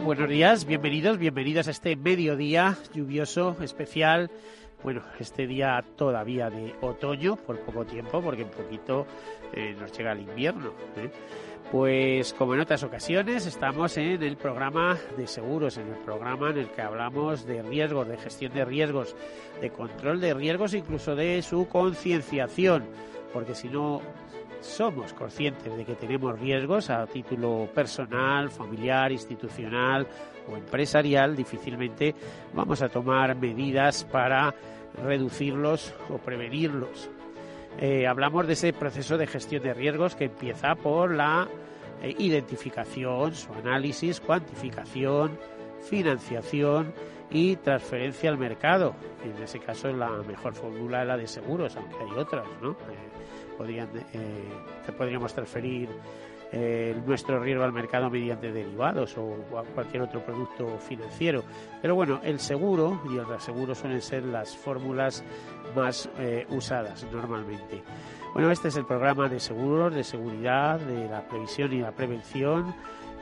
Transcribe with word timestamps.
Buenos 0.00 0.28
días, 0.28 0.64
bienvenidos, 0.64 1.18
bienvenidos 1.18 1.68
a 1.68 1.70
este 1.70 1.96
mediodía 1.96 2.78
lluvioso 2.94 3.56
especial. 3.60 4.30
Bueno, 4.82 5.02
este 5.20 5.46
día 5.46 5.84
todavía 5.96 6.48
de 6.48 6.74
otoño, 6.80 7.36
por 7.36 7.60
poco 7.60 7.84
tiempo, 7.84 8.22
porque 8.22 8.44
un 8.44 8.50
poquito 8.50 9.06
eh, 9.52 9.76
nos 9.78 9.92
llega 9.92 10.12
el 10.12 10.20
invierno. 10.20 10.72
¿eh? 10.96 11.10
Pues 11.70 12.32
como 12.32 12.54
en 12.54 12.60
otras 12.60 12.82
ocasiones, 12.84 13.44
estamos 13.44 13.96
en 13.98 14.22
el 14.22 14.36
programa 14.38 14.98
de 15.16 15.26
seguros, 15.26 15.76
en 15.76 15.88
el 15.88 15.98
programa 15.98 16.50
en 16.50 16.58
el 16.58 16.70
que 16.70 16.80
hablamos 16.80 17.44
de 17.44 17.62
riesgos, 17.62 18.08
de 18.08 18.16
gestión 18.16 18.54
de 18.54 18.64
riesgos, 18.64 19.14
de 19.60 19.70
control 19.70 20.20
de 20.20 20.32
riesgos, 20.32 20.72
incluso 20.72 21.14
de 21.14 21.42
su 21.42 21.68
concienciación, 21.68 22.84
porque 23.32 23.54
si 23.54 23.68
no 23.68 24.00
somos 24.62 25.12
conscientes 25.12 25.76
de 25.76 25.84
que 25.84 25.94
tenemos 25.94 26.38
riesgos 26.38 26.90
a 26.90 27.06
título 27.06 27.68
personal, 27.74 28.50
familiar, 28.50 29.12
institucional 29.12 30.06
o 30.48 30.56
empresarial, 30.56 31.36
difícilmente 31.36 32.14
vamos 32.54 32.82
a 32.82 32.88
tomar 32.88 33.36
medidas 33.36 34.04
para 34.04 34.54
reducirlos 35.04 35.94
o 36.08 36.18
prevenirlos. 36.18 37.10
Eh, 37.78 38.06
hablamos 38.06 38.46
de 38.46 38.52
ese 38.52 38.72
proceso 38.72 39.16
de 39.16 39.26
gestión 39.26 39.62
de 39.62 39.74
riesgos 39.74 40.14
que 40.14 40.26
empieza 40.26 40.74
por 40.74 41.14
la 41.14 41.48
eh, 42.02 42.14
identificación, 42.18 43.34
su 43.34 43.52
análisis, 43.54 44.20
cuantificación, 44.20 45.38
financiación 45.82 46.92
y 47.30 47.56
transferencia 47.56 48.30
al 48.30 48.38
mercado. 48.38 48.94
en 49.24 49.42
ese 49.42 49.58
caso 49.58 49.90
la 49.92 50.10
mejor 50.22 50.54
fórmula 50.54 51.02
es 51.02 51.08
la 51.08 51.16
de 51.16 51.26
seguros, 51.26 51.76
aunque 51.76 51.96
hay 51.96 52.18
otras, 52.18 52.46
¿no? 52.60 52.72
Eh, 52.72 53.12
podrían, 53.62 53.88
eh, 54.12 54.92
podríamos 54.98 55.32
transferir 55.32 55.88
eh, 56.50 57.00
nuestro 57.06 57.38
riesgo 57.38 57.62
al 57.62 57.72
mercado 57.72 58.10
mediante 58.10 58.50
derivados 58.50 59.16
o 59.16 59.36
cualquier 59.72 60.02
otro 60.02 60.20
producto 60.20 60.78
financiero. 60.78 61.44
Pero 61.80 61.94
bueno, 61.94 62.20
el 62.24 62.40
seguro 62.40 63.00
y 63.08 63.16
el 63.18 63.24
reaseguro 63.24 63.72
suelen 63.76 64.02
ser 64.02 64.24
las 64.24 64.56
fórmulas 64.56 65.22
más 65.76 66.10
eh, 66.18 66.44
usadas 66.50 67.06
normalmente. 67.12 67.84
Bueno, 68.34 68.50
este 68.50 68.68
es 68.68 68.76
el 68.76 68.84
programa 68.84 69.28
de 69.28 69.38
seguros, 69.38 69.94
de 69.94 70.02
seguridad, 70.02 70.80
de 70.80 71.08
la 71.08 71.22
previsión 71.28 71.72
y 71.72 71.78
la 71.78 71.92
prevención 71.92 72.74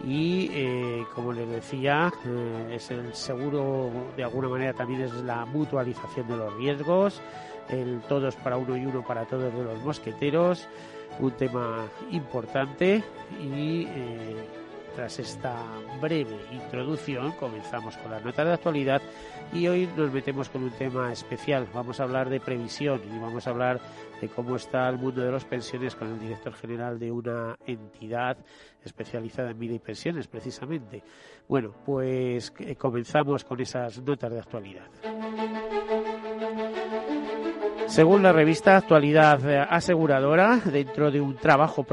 y 0.03 0.49
eh, 0.55 1.05
como 1.15 1.35
les 1.35 1.47
decía 1.47 2.11
es 2.71 2.91
el 2.91 3.13
seguro 3.13 3.91
de 4.17 4.25
alguna 4.25 4.49
manera 4.49 4.73
también 4.73 5.03
es 5.03 5.13
la 5.13 5.45
mutualización 5.45 6.27
de 6.27 6.37
los 6.39 6.55
riesgos 6.55 7.21
el 7.69 8.01
todos 8.09 8.37
para 8.37 8.57
uno 8.57 8.77
y 8.77 8.87
uno 8.87 9.05
para 9.07 9.25
todos 9.25 9.53
de 9.55 9.65
los 9.65 9.83
mosqueteros, 9.83 10.69
un 11.19 11.33
tema 11.33 11.87
importante 12.11 13.03
y 13.43 13.87
eh, 13.87 14.49
tras 14.95 15.19
esta 15.19 15.55
breve 16.01 16.37
introducción 16.53 17.33
comenzamos 17.33 17.97
con 17.97 18.11
la 18.11 18.21
nota 18.21 18.45
de 18.45 18.53
actualidad 18.53 19.01
y 19.53 19.67
hoy 19.67 19.89
nos 19.97 20.13
metemos 20.13 20.49
con 20.49 20.63
un 20.63 20.71
tema 20.71 21.13
especial. 21.13 21.67
Vamos 21.73 22.01
a 22.01 22.05
hablar 22.05 22.29
de 22.29 22.41
previsión 22.41 23.01
y 23.05 23.19
vamos 23.19 23.47
a 23.47 23.51
hablar 23.51 23.81
de 24.21 24.29
cómo 24.29 24.57
está 24.57 24.89
el 24.89 24.99
mundo 24.99 25.23
de 25.23 25.33
las 25.33 25.45
pensiones 25.45 25.95
con 25.97 26.09
el 26.09 26.21
director 26.21 26.53
general 26.55 26.99
de 26.99 27.11
una 27.11 27.57
entidad 27.67 28.37
especializada 28.85 29.51
en 29.51 29.59
vida 29.59 29.75
y 29.75 29.79
pensiones, 29.79 30.29
precisamente. 30.29 31.03
Bueno, 31.49 31.75
pues 31.85 32.53
eh, 32.59 32.77
comenzamos 32.77 33.45
con 33.45 33.61
esas 33.61 34.01
notas 34.03 34.31
de 34.31 34.39
actualidad. 34.39 34.87
Según 37.91 38.23
la 38.23 38.33
revista 38.33 38.77
Actualidad 38.77 39.45
Aseguradora, 39.69 40.61
dentro 40.65 41.11
de 41.11 41.21
un 41.21 41.35
trabajo 41.35 41.85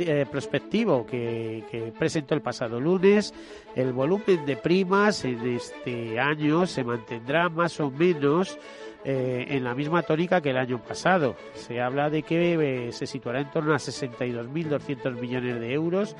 eh, 0.00 0.26
prospectivo 0.30 1.06
que, 1.06 1.94
presentó 1.98 2.34
el 2.34 2.42
pasado 2.42 2.78
lunes, 2.78 3.32
el 3.74 3.94
volumen 3.94 4.44
de 4.44 4.58
primas 4.58 5.24
en 5.24 5.54
este 5.54 6.20
año 6.20 6.66
se 6.66 6.84
mantendrá 6.84 7.48
más 7.48 7.80
o 7.80 7.90
menos 7.90 8.58
eh, 9.02 9.46
en 9.48 9.64
la 9.64 9.74
misma 9.74 10.02
tónica 10.02 10.42
que 10.42 10.50
el 10.50 10.58
año 10.58 10.78
pasado. 10.78 11.36
Se 11.54 11.80
habla 11.80 12.10
de 12.10 12.22
que 12.22 12.88
eh, 12.88 12.92
se 12.92 13.06
situará 13.06 13.40
en 13.40 13.50
torno 13.50 13.72
a 13.72 13.78
62.200 13.78 15.18
millones 15.18 15.58
de 15.58 15.72
euros, 15.72 16.16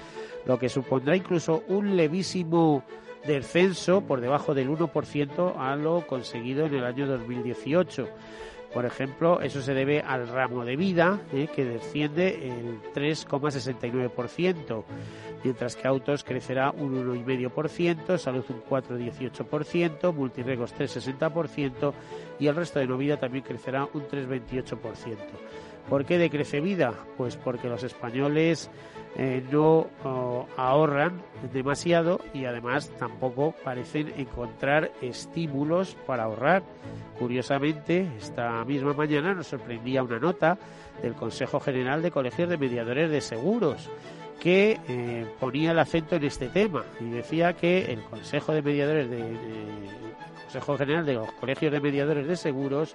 lo 0.46 0.58
que 0.58 0.70
supondrá 0.70 1.14
incluso 1.14 1.62
un 1.68 1.94
levísimo 1.94 2.84
descenso 3.26 4.00
por 4.00 4.22
debajo 4.22 4.54
del 4.54 4.70
1% 4.70 5.54
a 5.58 5.76
lo 5.76 6.06
conseguido 6.06 6.64
en 6.64 6.74
el 6.74 6.84
año 6.84 7.06
2018. 7.06 8.08
Por 8.76 8.84
ejemplo, 8.84 9.40
eso 9.40 9.62
se 9.62 9.72
debe 9.72 10.02
al 10.02 10.28
ramo 10.28 10.62
de 10.62 10.76
vida, 10.76 11.22
eh, 11.32 11.48
que 11.48 11.64
desciende 11.64 12.46
el 12.46 12.82
3,69%, 12.92 14.84
mientras 15.42 15.76
que 15.76 15.88
autos 15.88 16.22
crecerá 16.22 16.72
un 16.72 16.94
1,5%, 16.94 18.18
salud 18.18 18.44
un 18.50 18.62
4,18%, 18.62 20.12
multirregos 20.12 20.74
3,60% 20.74 21.94
y 22.38 22.48
el 22.48 22.54
resto 22.54 22.78
de 22.78 22.86
no 22.86 22.98
vida 22.98 23.16
también 23.16 23.44
crecerá 23.44 23.88
un 23.94 24.06
3,28%. 24.08 25.16
¿Por 25.88 26.04
qué 26.04 26.18
decrece 26.18 26.60
vida? 26.60 26.94
Pues 27.16 27.36
porque 27.36 27.68
los 27.68 27.82
españoles 27.84 28.70
eh, 29.16 29.42
no 29.50 29.86
oh, 30.04 30.46
ahorran 30.56 31.22
demasiado 31.52 32.20
y 32.34 32.44
además 32.44 32.90
tampoco 32.98 33.54
parecen 33.64 34.12
encontrar 34.16 34.90
estímulos 35.00 35.96
para 36.06 36.24
ahorrar. 36.24 36.62
Curiosamente, 37.18 38.08
esta 38.18 38.64
misma 38.64 38.92
mañana 38.92 39.32
nos 39.32 39.46
sorprendía 39.46 40.02
una 40.02 40.18
nota 40.18 40.58
del 41.02 41.14
Consejo 41.14 41.60
General 41.60 42.02
de 42.02 42.10
Colegios 42.10 42.48
de 42.48 42.58
Mediadores 42.58 43.10
de 43.10 43.20
Seguros 43.20 43.88
que 44.40 44.78
eh, 44.86 45.26
ponía 45.40 45.70
el 45.70 45.78
acento 45.78 46.16
en 46.16 46.24
este 46.24 46.48
tema 46.48 46.84
y 47.00 47.08
decía 47.08 47.54
que 47.54 47.86
el 47.86 48.02
Consejo 48.02 48.52
de 48.52 48.62
Mediadores 48.62 49.10
de, 49.10 49.18
Consejo 50.56 50.78
General 50.78 51.04
de 51.04 51.14
los 51.14 51.32
Colegios 51.32 51.70
de 51.70 51.80
Mediadores 51.80 52.26
de 52.26 52.36
Seguros 52.36 52.94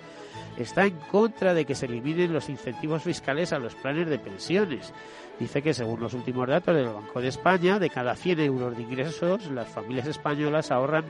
está 0.58 0.86
en 0.86 0.98
contra 1.12 1.54
de 1.54 1.66
que 1.66 1.76
se 1.76 1.86
eliminen 1.86 2.34
los 2.34 2.50
incentivos 2.50 3.04
fiscales 3.04 3.54
a 3.54 3.60
los 3.60 3.76
planes 3.76 4.10
de 4.10 4.18
pensiones. 4.18 4.94
Dice 5.40 5.62
que 5.62 5.74
según 5.74 6.00
los 6.00 6.14
últimos 6.14 6.48
datos 6.48 6.76
del 6.76 6.88
Banco 6.88 7.22
de 7.22 7.28
España, 7.28 7.78
de 7.78 7.90
cada 7.90 8.16
100 8.16 8.40
euros 8.40 8.76
de 8.76 8.84
ingresos, 8.84 9.46
las 9.52 9.68
familias 9.68 10.08
españolas 10.08 10.72
ahorran 10.72 11.06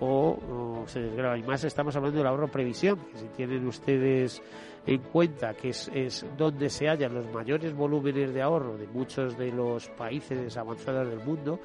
o, 0.00 0.84
se 0.86 1.00
desgrava. 1.00 1.38
Y 1.38 1.42
más 1.42 1.64
estamos 1.64 1.96
hablando 1.96 2.18
del 2.18 2.26
ahorro 2.26 2.48
previsión, 2.48 2.98
que 3.12 3.18
si 3.18 3.26
tienen 3.28 3.66
ustedes 3.66 4.42
en 4.86 5.00
cuenta 5.02 5.54
que 5.54 5.70
es, 5.70 5.90
es, 5.92 6.24
donde 6.36 6.70
se 6.70 6.88
hallan 6.88 7.14
los 7.14 7.26
mayores 7.32 7.74
volúmenes 7.74 8.32
de 8.32 8.42
ahorro 8.42 8.76
de 8.76 8.86
muchos 8.86 9.36
de 9.36 9.50
los 9.50 9.88
países 9.90 10.56
avanzados 10.56 11.08
del 11.08 11.20
mundo, 11.20 11.58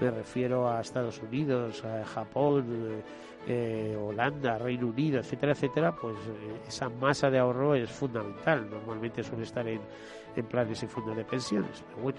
me 0.00 0.10
refiero 0.10 0.70
a 0.70 0.80
Estados 0.80 1.20
Unidos, 1.20 1.84
a 1.84 2.04
Japón, 2.04 3.02
eh, 3.46 3.96
Holanda, 3.98 4.58
Reino 4.58 4.88
Unido, 4.88 5.20
etcétera, 5.20 5.52
etcétera, 5.52 5.94
pues 5.94 6.16
eh, 6.16 6.60
esa 6.68 6.88
masa 6.88 7.30
de 7.30 7.38
ahorro 7.38 7.74
es 7.74 7.90
fundamental. 7.90 8.68
Normalmente 8.70 9.22
suele 9.22 9.44
estar 9.44 9.66
en, 9.66 9.80
en 10.36 10.46
planes 10.46 10.82
y 10.82 10.86
fondos 10.86 11.16
de 11.16 11.24
pensiones, 11.24 11.82
pero 11.88 12.02
bueno. 12.02 12.18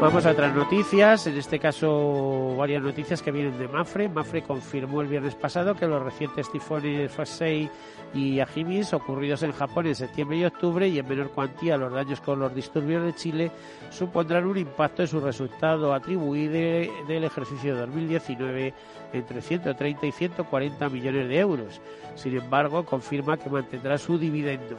Vamos 0.00 0.24
a 0.26 0.30
otras 0.30 0.54
noticias, 0.54 1.26
en 1.26 1.36
este 1.36 1.58
caso 1.58 2.54
varias 2.56 2.80
noticias 2.80 3.20
que 3.20 3.32
vienen 3.32 3.58
de 3.58 3.66
Mafre. 3.66 4.08
Mafre 4.08 4.42
confirmó 4.42 5.00
el 5.00 5.08
viernes 5.08 5.34
pasado 5.34 5.74
que 5.74 5.88
los 5.88 6.00
recientes 6.00 6.48
tifones 6.52 7.10
Fasei 7.10 7.68
y 8.14 8.38
Ajimis 8.38 8.92
ocurridos 8.92 9.42
en 9.42 9.50
Japón 9.50 9.88
en 9.88 9.96
septiembre 9.96 10.38
y 10.38 10.44
octubre 10.44 10.86
y 10.86 11.00
en 11.00 11.08
menor 11.08 11.30
cuantía 11.30 11.76
los 11.76 11.92
daños 11.92 12.20
con 12.20 12.38
los 12.38 12.54
disturbios 12.54 13.04
de 13.04 13.14
Chile 13.16 13.50
supondrán 13.90 14.46
un 14.46 14.58
impacto 14.58 15.02
en 15.02 15.08
su 15.08 15.18
resultado 15.20 15.92
atribuido 15.92 16.52
del 17.08 17.24
ejercicio 17.24 17.74
de 17.74 17.80
2019 17.80 18.74
entre 19.12 19.42
130 19.42 20.06
y 20.06 20.12
140 20.12 20.88
millones 20.90 21.28
de 21.28 21.38
euros. 21.40 21.80
Sin 22.14 22.36
embargo, 22.36 22.84
confirma 22.84 23.36
que 23.36 23.50
mantendrá 23.50 23.98
su 23.98 24.16
dividendo. 24.16 24.76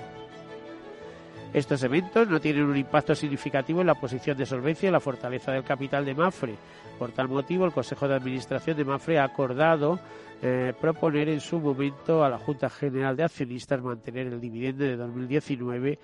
Estos 1.52 1.82
eventos 1.82 2.28
no 2.28 2.40
tienen 2.40 2.64
un 2.64 2.78
impacto 2.78 3.16
significativo 3.16 3.82
en 3.82 3.88
la 3.88 3.96
posición 3.96 4.38
de 4.38 4.46
solvencia 4.46 4.88
y 4.88 4.92
la 4.92 5.00
fortaleza 5.00 5.52
del 5.52 5.64
capital 5.64 6.06
de 6.06 6.14
Mafre. 6.14 6.56
Por 7.00 7.12
tal 7.12 7.28
motivo, 7.28 7.66
el 7.66 7.72
Consejo 7.72 8.08
de 8.08 8.16
Administración 8.16 8.78
de 8.78 8.86
Mafre 8.86 9.18
ha 9.18 9.24
acordado 9.24 10.00
eh, 10.44 10.74
proponer 10.80 11.28
en 11.28 11.40
su 11.40 11.60
momento 11.60 12.24
a 12.24 12.30
la 12.30 12.38
Junta 12.38 12.70
General 12.70 13.16
de 13.18 13.24
Accionistas 13.24 13.82
mantener 13.82 14.28
el 14.28 14.40
dividendo 14.40 14.84
de 14.84 14.96
2019 14.96 15.98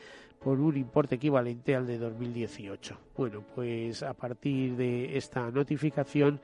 por 0.44 0.59
un 0.59 0.77
importe 0.77 1.15
equivalente 1.15 1.75
al 1.75 1.86
de 1.86 2.00
2018. 2.00 2.98
Bueno, 3.15 3.44
pues 3.53 4.01
a 4.01 4.13
partir 4.13 4.75
de 4.75 5.15
esta 5.15 5.51
notificación, 5.51 6.39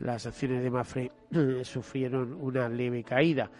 las 0.00 0.26
acciones 0.26 0.62
de 0.62 0.70
Mafre 0.70 1.10
sufrieron 1.64 2.36
una 2.40 2.66
leve 2.68 3.04
caída. 3.04 3.50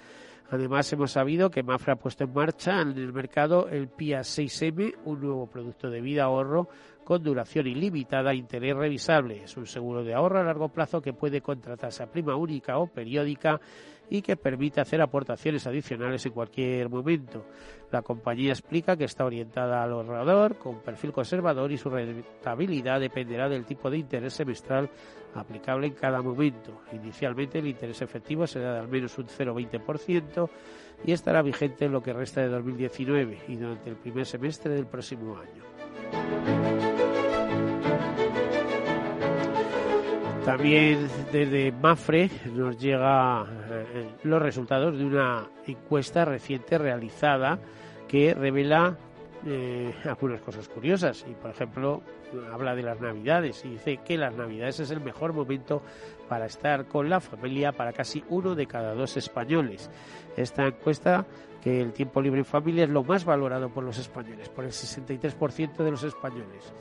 Además, 0.50 0.90
hemos 0.94 1.12
sabido 1.12 1.50
que 1.50 1.62
Mafra 1.62 1.94
ha 1.94 1.96
puesto 1.96 2.24
en 2.24 2.32
marcha 2.32 2.80
en 2.80 2.96
el 2.96 3.12
mercado 3.12 3.68
el 3.68 3.88
PIA 3.88 4.20
6M, 4.20 4.94
un 5.04 5.20
nuevo 5.20 5.46
producto 5.46 5.90
de 5.90 6.00
vida 6.00 6.24
ahorro 6.24 6.68
con 7.04 7.22
duración 7.22 7.66
ilimitada 7.66 8.32
e 8.32 8.36
interés 8.36 8.74
revisable. 8.74 9.42
Es 9.44 9.56
un 9.56 9.66
seguro 9.66 10.04
de 10.04 10.14
ahorro 10.14 10.40
a 10.40 10.44
largo 10.44 10.68
plazo 10.70 11.02
que 11.02 11.12
puede 11.12 11.42
contratarse 11.42 12.02
a 12.02 12.10
prima 12.10 12.34
única 12.34 12.78
o 12.78 12.86
periódica 12.86 13.60
y 14.10 14.22
que 14.22 14.36
permite 14.36 14.80
hacer 14.80 15.00
aportaciones 15.00 15.66
adicionales 15.66 16.24
en 16.26 16.32
cualquier 16.32 16.88
momento. 16.88 17.44
La 17.90 18.02
compañía 18.02 18.52
explica 18.52 18.96
que 18.96 19.04
está 19.04 19.24
orientada 19.24 19.82
al 19.82 19.92
ahorrador 19.92 20.56
con 20.58 20.80
perfil 20.80 21.12
conservador 21.12 21.72
y 21.72 21.78
su 21.78 21.88
rentabilidad 21.88 23.00
dependerá 23.00 23.48
del 23.48 23.64
tipo 23.64 23.90
de 23.90 23.98
interés 23.98 24.34
semestral 24.34 24.90
aplicable 25.34 25.86
en 25.86 25.94
cada 25.94 26.20
momento. 26.22 26.82
Inicialmente 26.92 27.58
el 27.58 27.66
interés 27.66 28.02
efectivo 28.02 28.46
será 28.46 28.74
de 28.74 28.80
al 28.80 28.88
menos 28.88 29.16
un 29.18 29.26
0,20% 29.26 30.48
y 31.04 31.12
estará 31.12 31.42
vigente 31.42 31.84
en 31.84 31.92
lo 31.92 32.02
que 32.02 32.12
resta 32.12 32.40
de 32.40 32.48
2019 32.48 33.38
y 33.48 33.56
durante 33.56 33.90
el 33.90 33.96
primer 33.96 34.26
semestre 34.26 34.74
del 34.74 34.86
próximo 34.86 35.36
año. 35.36 36.57
También 40.48 41.10
desde 41.30 41.72
Mafre 41.72 42.30
nos 42.54 42.78
llega 42.78 43.44
eh, 43.70 44.08
los 44.22 44.40
resultados 44.40 44.96
de 44.96 45.04
una 45.04 45.46
encuesta 45.66 46.24
reciente 46.24 46.78
realizada 46.78 47.58
que 48.08 48.32
revela 48.32 48.96
eh, 49.46 49.92
algunas 50.06 50.40
cosas 50.40 50.66
curiosas 50.66 51.26
y 51.28 51.34
por 51.34 51.50
ejemplo 51.50 52.02
habla 52.50 52.74
de 52.74 52.82
las 52.82 52.98
navidades 52.98 53.62
y 53.66 53.72
dice 53.72 53.98
que 53.98 54.16
las 54.16 54.34
navidades 54.34 54.80
es 54.80 54.90
el 54.90 55.02
mejor 55.02 55.34
momento 55.34 55.82
para 56.30 56.46
estar 56.46 56.86
con 56.86 57.10
la 57.10 57.20
familia 57.20 57.72
para 57.72 57.92
casi 57.92 58.24
uno 58.30 58.54
de 58.54 58.66
cada 58.66 58.94
dos 58.94 59.18
españoles. 59.18 59.90
Esta 60.34 60.66
encuesta 60.66 61.26
que 61.62 61.82
el 61.82 61.92
tiempo 61.92 62.22
libre 62.22 62.38
en 62.38 62.46
familia 62.46 62.84
es 62.84 62.90
lo 62.90 63.04
más 63.04 63.26
valorado 63.26 63.68
por 63.68 63.84
los 63.84 63.98
españoles, 63.98 64.48
por 64.48 64.64
el 64.64 64.70
63% 64.70 65.76
de 65.76 65.90
los 65.90 66.04
españoles. 66.04 66.72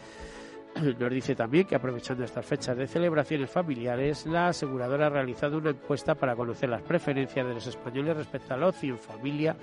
Nos 0.82 1.12
dice 1.12 1.36
también 1.36 1.66
que 1.66 1.76
aprovechando 1.76 2.24
estas 2.24 2.46
fechas 2.46 2.78
de 2.78 2.88
celebraciones 2.88 3.50
familiares, 3.50 4.26
la 4.26 4.50
aseguradora 4.50 5.08
ha 5.08 5.10
realizado 5.10 5.58
una 5.58 5.72
encuesta 5.72 6.16
para 6.16 6.36
conocer 6.36 6.70
las 6.70 6.82
preferencias 6.82 7.48
de 7.48 7.54
los 7.54 7.68
españoles 7.68 8.18
respecto 8.18 8.54
al 8.54 8.64
ocio 8.64 8.94
en 8.94 9.00
familia 9.00 9.56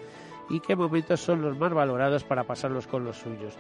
y 0.51 0.61
qué 0.61 0.77
momentos 0.77 1.21
son 1.21 1.41
los 1.41 1.57
más 1.57 1.73
valorados 1.73 2.25
para 2.25 2.45
pasarlos 2.45 2.87
con 2.87 3.05
los 3.05 3.17
suyos. 3.17 3.57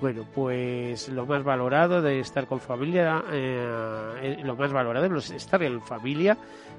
Bueno, 0.00 0.26
pues 0.34 1.08
lo 1.08 1.26
más 1.26 1.44
valorado 1.44 2.02
de 2.02 2.18
estar 2.20 2.46
con 2.46 2.60
familia, 2.60 3.22
eh, 3.30 4.14
eh, 4.22 4.42
lo 4.42 4.56
más 4.56 4.72
valorado 4.72 5.06
es 5.16 5.30
estar 5.30 5.62
en 5.62 5.80
familia 5.80 6.36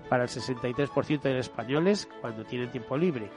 para 0.09 0.23
el 0.23 0.29
63% 0.29 1.21
de 1.21 1.35
los 1.35 1.47
españoles 1.47 2.07
cuando 2.21 2.43
tienen 2.43 2.69
tiempo 2.69 2.97
libre. 2.97 3.29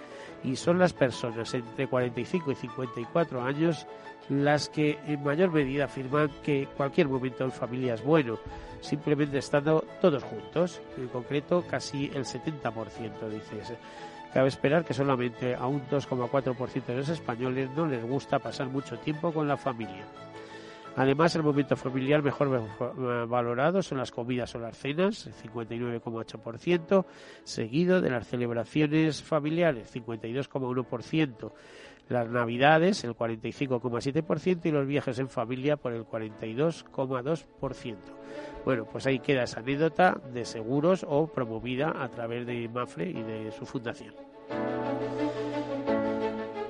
Y 0.45 0.57
son 0.57 0.79
las 0.79 0.93
personas 0.93 1.53
entre 1.55 1.89
45 1.89 2.53
y 2.53 2.55
54 2.55 3.43
años 3.43 3.87
las 4.29 4.69
que 4.69 4.99
en 5.07 5.23
mayor 5.23 5.51
medida 5.51 5.87
afirman 5.87 6.31
que 6.43 6.69
cualquier 6.77 7.09
momento 7.09 7.45
en 7.45 7.53
familia 7.53 7.95
es 7.95 8.05
bueno, 8.05 8.39
simplemente 8.81 9.39
estando 9.39 9.85
todos 10.01 10.23
juntos. 10.23 10.81
En 10.97 11.09
concreto, 11.09 11.65
casi 11.69 12.07
el 12.15 12.25
70% 12.25 13.29
dice 13.31 13.79
Cabe 14.33 14.49
esperar 14.49 14.85
que 14.85 14.93
solamente 14.93 15.55
a 15.55 15.67
un 15.67 15.81
2,4% 15.89 16.85
de 16.85 16.97
los 16.97 17.09
españoles 17.09 17.71
no 17.75 17.87
les 17.87 18.05
gusta 18.05 18.39
pasar 18.39 18.69
mucho 18.69 18.99
tiempo 18.99 19.33
con 19.33 19.49
la 19.49 19.57
familia. 19.57 20.05
Además, 20.99 21.35
el 21.37 21.45
momento 21.45 21.77
familiar 21.77 22.23
mejor 22.25 22.67
valorado 23.29 23.83
son 23.85 23.99
las 23.99 24.11
comidas 24.11 24.53
o 24.57 24.59
las 24.59 24.77
cenas, 24.77 25.29
el 25.29 25.35
59,8%, 25.35 27.05
seguido 27.45 28.01
de 28.01 28.11
las 28.11 28.27
celebraciones 28.27 29.23
familiares, 29.23 29.95
52,1%. 29.95 31.53
las 32.09 32.29
navidades 32.29 33.05
el 33.05 33.15
45,7% 33.15 34.67
y 34.67 34.71
los 34.73 34.89
viajes 34.89 35.21
en 35.21 35.29
familia 35.29 35.77
por 35.77 35.93
el 35.93 36.05
42,2%. 36.05 37.97
Bueno, 38.65 38.85
pues 38.91 39.07
ahí 39.07 39.21
queda 39.21 39.45
esa 39.45 39.61
anécdota 39.61 40.21
de 40.33 40.45
seguros 40.45 41.07
o 41.09 41.29
promovida 41.29 41.95
a 42.03 42.09
través 42.09 42.45
de 42.45 42.69
Mafre 42.69 43.09
y 43.09 43.23
de 43.23 43.53
su 43.53 43.67
fundación. 43.67 44.15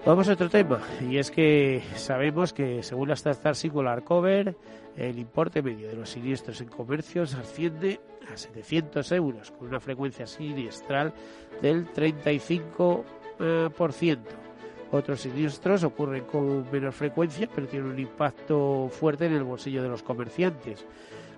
Vamos 0.09 0.29
a 0.31 0.33
otro 0.33 0.49
tema, 0.49 0.81
y 1.07 1.19
es 1.19 1.31
que 1.31 1.83
sabemos 1.97 2.55
que 2.55 2.83
según 2.83 3.09
la 3.09 3.15
Star 3.15 3.55
Singular 3.55 4.05
Cover, 4.05 4.57
el 4.97 5.19
importe 5.19 5.61
medio 5.61 5.87
de 5.87 5.97
los 5.97 6.09
siniestros 6.09 6.63
en 6.63 6.69
comercios 6.69 7.35
asciende 7.35 8.01
a 8.33 8.37
700 8.39 9.13
euros, 9.13 9.51
con 9.51 9.69
una 9.69 9.81
frecuencia 9.81 10.27
siniestral 10.27 11.13
del 11.61 11.93
35%. 11.93 14.19
Otros 14.93 15.21
siniestros 15.21 15.85
ocurren 15.85 16.25
con 16.25 16.73
menor 16.73 16.95
frecuencia, 16.95 17.47
pero 17.55 17.67
tienen 17.67 17.91
un 17.91 17.99
impacto 17.99 18.89
fuerte 18.91 19.27
en 19.27 19.35
el 19.35 19.45
bolsillo 19.45 19.83
de 19.83 19.91
los 19.91 20.03
comerciantes. 20.03 20.87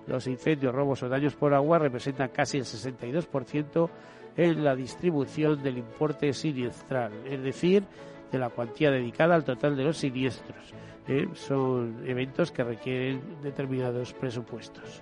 Los 0.07 0.27
incendios, 0.27 0.73
robos 0.73 1.03
o 1.03 1.09
daños 1.09 1.35
por 1.35 1.53
agua 1.53 1.77
representan 1.77 2.29
casi 2.29 2.59
el 2.59 2.63
62% 2.63 3.89
en 4.37 4.63
la 4.63 4.77
distribución 4.77 5.61
del 5.61 5.77
importe 5.77 6.31
siniestral, 6.31 7.11
es 7.25 7.43
decir, 7.43 7.83
de 8.31 8.39
la 8.39 8.49
cuantía 8.49 8.91
dedicada 8.91 9.35
al 9.35 9.43
total 9.43 9.75
de 9.75 9.83
los 9.83 9.97
siniestros. 9.97 10.73
¿eh? 11.07 11.27
Son 11.33 12.03
eventos 12.05 12.51
que 12.51 12.63
requieren 12.63 13.21
determinados 13.41 14.13
presupuestos. 14.13 15.01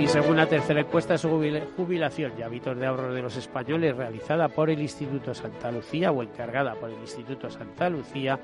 Y 0.00 0.06
según 0.06 0.36
la 0.36 0.46
tercera 0.46 0.80
encuesta 0.80 1.16
de 1.16 1.66
jubilación 1.76 2.32
y 2.38 2.42
hábitos 2.42 2.78
de 2.78 2.86
ahorro 2.86 3.12
de 3.12 3.20
los 3.20 3.36
españoles 3.36 3.96
realizada 3.96 4.48
por 4.48 4.70
el 4.70 4.80
Instituto 4.80 5.34
Santa 5.34 5.72
Lucía 5.72 6.12
o 6.12 6.22
encargada 6.22 6.74
por 6.74 6.90
el 6.90 7.00
Instituto 7.00 7.50
Santa 7.50 7.90
Lucía, 7.90 8.38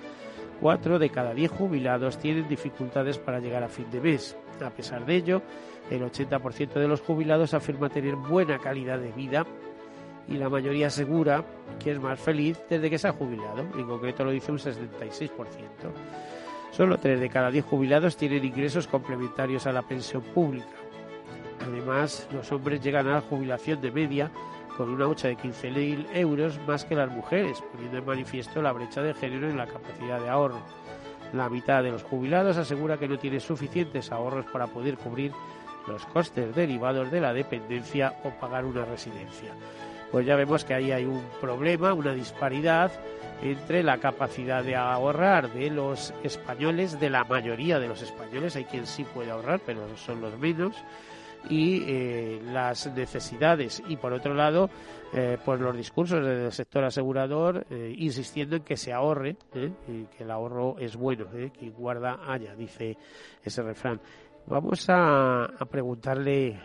cuatro 0.61 0.99
de 0.99 1.11
cada 1.11 1.33
diez 1.33 1.53
jubilados 1.53 2.19
tienen 2.19 2.49
dificultades 2.49 3.19
para 3.19 3.39
llegar 3.39 3.63
a 3.63 3.69
fin 3.69 3.89
de 3.91 4.01
mes. 4.01 4.37
A 4.65 4.71
pesar 4.71 5.07
de 5.07 5.17
ello, 5.17 5.43
el 5.91 6.03
80% 6.03 6.75
de 6.75 6.89
los 6.89 7.01
jubilados 7.01 7.55
afirma 7.55 7.89
tener 7.89 8.17
buena 8.17 8.59
calidad 8.59 8.99
de 8.99 9.13
vida 9.13 9.47
y 10.29 10.35
la 10.35 10.49
mayoría 10.49 10.87
asegura 10.87 11.45
que 11.83 11.93
es 11.93 12.01
más 12.01 12.19
feliz 12.19 12.61
desde 12.69 12.91
que 12.91 12.99
se 12.99 13.09
ha 13.09 13.13
jubilado. 13.13 13.61
En 13.77 13.87
concreto 13.87 14.25
lo 14.25 14.31
dice 14.31 14.53
un 14.53 14.59
66%. 14.59 15.31
Solo 16.71 16.99
tres 16.99 17.21
de 17.21 17.29
cada 17.29 17.51
diez 17.51 17.65
jubilados 17.65 18.17
tienen 18.17 18.45
ingresos 18.45 18.87
complementarios 18.87 19.67
a 19.67 19.73
la 19.73 19.83
pensión 19.83 20.23
pública. 20.23 20.67
Además, 21.67 22.27
los 22.33 22.51
hombres 22.53 22.83
llegan 22.83 23.07
a 23.07 23.15
la 23.15 23.21
jubilación 23.21 23.81
de 23.81 23.93
media 23.93 24.31
con 24.77 24.91
una 24.91 25.07
hucha 25.07 25.29
de 25.29 25.37
15.000 25.37 26.09
euros 26.15 26.59
más 26.67 26.85
que 26.85 26.97
las 26.97 27.11
mujeres, 27.11 27.63
poniendo 27.73 27.99
en 27.99 28.05
manifiesto 28.05 28.61
la 28.61 28.73
brecha 28.73 29.03
de 29.03 29.15
género 29.15 29.49
en 29.49 29.57
la 29.57 29.67
capacidad 29.67 30.21
de 30.21 30.29
ahorro. 30.29 30.61
La 31.33 31.49
mitad 31.49 31.83
de 31.83 31.93
los 31.93 32.03
jubilados 32.03 32.57
asegura 32.57 32.99
que 32.99 33.09
no 33.09 33.19
tiene 33.19 33.41
suficientes 33.41 34.11
ahorros 34.11 34.47
para 34.47 34.67
poder 34.67 34.97
cubrir 34.97 35.33
los 35.87 36.05
costes 36.07 36.55
derivados 36.55 37.11
de 37.11 37.21
la 37.21 37.33
dependencia 37.33 38.15
o 38.25 38.31
pagar 38.31 38.65
una 38.65 38.85
residencia. 38.85 39.53
Pues 40.11 40.27
ya 40.27 40.37
vemos 40.37 40.65
que 40.65 40.75
ahí 40.75 40.93
hay 40.93 41.05
un 41.05 41.23
problema, 41.41 41.93
una 41.93 42.13
disparidad 42.13 42.93
entre 43.43 43.83
la 43.83 43.99
capacidad 43.99 44.63
de 44.63 44.77
ahorrar 44.77 45.53
de 45.53 45.71
los 45.71 46.15
españoles, 46.23 46.99
de 47.01 47.11
la 47.11 47.25
mayoría 47.25 47.79
de 47.79 47.89
los 47.89 48.01
españoles, 48.01 48.57
hay 48.57 48.65
quien 48.65 48.87
sí 48.87 49.05
puede 49.05 49.31
ahorrar, 49.31 49.61
pero 49.67 49.97
son 49.97 50.21
los 50.21 50.39
menos, 50.39 50.77
y 51.49 51.83
eh, 51.87 52.41
las 52.45 52.87
necesidades. 52.95 53.83
Y 53.89 53.97
por 53.97 54.13
otro 54.13 54.35
lado 54.35 54.71
eh, 55.13 55.39
pues 55.45 55.61
los 55.61 55.77
discursos 55.77 56.25
del 56.25 56.51
sector 56.53 56.85
asegurador 56.85 57.67
eh, 57.71 57.95
insistiendo 57.99 58.57
en 58.57 58.63
que 58.63 58.77
se 58.77 58.93
ahorre 58.93 59.37
que 59.53 60.23
el 60.23 60.31
ahorro 60.31 60.77
es 60.79 60.97
bueno 60.97 61.27
que 61.31 61.71
guarda 61.71 62.21
haya 62.27 62.55
dice 62.55 62.97
ese 63.43 63.63
refrán. 63.63 64.01
Vamos 64.47 64.89
a, 64.91 65.45
a 65.45 65.65
preguntarle 65.65 66.61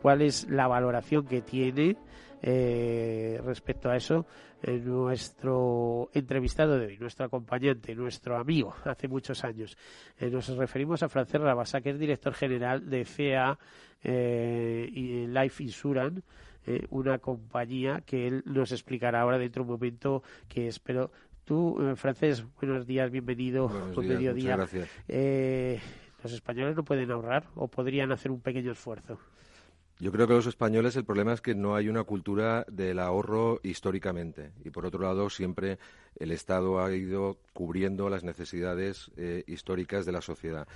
cuál 0.00 0.22
es 0.22 0.48
la 0.48 0.66
valoración 0.66 1.26
que 1.26 1.42
tiene 1.42 1.96
respecto 3.44 3.90
a 3.90 3.96
eso 3.96 4.26
nuestro 4.62 6.10
entrevistado 6.12 6.78
de 6.78 6.86
hoy, 6.86 6.98
nuestro 6.98 7.26
acompañante, 7.26 7.94
nuestro 7.94 8.36
amigo, 8.36 8.74
hace 8.84 9.08
muchos 9.08 9.44
años. 9.44 9.76
Eh, 10.18 10.30
nos 10.30 10.48
referimos 10.48 11.02
a 11.02 11.08
Francés 11.08 11.40
Rabasa, 11.40 11.80
que 11.80 11.90
es 11.90 11.98
director 11.98 12.34
general 12.34 12.88
de 12.88 13.04
CEA 13.04 13.58
eh, 14.02 14.88
y 14.92 15.26
Life 15.26 15.62
Insurance, 15.62 16.22
eh, 16.66 16.86
una 16.90 17.18
compañía 17.18 18.02
que 18.04 18.26
él 18.26 18.42
nos 18.46 18.72
explicará 18.72 19.20
ahora 19.20 19.38
dentro 19.38 19.62
de 19.62 19.70
un 19.70 19.74
momento 19.76 20.22
que 20.48 20.66
espero. 20.66 21.10
Tú, 21.44 21.78
Francés, 21.96 22.44
buenos 22.60 22.86
días, 22.86 23.10
bienvenido. 23.10 23.68
Buenos 23.94 24.18
días, 24.18 24.34
gracias. 24.34 24.88
¿Los 26.22 26.32
españoles 26.32 26.76
no 26.76 26.84
pueden 26.84 27.10
ahorrar 27.10 27.44
o 27.54 27.68
podrían 27.68 28.12
hacer 28.12 28.30
un 28.30 28.40
pequeño 28.40 28.72
esfuerzo? 28.72 29.18
Yo 30.00 30.12
creo 30.12 30.28
que 30.28 30.34
los 30.34 30.46
españoles 30.46 30.94
el 30.94 31.04
problema 31.04 31.32
es 31.32 31.40
que 31.40 31.56
no 31.56 31.74
hay 31.74 31.88
una 31.88 32.04
cultura 32.04 32.64
del 32.68 33.00
ahorro 33.00 33.58
históricamente 33.64 34.52
y 34.64 34.70
por 34.70 34.86
otro 34.86 35.02
lado 35.02 35.28
siempre 35.28 35.78
el 36.16 36.30
Estado 36.30 36.80
ha 36.80 36.94
ido 36.94 37.38
cubriendo 37.52 38.08
las 38.08 38.22
necesidades 38.22 39.10
eh, 39.16 39.42
históricas 39.48 40.06
de 40.06 40.12
la 40.12 40.20
sociedad. 40.20 40.68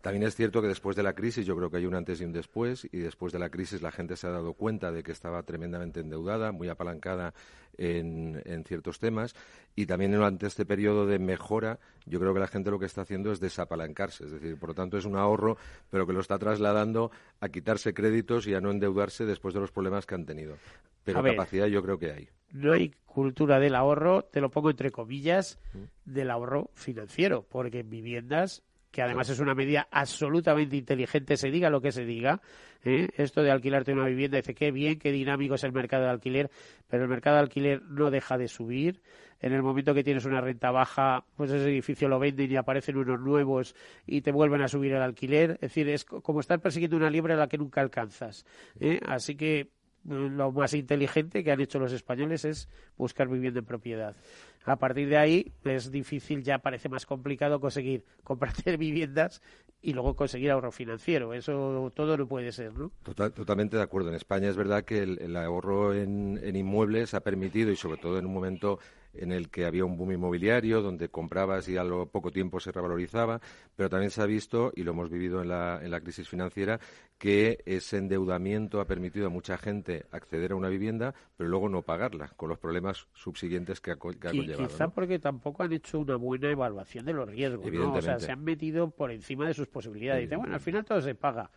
También 0.00 0.22
es 0.22 0.34
cierto 0.34 0.62
que 0.62 0.68
después 0.68 0.96
de 0.96 1.02
la 1.02 1.12
crisis, 1.12 1.44
yo 1.44 1.54
creo 1.56 1.70
que 1.70 1.76
hay 1.76 1.84
un 1.84 1.94
antes 1.94 2.20
y 2.20 2.24
un 2.24 2.32
después, 2.32 2.88
y 2.90 2.98
después 2.98 3.34
de 3.34 3.38
la 3.38 3.50
crisis 3.50 3.82
la 3.82 3.90
gente 3.90 4.16
se 4.16 4.26
ha 4.26 4.30
dado 4.30 4.54
cuenta 4.54 4.90
de 4.92 5.02
que 5.02 5.12
estaba 5.12 5.42
tremendamente 5.42 6.00
endeudada, 6.00 6.52
muy 6.52 6.68
apalancada 6.68 7.34
en, 7.76 8.64
ciertos 8.66 8.98
temas, 8.98 9.34
y 9.76 9.84
también 9.84 10.12
durante 10.12 10.46
este 10.46 10.64
periodo 10.64 11.06
de 11.06 11.18
mejora, 11.18 11.80
yo 12.06 12.18
creo 12.18 12.32
que 12.32 12.40
la 12.40 12.46
gente 12.46 12.70
lo 12.70 12.78
que 12.78 12.86
está 12.86 13.02
haciendo 13.02 13.30
es 13.30 13.40
desapalancarse, 13.40 14.24
es 14.24 14.32
decir, 14.32 14.58
por 14.58 14.70
lo 14.70 14.74
tanto 14.74 14.96
es 14.96 15.04
un 15.04 15.16
ahorro, 15.16 15.58
pero 15.90 16.06
que 16.06 16.14
lo 16.14 16.20
está 16.20 16.38
trasladando 16.38 17.10
a 17.40 17.48
quitarse 17.50 17.92
créditos 17.92 18.46
y 18.46 18.54
a 18.54 18.60
no 18.60 18.70
endeudarse 18.70 19.26
después 19.26 19.52
de 19.52 19.60
los 19.60 19.70
problemas 19.70 20.06
que 20.06 20.14
han 20.14 20.24
tenido. 20.24 20.56
Pero 21.04 21.22
capacidad 21.22 21.66
yo 21.66 21.82
creo 21.82 21.98
que 21.98 22.12
hay. 22.12 22.28
No 22.52 22.72
hay 22.72 22.94
cultura 23.06 23.58
del 23.58 23.74
ahorro, 23.74 24.22
te 24.22 24.40
lo 24.40 24.50
pongo 24.50 24.70
entre 24.70 24.90
comillas, 24.90 25.58
mm. 25.72 26.10
del 26.10 26.30
ahorro 26.30 26.70
financiero, 26.74 27.46
porque 27.48 27.80
en 27.80 27.90
viviendas 27.90 28.62
que 28.90 29.02
además 29.02 29.28
es 29.30 29.38
una 29.40 29.54
medida 29.54 29.88
absolutamente 29.90 30.76
inteligente, 30.76 31.36
se 31.36 31.50
diga 31.50 31.70
lo 31.70 31.80
que 31.80 31.92
se 31.92 32.04
diga. 32.04 32.40
¿eh? 32.84 33.08
Esto 33.16 33.42
de 33.42 33.50
alquilarte 33.50 33.92
una 33.92 34.06
vivienda, 34.06 34.36
dice 34.36 34.54
qué 34.54 34.70
bien, 34.70 34.98
qué 34.98 35.12
dinámico 35.12 35.54
es 35.54 35.64
el 35.64 35.72
mercado 35.72 36.04
de 36.04 36.10
alquiler, 36.10 36.50
pero 36.88 37.04
el 37.04 37.08
mercado 37.08 37.36
de 37.36 37.42
alquiler 37.42 37.82
no 37.82 38.10
deja 38.10 38.36
de 38.38 38.48
subir. 38.48 39.00
En 39.42 39.54
el 39.54 39.62
momento 39.62 39.94
que 39.94 40.04
tienes 40.04 40.26
una 40.26 40.42
renta 40.42 40.70
baja, 40.70 41.24
pues 41.34 41.50
ese 41.50 41.70
edificio 41.70 42.08
lo 42.08 42.18
venden 42.18 42.50
y 42.52 42.56
aparecen 42.56 42.98
unos 42.98 43.20
nuevos 43.20 43.74
y 44.06 44.20
te 44.20 44.32
vuelven 44.32 44.60
a 44.60 44.68
subir 44.68 44.92
el 44.92 45.00
alquiler. 45.00 45.52
Es 45.52 45.60
decir, 45.60 45.88
es 45.88 46.04
como 46.04 46.40
estar 46.40 46.60
persiguiendo 46.60 46.98
una 46.98 47.08
liebre 47.08 47.32
a 47.32 47.36
la 47.36 47.48
que 47.48 47.56
nunca 47.56 47.80
alcanzas. 47.80 48.44
¿eh? 48.78 49.00
Así 49.06 49.36
que 49.36 49.70
lo 50.04 50.52
más 50.52 50.74
inteligente 50.74 51.44
que 51.44 51.52
han 51.52 51.60
hecho 51.60 51.78
los 51.78 51.92
españoles 51.92 52.44
es 52.44 52.68
buscar 52.96 53.28
vivienda 53.28 53.60
en 53.60 53.66
propiedad. 53.66 54.16
A 54.64 54.76
partir 54.76 55.08
de 55.08 55.16
ahí 55.16 55.52
es 55.64 55.90
difícil, 55.90 56.42
ya 56.42 56.58
parece 56.58 56.88
más 56.88 57.06
complicado 57.06 57.60
conseguir 57.60 58.04
comprarte 58.24 58.76
viviendas 58.76 59.42
y 59.82 59.92
luego 59.92 60.14
conseguir 60.14 60.50
ahorro 60.50 60.72
financiero. 60.72 61.32
Eso 61.32 61.90
todo 61.94 62.16
no 62.16 62.26
puede 62.26 62.52
ser, 62.52 62.74
¿no? 62.74 62.92
totalmente 63.14 63.76
de 63.76 63.82
acuerdo. 63.82 64.10
En 64.10 64.14
España 64.14 64.48
es 64.48 64.56
verdad 64.56 64.84
que 64.84 65.02
el, 65.02 65.36
ahorro 65.36 65.94
en, 65.94 66.38
en, 66.42 66.56
inmuebles 66.56 67.14
ha 67.14 67.20
permitido, 67.20 67.70
y 67.70 67.76
sobre 67.76 67.98
todo 67.98 68.18
en 68.18 68.26
un 68.26 68.34
momento 68.34 68.78
en 69.14 69.32
el 69.32 69.50
que 69.50 69.66
había 69.66 69.84
un 69.84 69.96
boom 69.96 70.12
inmobiliario, 70.12 70.82
donde 70.82 71.08
comprabas 71.08 71.68
y 71.68 71.76
a 71.76 71.84
lo 71.84 72.06
poco 72.06 72.30
tiempo 72.30 72.60
se 72.60 72.72
revalorizaba, 72.72 73.40
pero 73.76 73.88
también 73.88 74.10
se 74.10 74.22
ha 74.22 74.26
visto, 74.26 74.72
y 74.74 74.82
lo 74.82 74.92
hemos 74.92 75.10
vivido 75.10 75.42
en 75.42 75.48
la, 75.48 75.80
en 75.82 75.90
la 75.90 76.00
crisis 76.00 76.28
financiera, 76.28 76.80
que 77.18 77.62
ese 77.66 77.98
endeudamiento 77.98 78.80
ha 78.80 78.86
permitido 78.86 79.26
a 79.26 79.30
mucha 79.30 79.58
gente 79.58 80.06
acceder 80.10 80.52
a 80.52 80.56
una 80.56 80.68
vivienda, 80.68 81.14
pero 81.36 81.50
luego 81.50 81.68
no 81.68 81.82
pagarla, 81.82 82.28
con 82.36 82.48
los 82.48 82.58
problemas 82.58 83.06
subsiguientes 83.12 83.80
que 83.80 83.90
ha, 83.90 83.96
conllevado. 83.96 84.66
Quizá 84.66 84.88
porque 84.88 85.18
tampoco 85.18 85.62
han 85.62 85.72
hecho 85.72 85.98
una 85.98 86.16
buena 86.16 86.50
evaluación 86.50 87.04
de 87.04 87.12
los 87.12 87.28
riesgos, 87.28 87.70
¿no? 87.70 87.92
O 87.92 88.02
sea, 88.02 88.18
se 88.18 88.32
han 88.32 88.42
metido 88.42 88.90
por 88.90 89.10
encima 89.10 89.46
de 89.46 89.54
sus 89.54 89.68
posibilidades. 89.68 90.22
Dicen, 90.22 90.38
bueno, 90.38 90.54
al 90.54 90.60
final 90.60 90.84
todo 90.84 91.00
se 91.02 91.14
paga 91.14 91.50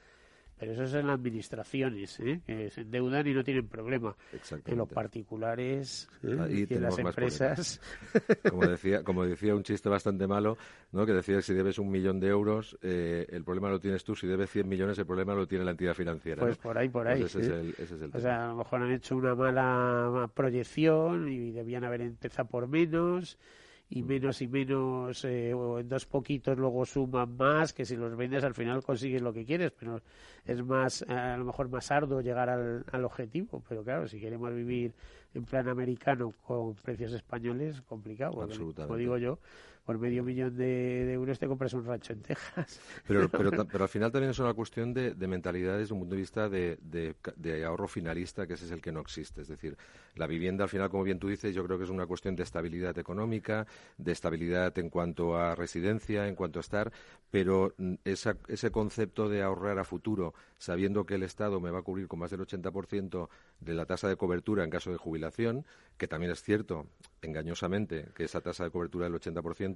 pero 0.57 0.71
eso 0.73 0.83
es 0.83 0.93
en 0.93 1.07
las 1.07 1.15
administraciones, 1.15 2.19
¿eh? 2.19 2.41
que 2.45 2.69
se 2.69 2.81
endeudan 2.81 3.27
y 3.27 3.33
no 3.33 3.43
tienen 3.43 3.67
problema. 3.67 4.15
En 4.65 4.77
los 4.77 4.87
particulares 4.87 6.09
¿eh? 6.23 6.65
y 6.69 6.73
en 6.73 6.81
las 6.81 6.97
empresas. 6.97 7.81
Como 8.49 8.65
decía, 8.67 9.03
como 9.03 9.25
decía 9.25 9.55
un 9.55 9.63
chiste 9.63 9.89
bastante 9.89 10.27
malo, 10.27 10.57
¿no? 10.91 11.05
que 11.05 11.13
decía 11.13 11.37
que 11.37 11.41
si 11.41 11.53
debes 11.53 11.79
un 11.79 11.89
millón 11.89 12.19
de 12.19 12.27
euros, 12.27 12.77
eh, 12.81 13.25
el 13.29 13.43
problema 13.43 13.69
lo 13.69 13.79
tienes 13.79 14.03
tú. 14.03 14.15
Si 14.15 14.27
debes 14.27 14.49
100 14.51 14.67
millones, 14.67 14.97
el 14.99 15.05
problema 15.05 15.33
lo 15.33 15.47
tiene 15.47 15.65
la 15.65 15.71
entidad 15.71 15.93
financiera. 15.93 16.41
Pues 16.41 16.57
por 16.57 16.77
ahí, 16.77 16.89
por 16.89 17.07
ahí. 17.07 17.23
ese, 17.23 17.41
es 17.41 17.47
el, 17.47 17.69
ese, 17.71 17.95
es 17.95 18.01
el, 18.01 18.11
O 18.13 18.19
sea, 18.19 18.45
a 18.45 18.47
lo 18.49 18.57
mejor 18.57 18.83
han 18.83 18.91
hecho 18.91 19.15
una 19.15 19.35
mala 19.35 20.29
proyección 20.33 21.29
y 21.29 21.51
debían 21.51 21.83
haber 21.83 22.01
empezado 22.01 22.47
por 22.47 22.67
menos 22.67 23.37
y 23.95 24.01
menos 24.01 24.41
y 24.41 24.47
menos, 24.47 25.23
eh, 25.23 25.53
o 25.53 25.79
en 25.79 25.87
dos 25.87 26.07
poquitos 26.07 26.57
luego 26.57 26.83
suman 26.83 27.37
más, 27.37 27.73
que 27.73 27.85
si 27.85 27.95
los 27.95 28.15
vendes 28.17 28.43
al 28.43 28.55
final 28.55 28.81
consigues 28.83 29.21
lo 29.21 29.31
que 29.31 29.45
quieres, 29.45 29.71
pero 29.71 30.01
es 30.45 30.63
más, 30.63 31.03
a 31.03 31.37
lo 31.37 31.45
mejor 31.45 31.69
más 31.69 31.91
arduo 31.91 32.19
llegar 32.19 32.49
al, 32.49 32.83
al 32.91 33.05
objetivo. 33.05 33.61
Pero 33.69 33.83
claro, 33.83 34.07
si 34.07 34.19
queremos 34.19 34.51
vivir 34.53 34.93
en 35.35 35.45
plan 35.45 35.69
americano 35.69 36.33
con 36.41 36.73
precios 36.73 37.13
españoles, 37.13 37.81
complicado. 37.81 38.47
como 38.75 38.97
digo 38.97 39.17
yo, 39.17 39.37
por 39.85 39.99
medio 39.99 40.23
millón 40.23 40.55
de, 40.55 41.11
euros 41.13 41.37
te 41.39 41.47
compras 41.47 41.73
un 41.73 41.85
rancho 41.85 42.13
en 42.13 42.21
Texas. 42.21 42.79
Pero, 43.07 43.27
pero, 43.29 43.51
pero 43.65 43.83
al 43.83 43.89
final 43.89 44.11
también 44.11 44.31
es 44.31 44.39
una 44.39 44.53
cuestión 44.53 44.93
de, 44.93 45.13
de 45.13 45.27
mentalidad 45.27 45.77
desde 45.77 45.93
un 45.93 46.01
punto 46.01 46.15
de 46.15 46.21
vista 46.21 46.49
de, 46.49 46.77
de, 46.81 47.65
ahorro 47.65 47.87
finalista, 47.87 48.47
que 48.47 48.53
ese 48.53 48.65
es 48.65 48.71
el 48.71 48.81
que 48.81 48.91
no 48.91 49.01
existe. 49.01 49.41
Es 49.41 49.49
decir, 49.49 49.77
la 50.15 50.27
vivienda 50.27 50.63
al 50.63 50.69
final, 50.69 50.89
como 50.89 51.03
bien 51.03 51.19
tú 51.19 51.27
dices, 51.27 51.53
yo 51.53 51.63
creo 51.65 51.77
que 51.77 51.83
es 51.83 51.89
una 51.89 52.05
cuestión 52.05 52.35
de 52.35 52.43
estabilidad 52.43 52.97
económica, 52.97 53.67
de 53.97 54.11
estabilidad 54.11 54.77
en 54.77 54.89
cuanto 54.89 55.37
a 55.37 55.55
residencia, 55.55 56.27
en 56.27 56.35
cuanto 56.35 56.59
a 56.59 56.61
estar, 56.61 56.91
pero 57.29 57.73
mm, 57.77 57.95
esa, 58.05 58.37
ese 58.47 58.71
concepto 58.71 59.27
de 59.27 59.41
ahorrar 59.41 59.79
a 59.79 59.83
futuro, 59.83 60.33
sabiendo 60.57 61.05
que 61.05 61.15
el 61.15 61.23
Estado 61.23 61.59
me 61.59 61.71
va 61.71 61.79
a 61.79 61.81
cubrir 61.81 62.07
con 62.07 62.19
más 62.19 62.31
del 62.31 62.41
80% 62.41 63.27
de 63.59 63.73
la 63.73 63.85
tasa 63.85 64.07
de 64.07 64.15
cobertura 64.15 64.63
en 64.63 64.69
caso 64.69 64.91
de 64.91 64.97
jubilación, 64.97 65.65
que 65.97 66.07
también 66.07 66.31
es 66.31 66.41
cierto, 66.41 66.87
engañosamente, 67.21 68.07
que 68.15 68.25
esa 68.25 68.41
tasa 68.41 68.63
de 68.63 68.71
cobertura 68.71 69.05
del 69.09 69.19
80% 69.19 69.72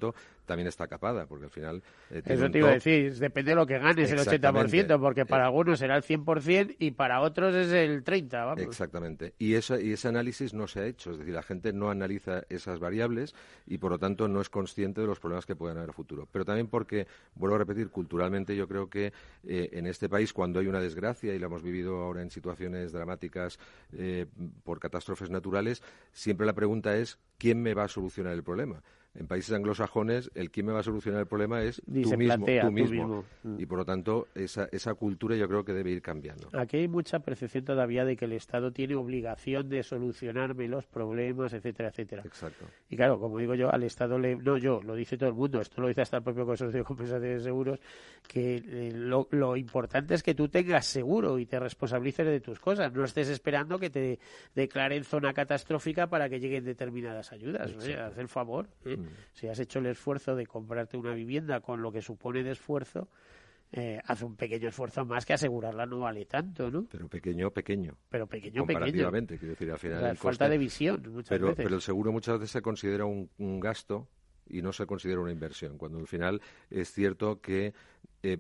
también 0.48 0.68
está 0.68 0.88
capada, 0.88 1.28
porque 1.28 1.46
al 1.46 1.52
final... 1.52 1.84
Eh, 2.10 2.22
Eso 2.26 2.50
te 2.50 2.60
iba 2.60 2.70
a 2.70 2.74
decir, 2.74 3.14
depende 3.16 3.52
de 3.52 3.56
lo 3.56 3.68
que 3.68 3.78
ganes 3.78 4.12
el 4.12 4.20
80%, 4.20 5.00
porque 5.00 5.26
para 5.26 5.44
eh, 5.44 5.48
algunos 5.48 5.80
será 5.80 5.98
el 5.98 6.04
100% 6.04 6.78
y 6.80 6.92
para 6.92 7.22
otros 7.22 7.54
es 7.54 7.72
el 7.72 8.04
30%. 8.04 8.30
Vamos. 8.32 8.62
Exactamente. 8.62 9.34
Y, 9.38 9.54
esa, 9.56 9.80
y 9.80 9.92
ese 9.92 10.08
análisis 10.08 10.54
no 10.54 10.68
se 10.68 10.80
ha 10.80 10.86
hecho, 10.86 11.12
es 11.12 11.20
decir, 11.20 11.34
la 11.34 11.44
gente 11.44 11.74
no 11.74 11.90
analiza 11.90 12.44
esas 12.50 12.80
variables 12.80 13.36
y 13.68 13.78
por 13.78 13.92
lo 13.92 14.00
tanto 14.00 14.28
no 14.28 14.42
es 14.42 14.50
consciente 14.50 15.02
de 15.02 15.08
los 15.08 15.20
problemas 15.20 15.46
que 15.46 15.56
pueden 15.56 15.78
haber 15.78 15.90
a 15.90 15.94
futuro. 15.94 16.28
Pero 16.32 16.46
también 16.46 16.68
porque, 16.68 17.08
vuelvo 17.36 17.56
a 17.56 17.60
repetir, 17.60 17.90
culturalmente 17.90 18.56
yo 18.56 18.68
creo 18.68 18.90
que 18.90 19.12
eh, 19.46 19.70
en 19.74 19.86
este 19.86 20.08
país 20.08 20.32
cuando 20.32 20.60
hay 20.60 20.68
una 20.68 20.80
desgracia, 20.80 21.36
y 21.36 21.40
lo 21.40 21.48
hemos 21.48 21.62
vivido 21.62 21.98
ahora 21.98 22.22
en 22.22 22.32
situaciones 22.32 22.92
dramáticas 22.92 23.60
por 24.64 24.80
catástrofes 24.80 25.30
naturales, 25.30 25.82
siempre 26.12 26.46
la 26.46 26.54
pregunta 26.54 26.96
es 26.96 27.20
¿quién 27.38 27.62
me 27.62 27.74
va 27.74 27.84
a 27.84 27.88
solucionar 27.88 28.34
el 28.34 28.44
problema? 28.44 28.82
En 29.18 29.26
países 29.26 29.54
anglosajones, 29.56 30.30
el 30.36 30.52
quién 30.52 30.68
me 30.68 30.74
va 30.74 30.80
a 30.80 30.84
solucionar 30.84 31.22
el 31.22 31.28
problema 31.28 31.64
es 31.64 31.82
tú, 31.86 32.18
mismo, 32.18 32.46
tú, 32.62 32.72
mismo, 32.72 33.26
Y 33.58 33.66
por 33.66 33.80
lo 33.80 33.86
tanto, 33.86 34.28
esa, 34.36 34.70
esa 34.72 34.94
cultura 34.94 35.36
yo 35.36 35.48
creo 35.48 35.66
que 35.66 35.74
debe 35.74 35.90
ir 35.90 36.04
cambiando. 36.04 36.50
Aquí 36.54 36.78
hay 36.78 36.88
mucha 36.88 37.20
percepción 37.20 37.66
todavía 37.66 38.06
de 38.06 38.16
que 38.16 38.26
el 38.26 38.34
Estado 38.34 38.72
tiene 38.72 38.96
obligación 38.96 39.70
de 39.70 39.82
solucionarme 39.82 40.68
los 40.68 40.86
problemas, 40.86 41.54
etcétera, 41.54 41.90
etcétera. 41.90 42.22
Exacto. 42.26 42.66
Y 42.90 42.96
claro, 42.96 43.20
como 43.20 43.40
digo 43.40 43.56
yo, 43.56 43.74
al 43.74 43.84
Estado 43.84 44.20
le. 44.20 44.36
No 44.36 44.58
yo, 44.58 44.82
lo 44.84 44.94
dice 44.94 45.18
todo 45.18 45.30
el 45.30 45.36
mundo, 45.36 45.62
esto 45.62 45.82
lo 45.82 45.88
dice 45.88 46.02
hasta 46.02 46.18
el 46.18 46.24
propio 46.24 46.46
Consorcio 46.46 46.78
de 46.78 46.86
Compensación 46.86 47.38
de 47.38 47.40
Seguros, 47.40 47.80
que 48.28 48.58
eh, 48.58 48.92
lo, 48.94 49.28
lo, 49.32 49.58
importante 49.58 50.14
es 50.14 50.22
que 50.22 50.36
tú 50.36 50.48
tengas 50.48 50.86
seguro 50.86 51.40
y 51.40 51.46
te 51.48 51.60
responsabilices 51.60 52.26
de 52.26 52.40
tus 52.40 52.60
cosas. 52.60 52.94
No 52.94 53.04
estés 53.04 53.30
esperando 53.30 53.80
que 53.80 53.90
te 53.90 54.20
declaren 54.54 55.04
zona 55.04 55.34
catastrófica 55.34 56.08
para 56.08 56.30
que 56.30 56.40
lleguen 56.40 56.66
determinadas 56.66 57.32
ayudas. 57.32 57.74
haz 57.74 58.18
el 58.18 58.28
favor. 58.28 58.68
¿eh? 58.86 58.98
Mm. 58.98 59.07
Si 59.34 59.48
has 59.48 59.60
hecho 59.60 59.80
el 59.80 59.88
esfuerzo 59.88 60.36
de 60.36 60.46
comprarte 60.46 60.98
una 60.98 61.14
vivienda 61.14 61.62
con 61.62 61.82
lo 61.82 61.92
que 61.92 62.02
supone 62.02 62.44
de 62.44 62.52
esfuerzo, 62.52 63.10
eh, 63.72 64.00
hace 64.06 64.24
un 64.24 64.38
pequeño 64.38 64.70
esfuerzo 64.70 65.04
más 65.06 65.26
que 65.26 65.34
asegurarla 65.34 65.86
no 65.86 66.00
vale 66.00 66.26
tanto, 66.26 66.72
¿no? 66.72 66.86
Pero 66.90 67.10
pequeño, 67.10 67.52
pequeño. 67.52 67.98
Pero 68.10 68.26
pequeño, 68.26 68.62
comparativamente, 68.62 69.38
quiero 69.38 69.54
decir, 69.54 69.72
al 69.72 69.80
final. 69.80 70.18
falta 70.18 70.48
de 70.48 70.58
visión, 70.58 71.02
muchas 71.12 71.30
pero, 71.30 71.48
veces. 71.48 71.64
Pero 71.66 71.76
el 71.76 71.82
seguro 71.82 72.14
muchas 72.14 72.40
veces 72.40 72.52
se 72.52 72.62
considera 72.62 73.06
un, 73.06 73.30
gasto 73.60 74.08
y 74.48 74.62
no 74.62 74.72
se 74.72 74.86
considera 74.86 75.20
una 75.20 75.34
inversión, 75.34 75.78
cuando 75.78 76.00
al 76.00 76.08
final 76.08 76.42
es 76.70 76.90
cierto 76.94 77.42
que 77.42 77.74
eh, 78.24 78.40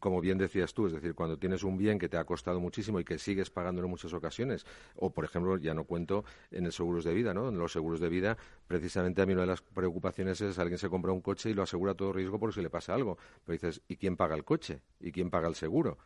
como 0.00 0.20
bien 0.20 0.38
decías 0.38 0.74
tú, 0.74 0.86
es 0.86 0.92
decir, 0.92 1.14
cuando 1.14 1.38
tienes 1.38 1.62
un 1.62 1.76
bien 1.76 1.98
que 1.98 2.08
te 2.08 2.16
ha 2.16 2.24
costado 2.24 2.60
muchísimo 2.60 3.00
y 3.00 3.04
que 3.04 3.18
sigues 3.18 3.50
pagando 3.50 3.82
en 3.82 3.90
muchas 3.90 4.12
ocasiones, 4.12 4.66
o 4.96 5.10
por 5.10 5.24
ejemplo, 5.24 5.56
ya 5.56 5.74
no 5.74 5.84
cuento 5.84 6.24
en 6.50 6.66
el 6.66 6.72
seguros 6.72 7.04
de 7.04 7.14
vida, 7.14 7.34
¿no? 7.34 7.48
En 7.48 7.58
los 7.58 7.72
seguros 7.72 8.00
de 8.00 8.08
vida, 8.08 8.36
precisamente 8.66 9.22
a 9.22 9.26
mí 9.26 9.32
una 9.32 9.42
de 9.42 9.48
las 9.48 9.62
preocupaciones 9.62 10.40
es 10.40 10.58
alguien 10.58 10.78
se 10.78 10.88
compra 10.88 11.12
un 11.12 11.20
coche 11.20 11.50
y 11.50 11.54
lo 11.54 11.62
asegura 11.62 11.94
todo 11.94 12.12
riesgo 12.12 12.38
por 12.38 12.52
si 12.52 12.62
le 12.62 12.70
pasa 12.70 12.94
algo. 12.94 13.18
Pero 13.44 13.52
dices, 13.54 13.82
¿y 13.88 13.96
quién 13.96 14.16
paga 14.16 14.34
el 14.34 14.44
coche? 14.44 14.80
¿Y 15.00 15.12
quién 15.12 15.30
paga 15.30 15.48
el 15.48 15.54
seguro? 15.54 15.98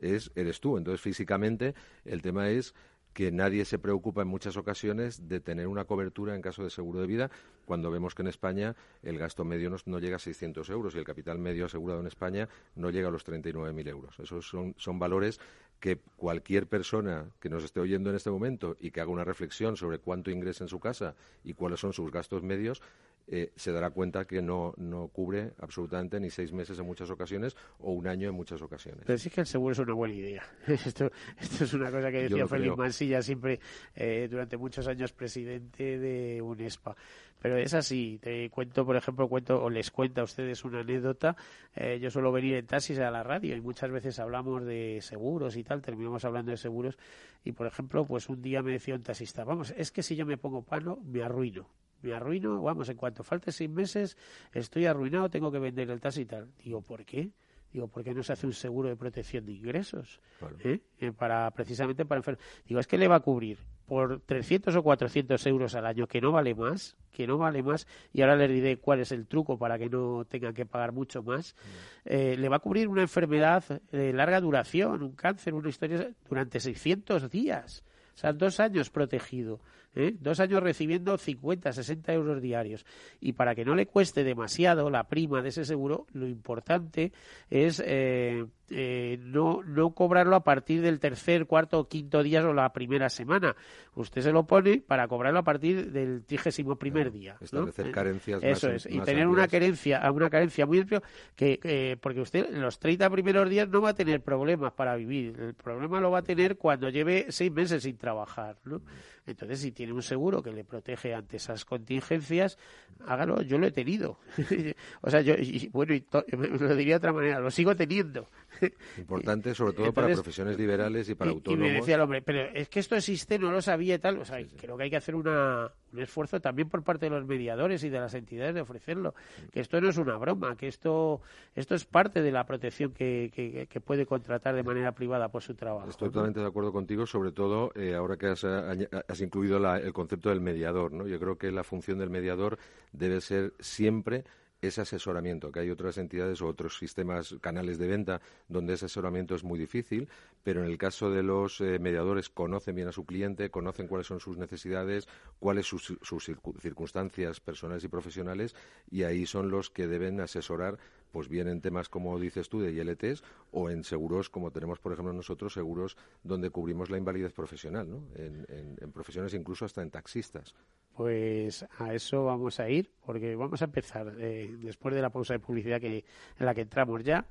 Es, 0.00 0.32
eres 0.34 0.60
tú. 0.60 0.78
Entonces, 0.78 1.00
físicamente, 1.00 1.74
el 2.04 2.22
tema 2.22 2.50
es 2.50 2.74
que 3.12 3.30
nadie 3.30 3.64
se 3.64 3.78
preocupa 3.78 4.22
en 4.22 4.28
muchas 4.28 4.56
ocasiones 4.56 5.28
de 5.28 5.40
tener 5.40 5.66
una 5.66 5.84
cobertura 5.84 6.34
en 6.34 6.42
caso 6.42 6.64
de 6.64 6.70
seguro 6.70 7.00
de 7.00 7.06
vida, 7.06 7.30
cuando 7.64 7.90
vemos 7.90 8.14
que 8.14 8.22
en 8.22 8.28
España 8.28 8.74
el 9.02 9.18
gasto 9.18 9.44
medio 9.44 9.70
no, 9.86 9.98
llega 9.98 10.16
a 10.16 10.18
600 10.18 10.68
euros 10.70 10.94
y 10.94 10.98
el 10.98 11.04
capital 11.04 11.38
medio 11.38 11.66
asegurado 11.66 12.00
en 12.00 12.06
España 12.06 12.48
no 12.74 12.90
llega 12.90 13.08
a 13.08 13.10
los 13.10 13.26
39.000 13.26 13.88
euros. 13.88 14.18
Esos 14.18 14.48
son, 14.48 14.74
son 14.78 14.98
valores 14.98 15.40
que 15.80 15.98
cualquier 16.16 16.68
persona 16.68 17.26
que 17.40 17.48
nos 17.48 17.64
esté 17.64 17.80
oyendo 17.80 18.10
en 18.10 18.16
este 18.16 18.30
momento 18.30 18.76
y 18.80 18.92
que 18.92 19.00
haga 19.00 19.10
una 19.10 19.24
reflexión 19.24 19.76
sobre 19.76 19.98
cuánto 19.98 20.30
ingresa 20.30 20.64
en 20.64 20.68
su 20.68 20.78
casa 20.78 21.16
y 21.42 21.54
cuáles 21.54 21.80
son 21.80 21.92
sus 21.92 22.10
gastos 22.10 22.42
medios, 22.42 22.80
eh, 23.26 23.52
se 23.56 23.72
dará 23.72 23.90
cuenta 23.90 24.24
que 24.24 24.42
no, 24.42 24.74
no 24.76 25.08
cubre 25.08 25.52
absolutamente 25.58 26.20
ni 26.20 26.30
seis 26.30 26.52
meses 26.52 26.78
en 26.78 26.86
muchas 26.86 27.10
ocasiones 27.10 27.56
o 27.78 27.92
un 27.92 28.06
año 28.06 28.28
en 28.28 28.34
muchas 28.34 28.60
ocasiones. 28.62 29.04
Pero 29.06 29.18
sí 29.18 29.30
que 29.30 29.42
el 29.42 29.46
seguro 29.46 29.72
es 29.72 29.78
una 29.78 29.94
buena 29.94 30.14
idea. 30.14 30.42
esto, 30.66 31.10
esto 31.38 31.64
es 31.64 31.74
una 31.74 31.90
cosa 31.90 32.10
que 32.10 32.22
decía 32.22 32.46
Félix 32.46 32.76
Mansilla 32.76 33.22
siempre 33.22 33.60
eh, 33.94 34.28
durante 34.30 34.56
muchos 34.56 34.86
años 34.86 35.12
presidente 35.12 35.98
de 35.98 36.42
UNESPA. 36.42 36.96
Pero 37.40 37.56
es 37.56 37.74
así. 37.74 38.18
Te 38.22 38.48
cuento, 38.50 38.86
por 38.86 38.96
ejemplo, 38.96 39.28
cuento 39.28 39.62
o 39.62 39.68
les 39.68 39.90
cuento 39.90 40.20
a 40.20 40.24
ustedes 40.24 40.64
una 40.64 40.80
anécdota. 40.80 41.36
Eh, 41.74 41.98
yo 42.00 42.08
suelo 42.08 42.30
venir 42.30 42.54
en 42.54 42.66
taxis 42.66 43.00
a 43.00 43.10
la 43.10 43.24
radio 43.24 43.56
y 43.56 43.60
muchas 43.60 43.90
veces 43.90 44.20
hablamos 44.20 44.64
de 44.64 45.00
seguros 45.00 45.56
y 45.56 45.64
tal. 45.64 45.82
Terminamos 45.82 46.24
hablando 46.24 46.52
de 46.52 46.56
seguros 46.56 46.96
y, 47.42 47.52
por 47.52 47.66
ejemplo, 47.66 48.06
pues 48.06 48.28
un 48.28 48.40
día 48.42 48.62
me 48.62 48.70
decía 48.70 48.94
un 48.94 49.02
taxista, 49.02 49.42
vamos, 49.42 49.74
es 49.76 49.90
que 49.90 50.04
si 50.04 50.14
yo 50.14 50.24
me 50.24 50.36
pongo 50.36 50.62
pano, 50.62 51.00
me 51.04 51.22
arruino 51.22 51.68
me 52.02 52.12
arruino, 52.12 52.62
vamos, 52.62 52.88
en 52.88 52.96
cuanto 52.96 53.22
falte 53.22 53.52
seis 53.52 53.70
meses, 53.70 54.16
estoy 54.52 54.86
arruinado, 54.86 55.30
tengo 55.30 55.50
que 55.50 55.58
vender 55.58 55.90
el 55.90 56.00
taxi 56.00 56.22
y 56.22 56.26
tal. 56.26 56.50
Digo, 56.62 56.82
¿por 56.82 57.04
qué? 57.04 57.30
Digo, 57.72 57.88
¿por 57.88 58.04
qué 58.04 58.12
no 58.12 58.22
se 58.22 58.34
hace 58.34 58.46
un 58.46 58.52
seguro 58.52 58.90
de 58.90 58.96
protección 58.96 59.46
de 59.46 59.52
ingresos? 59.52 60.20
¿Eh? 60.62 60.80
Eh, 60.98 61.12
para, 61.12 61.50
precisamente 61.52 62.04
para 62.04 62.18
enfermos. 62.18 62.44
Digo, 62.66 62.80
es 62.80 62.86
que 62.86 62.98
le 62.98 63.08
va 63.08 63.16
a 63.16 63.20
cubrir 63.20 63.58
por 63.86 64.20
300 64.20 64.76
o 64.76 64.82
400 64.82 65.46
euros 65.46 65.74
al 65.74 65.86
año, 65.86 66.06
que 66.06 66.20
no 66.20 66.32
vale 66.32 66.54
más, 66.54 66.96
que 67.10 67.26
no 67.26 67.38
vale 67.38 67.62
más, 67.62 67.86
y 68.12 68.20
ahora 68.20 68.36
les 68.36 68.50
diré 68.50 68.76
cuál 68.76 69.00
es 69.00 69.10
el 69.10 69.26
truco 69.26 69.58
para 69.58 69.78
que 69.78 69.88
no 69.88 70.24
tengan 70.26 70.52
que 70.52 70.66
pagar 70.66 70.92
mucho 70.92 71.22
más, 71.22 71.54
mm. 71.54 72.08
eh, 72.12 72.36
le 72.36 72.48
va 72.48 72.56
a 72.56 72.60
cubrir 72.60 72.88
una 72.88 73.02
enfermedad 73.02 73.64
de 73.90 74.12
larga 74.12 74.40
duración, 74.40 75.02
un 75.02 75.12
cáncer, 75.12 75.54
una 75.54 75.70
historia, 75.70 76.10
durante 76.28 76.60
600 76.60 77.30
días. 77.30 77.84
O 78.14 78.18
sea, 78.18 78.32
dos 78.34 78.60
años 78.60 78.90
protegido. 78.90 79.60
¿Eh? 79.94 80.14
dos 80.18 80.40
años 80.40 80.62
recibiendo 80.62 81.16
50, 81.16 81.72
60 81.72 82.12
euros 82.12 82.42
diarios. 82.42 82.84
Y 83.20 83.32
para 83.32 83.54
que 83.54 83.64
no 83.64 83.74
le 83.74 83.86
cueste 83.86 84.24
demasiado 84.24 84.90
la 84.90 85.08
prima 85.08 85.42
de 85.42 85.50
ese 85.50 85.64
seguro, 85.64 86.06
lo 86.12 86.26
importante 86.26 87.12
es 87.50 87.82
eh, 87.84 88.44
eh, 88.70 89.18
no, 89.20 89.62
no 89.62 89.90
cobrarlo 89.94 90.36
a 90.36 90.44
partir 90.44 90.80
del 90.80 90.98
tercer, 90.98 91.46
cuarto 91.46 91.80
o 91.80 91.88
quinto 91.88 92.22
día 92.22 92.46
o 92.46 92.52
la 92.52 92.72
primera 92.72 93.10
semana. 93.10 93.54
Usted 93.94 94.22
se 94.22 94.32
lo 94.32 94.46
pone 94.46 94.82
para 94.86 95.06
cobrarlo 95.08 95.40
a 95.40 95.44
partir 95.44 95.92
del 95.92 96.24
trigésimo 96.24 96.76
primer 96.76 97.12
día. 97.12 97.36
Establecer 97.40 97.90
carencias 97.90 98.42
Eso 98.42 98.70
es, 98.70 98.86
y 98.86 99.00
tener 99.00 99.26
una 99.26 99.48
carencia, 99.48 100.10
una 100.10 100.30
carencia 100.30 100.64
muy 100.66 100.80
amplia, 100.80 101.02
que, 101.36 101.98
porque 102.00 102.20
usted 102.20 102.46
en 102.54 102.62
los 102.62 102.78
30 102.78 103.10
primeros 103.10 103.48
días 103.50 103.68
no 103.68 103.82
va 103.82 103.90
a 103.90 103.94
tener 103.94 104.22
problemas 104.22 104.72
para 104.72 104.96
vivir. 104.96 105.38
El 105.38 105.54
problema 105.54 106.00
lo 106.00 106.10
va 106.10 106.20
a 106.20 106.22
tener 106.22 106.56
cuando 106.56 106.88
lleve 106.88 107.26
seis 107.28 107.52
meses 107.52 107.82
sin 107.82 107.96
trabajar. 107.98 108.56
¿no? 108.64 108.80
Entonces, 109.26 109.60
si 109.60 109.72
tiene 109.72 109.92
un 109.92 110.02
seguro 110.02 110.42
que 110.42 110.50
le 110.50 110.64
protege 110.64 111.14
ante 111.14 111.36
esas 111.36 111.64
contingencias, 111.64 112.58
hágalo. 113.06 113.42
Yo 113.42 113.58
lo 113.58 113.66
he 113.66 113.70
tenido. 113.70 114.18
o 115.00 115.10
sea, 115.10 115.20
yo, 115.20 115.34
y, 115.34 115.68
bueno, 115.72 115.94
y 115.94 116.04
lo 116.58 116.74
diría 116.74 116.94
de 116.94 116.98
otra 116.98 117.12
manera, 117.12 117.40
lo 117.40 117.50
sigo 117.50 117.76
teniendo. 117.76 118.28
Importante, 118.98 119.54
sobre 119.54 119.74
todo 119.74 119.92
para 119.92 120.08
profesiones 120.08 120.58
liberales 120.58 121.08
y 121.08 121.14
para 121.14 121.30
autónomos. 121.30 121.66
Y 121.66 121.70
me 121.70 121.76
decía 121.76 121.94
el 121.94 122.00
hombre, 122.00 122.22
pero 122.22 122.42
es 122.52 122.68
que 122.68 122.80
esto 122.80 122.96
existe, 122.96 123.38
no 123.38 123.52
lo 123.52 123.62
sabía 123.62 123.94
y 123.94 123.98
tal. 123.98 124.18
O 124.18 124.24
sea, 124.24 124.38
creo 124.56 124.76
que 124.76 124.84
hay 124.84 124.90
que 124.90 124.96
hacer 124.96 125.14
una, 125.14 125.72
un 125.92 126.00
esfuerzo 126.00 126.40
también 126.40 126.68
por 126.68 126.82
parte 126.82 127.06
de 127.06 127.10
los 127.10 127.26
mediadores 127.26 127.84
y 127.84 127.88
de 127.88 128.00
las 128.00 128.14
entidades 128.14 128.54
de 128.54 128.60
ofrecerlo. 128.60 129.14
Que 129.50 129.60
esto 129.60 129.80
no 129.80 129.88
es 129.88 129.98
una 129.98 130.16
broma, 130.16 130.56
que 130.56 130.68
esto, 130.68 131.20
esto 131.54 131.74
es 131.74 131.84
parte 131.84 132.22
de 132.22 132.32
la 132.32 132.44
protección 132.44 132.92
que, 132.92 133.30
que, 133.32 133.80
puede 133.80 134.06
contratar 134.06 134.54
de 134.54 134.62
manera 134.62 134.92
privada 134.92 135.28
por 135.28 135.42
su 135.42 135.54
trabajo. 135.54 135.88
Estoy 135.88 136.08
totalmente 136.08 136.40
de 136.40 136.46
acuerdo 136.46 136.72
contigo, 136.72 137.06
sobre 137.06 137.32
todo 137.32 137.72
eh, 137.74 137.94
ahora 137.94 138.16
que 138.16 138.26
has, 138.28 138.44
has 138.44 139.20
incluido 139.20 139.58
el 139.76 139.92
concepto 139.92 140.28
del 140.28 140.40
mediador. 140.40 140.92
¿no? 140.92 141.06
Yo 141.06 141.18
creo 141.18 141.36
que 141.36 141.50
la 141.50 141.64
función 141.64 141.98
del 141.98 142.10
mediador 142.10 142.58
debe 142.92 143.20
ser 143.20 143.54
siempre 143.58 144.24
ese 144.62 144.80
asesoramiento, 144.80 145.50
que 145.50 145.60
hay 145.60 145.70
otras 145.70 145.98
entidades 145.98 146.40
o 146.40 146.46
otros 146.46 146.78
sistemas, 146.78 147.34
canales 147.40 147.78
de 147.78 147.88
venta, 147.88 148.20
donde 148.48 148.74
ese 148.74 148.86
asesoramiento 148.86 149.34
es 149.34 149.42
muy 149.42 149.58
difícil, 149.58 150.08
pero 150.44 150.64
en 150.64 150.70
el 150.70 150.78
caso 150.78 151.10
de 151.10 151.24
los 151.24 151.60
eh, 151.60 151.78
mediadores 151.80 152.30
conocen 152.30 152.76
bien 152.76 152.88
a 152.88 152.92
su 152.92 153.04
cliente, 153.04 153.50
conocen 153.50 153.88
cuáles 153.88 154.06
son 154.06 154.20
sus 154.20 154.38
necesidades, 154.38 155.08
cuáles 155.40 155.66
son 155.66 155.80
sus, 155.80 155.98
sus 156.00 156.24
circunstancias 156.60 157.40
personales 157.40 157.82
y 157.82 157.88
profesionales, 157.88 158.54
y 158.88 159.02
ahí 159.02 159.26
son 159.26 159.50
los 159.50 159.68
que 159.68 159.88
deben 159.88 160.20
asesorar 160.20 160.78
pues 161.12 161.28
bien 161.28 161.48
en 161.48 161.60
temas 161.60 161.88
como 161.88 162.18
dices 162.18 162.48
tú 162.48 162.60
de 162.60 162.72
ILTs 162.72 163.22
o 163.52 163.70
en 163.70 163.84
seguros 163.84 164.30
como 164.30 164.50
tenemos 164.50 164.80
por 164.80 164.92
ejemplo 164.92 165.12
nosotros 165.12 165.52
seguros 165.52 165.96
donde 166.24 166.50
cubrimos 166.50 166.90
la 166.90 166.98
invalidez 166.98 167.32
profesional 167.32 167.88
¿no? 167.88 168.02
en, 168.16 168.90
profesiones 168.92 169.34
incluso 169.34 169.64
hasta 169.64 169.82
en 169.82 169.90
taxistas 169.90 170.54
pues 170.96 171.64
a 171.78 171.94
eso 171.94 172.24
vamos 172.24 172.58
a 172.60 172.68
ir 172.68 172.90
porque 173.04 173.36
vamos 173.36 173.62
a 173.62 173.66
empezar 173.66 174.14
eh, 174.18 174.50
después 174.60 174.94
de 174.94 175.02
la 175.02 175.10
pausa 175.10 175.34
de 175.34 175.38
publicidad 175.38 175.80
que 175.80 176.04
en 176.38 176.46
la 176.46 176.54
que 176.54 176.62
entramos 176.62 177.04
ya 177.04 177.26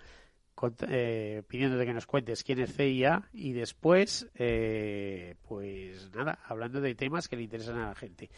eh, 0.88 1.44
pidiéndote 1.48 1.86
que 1.86 1.94
nos 1.94 2.06
cuentes 2.06 2.44
quién 2.44 2.60
es 2.60 2.76
CIA 2.76 3.30
y 3.34 3.54
después, 3.54 4.28
eh, 4.36 5.36
pues 5.48 6.12
nada, 6.14 6.40
hablando 6.46 6.82
de 6.82 6.94
temas 6.94 7.28
que 7.28 7.36
le 7.36 7.44
interesan 7.44 7.80
a 7.80 7.88
la 7.88 7.96
gente. 7.96 8.30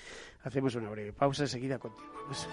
Hacemos 0.44 0.76
una 0.76 0.90
breve 0.90 1.12
pausa, 1.12 1.44
enseguida 1.44 1.80
continuamos. 1.80 2.48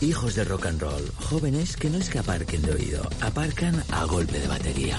De 0.00 0.44
rock 0.44 0.66
and 0.66 0.80
roll, 0.80 1.10
jóvenes 1.30 1.76
que 1.76 1.88
no 1.88 1.98
es 1.98 2.10
que 2.10 2.18
aparquen 2.18 2.60
de 2.62 2.72
oído, 2.72 3.02
aparcan 3.22 3.82
a 3.90 4.04
golpe 4.04 4.38
de 4.38 4.46
batería. 4.46 4.98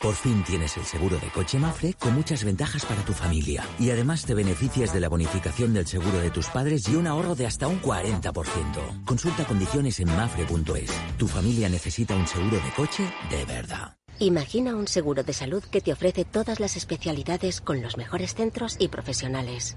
Por 0.00 0.14
fin 0.14 0.44
tienes 0.44 0.76
el 0.76 0.84
seguro 0.84 1.18
de 1.18 1.28
coche 1.30 1.58
Mafre 1.58 1.94
con 1.94 2.14
muchas 2.14 2.44
ventajas 2.44 2.84
para 2.84 3.02
tu 3.04 3.12
familia. 3.12 3.64
Y 3.78 3.90
además 3.90 4.24
te 4.24 4.34
beneficias 4.34 4.92
de 4.92 5.00
la 5.00 5.08
bonificación 5.08 5.72
del 5.72 5.86
seguro 5.86 6.18
de 6.18 6.30
tus 6.30 6.46
padres 6.48 6.86
y 6.88 6.94
un 6.94 7.06
ahorro 7.06 7.34
de 7.34 7.46
hasta 7.46 7.66
un 7.66 7.80
40%. 7.80 9.04
Consulta 9.04 9.44
condiciones 9.46 9.98
en 10.00 10.14
mafre.es. 10.14 10.90
Tu 11.16 11.26
familia 11.26 11.68
necesita 11.68 12.14
un 12.14 12.26
seguro 12.26 12.56
de 12.56 12.70
coche 12.76 13.10
de 13.30 13.44
verdad. 13.46 13.96
Imagina 14.20 14.76
un 14.76 14.86
seguro 14.86 15.24
de 15.24 15.32
salud 15.32 15.64
que 15.64 15.80
te 15.80 15.92
ofrece 15.92 16.24
todas 16.24 16.60
las 16.60 16.76
especialidades 16.76 17.60
con 17.60 17.82
los 17.82 17.96
mejores 17.96 18.34
centros 18.34 18.76
y 18.78 18.88
profesionales. 18.88 19.76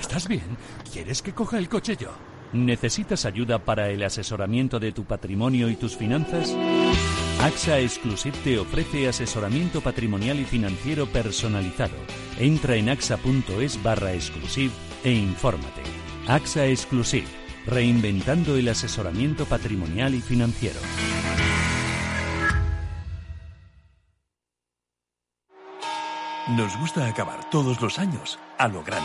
¿estás 0.00 0.28
bien? 0.28 0.56
¿Quieres 0.92 1.22
que 1.22 1.32
coja 1.32 1.58
el 1.58 1.68
coche 1.68 1.96
yo? 1.96 2.10
¿Necesitas 2.52 3.26
ayuda 3.26 3.58
para 3.58 3.90
el 3.90 4.02
asesoramiento 4.02 4.78
de 4.78 4.92
tu 4.92 5.04
patrimonio 5.04 5.68
y 5.68 5.76
tus 5.76 5.96
finanzas? 5.96 6.56
AXA 7.42 7.78
Exclusive 7.80 8.36
te 8.42 8.58
ofrece 8.58 9.06
asesoramiento 9.06 9.80
patrimonial 9.80 10.40
y 10.40 10.44
financiero 10.44 11.06
personalizado. 11.06 11.94
Entra 12.38 12.76
en 12.76 12.88
axa.es 12.88 13.82
barra 13.82 14.14
exclusive 14.14 14.72
e 15.04 15.12
infórmate. 15.12 15.82
AXA 16.26 16.66
Exclusive, 16.66 17.26
reinventando 17.66 18.56
el 18.56 18.68
asesoramiento 18.68 19.44
patrimonial 19.44 20.14
y 20.14 20.20
financiero. 20.20 20.80
Nos 26.56 26.78
gusta 26.78 27.06
acabar 27.06 27.50
todos 27.50 27.80
los 27.82 27.98
años 27.98 28.38
a 28.56 28.68
lo 28.68 28.82
grande. 28.82 29.04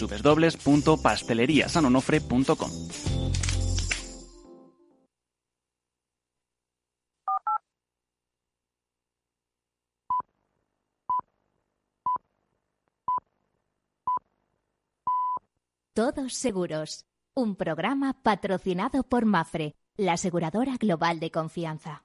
www.pasteleriasanonofre.com. 0.00 2.70
Todos 15.94 16.34
seguros. 16.34 17.06
Un 17.34 17.54
programa 17.54 18.20
patrocinado 18.20 19.04
por 19.04 19.26
Mafre, 19.26 19.76
la 19.96 20.14
aseguradora 20.14 20.76
global 20.76 21.20
de 21.20 21.30
confianza. 21.30 22.02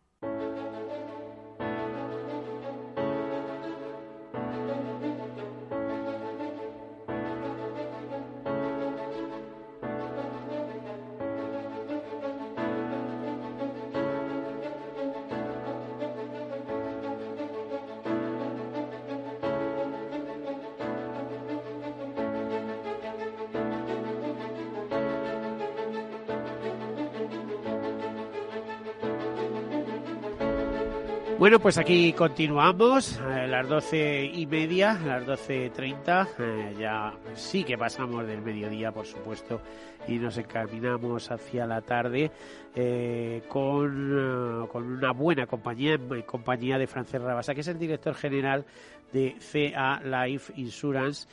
Bueno, 31.50 31.64
pues 31.64 31.80
aquí 31.80 32.14
continuamos, 32.14 33.20
a 33.22 33.48
las 33.48 33.68
doce 33.68 34.24
y 34.24 34.46
media, 34.46 34.94
las 35.04 35.26
doce 35.26 35.72
treinta, 35.72 36.28
eh, 36.38 36.76
ya 36.80 37.12
sí 37.34 37.64
que 37.64 37.76
pasamos 37.76 38.28
del 38.28 38.44
mediodía, 38.44 38.92
por 38.92 39.08
supuesto, 39.08 39.60
y 40.08 40.20
nos 40.20 40.38
encaminamos 40.38 41.32
hacia 41.32 41.66
la 41.66 41.82
tarde 41.82 42.30
eh, 42.76 43.42
con, 43.48 44.64
eh, 44.64 44.68
con, 44.72 44.92
una 44.92 45.12
buena 45.12 45.48
compañía, 45.48 45.98
compañía 46.24 46.78
de 46.78 46.86
Frances 46.86 47.20
Rabasa, 47.20 47.56
que 47.56 47.62
es 47.62 47.68
el 47.68 47.80
director 47.80 48.14
general 48.14 48.64
de 49.12 49.36
CA 49.40 50.00
Life 50.04 50.54
Insurance 50.56 51.28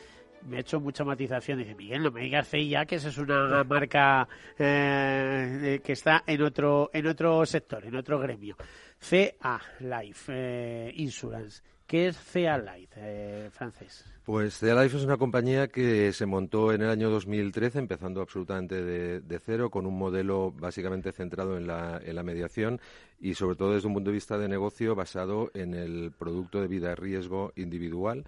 me 0.47 0.59
ha 0.59 0.61
hecho 0.61 0.81
mucha 0.81 1.05
matización. 1.05 1.59
Dice, 1.59 1.75
Miguel, 1.75 2.03
no 2.03 2.11
me 2.11 2.23
digas 2.23 2.49
CIA, 2.49 2.87
que 2.87 2.97
esa 2.97 3.09
es 3.09 3.19
una 3.19 3.65
marca 3.69 4.29
eh, 4.59 5.81
que 5.85 5.93
está 5.93 6.23
en 6.27 6.43
otro, 6.43 6.91
en 6.93 7.07
otro 7.07 7.45
sector, 7.47 7.85
en 7.85 7.97
otro 7.97 8.19
gremio. 8.19 8.57
CA 8.99 9.61
Life 9.81 10.33
eh, 10.35 10.93
Insurance. 10.97 11.63
¿Qué 11.87 12.09
es 12.09 12.19
CA 12.19 12.59
Life, 12.59 12.95
eh, 12.97 13.49
francés? 13.53 14.05
Pues 14.25 14.59
CA 14.59 14.83
Life 14.83 14.97
es 14.97 15.05
una 15.05 15.17
compañía 15.17 15.69
que 15.69 16.13
se 16.13 16.27
montó 16.27 16.73
en 16.73 16.83
el 16.83 16.91
año 16.91 17.11
2013, 17.11 17.79
empezando 17.79 18.21
absolutamente 18.21 18.83
de, 18.83 19.39
cero, 19.39 19.71
con 19.71 19.87
un 19.87 19.97
modelo 19.97 20.51
básicamente 20.51 21.13
centrado 21.13 21.57
en 21.57 21.69
la, 21.69 22.01
en 22.05 22.17
la, 22.17 22.25
mediación 22.25 22.81
y 23.21 23.35
sobre 23.35 23.55
todo 23.55 23.75
desde 23.75 23.87
un 23.87 23.95
punto 23.95 24.11
de 24.11 24.15
vista 24.15 24.37
de 24.37 24.49
negocio 24.49 24.97
basado 24.97 25.53
en 25.55 25.75
el 25.75 26.11
producto 26.11 26.61
de 26.61 26.67
vida 26.67 26.97
riesgo 26.97 27.53
individual. 27.55 28.25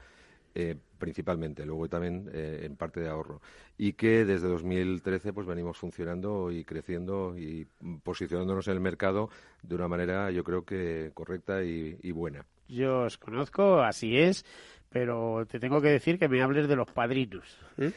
Eh, 0.54 0.76
principalmente, 0.98 1.64
luego 1.64 1.88
también 1.88 2.28
eh, 2.32 2.62
en 2.64 2.76
parte 2.76 3.00
de 3.00 3.08
ahorro. 3.08 3.40
Y 3.76 3.92
que 3.92 4.24
desde 4.24 4.48
2013 4.48 5.32
pues 5.32 5.46
venimos 5.46 5.78
funcionando 5.78 6.50
y 6.50 6.64
creciendo 6.64 7.36
y 7.38 7.66
posicionándonos 8.02 8.66
en 8.68 8.74
el 8.74 8.80
mercado 8.80 9.30
de 9.62 9.74
una 9.74 9.88
manera 9.88 10.30
yo 10.30 10.42
creo 10.42 10.64
que 10.64 11.12
correcta 11.14 11.62
y, 11.62 12.10
buena. 12.10 12.44
Yo 12.68 13.02
os 13.02 13.18
conozco, 13.18 13.80
así 13.80 14.18
es, 14.18 14.44
pero 14.88 15.46
te 15.46 15.60
tengo 15.60 15.80
que 15.80 15.88
decir 15.88 16.18
que 16.18 16.28
me 16.28 16.42
hables 16.42 16.68
de 16.68 16.76
los 16.76 16.90
padrinos. 16.90 17.58
¿eh? 17.78 17.92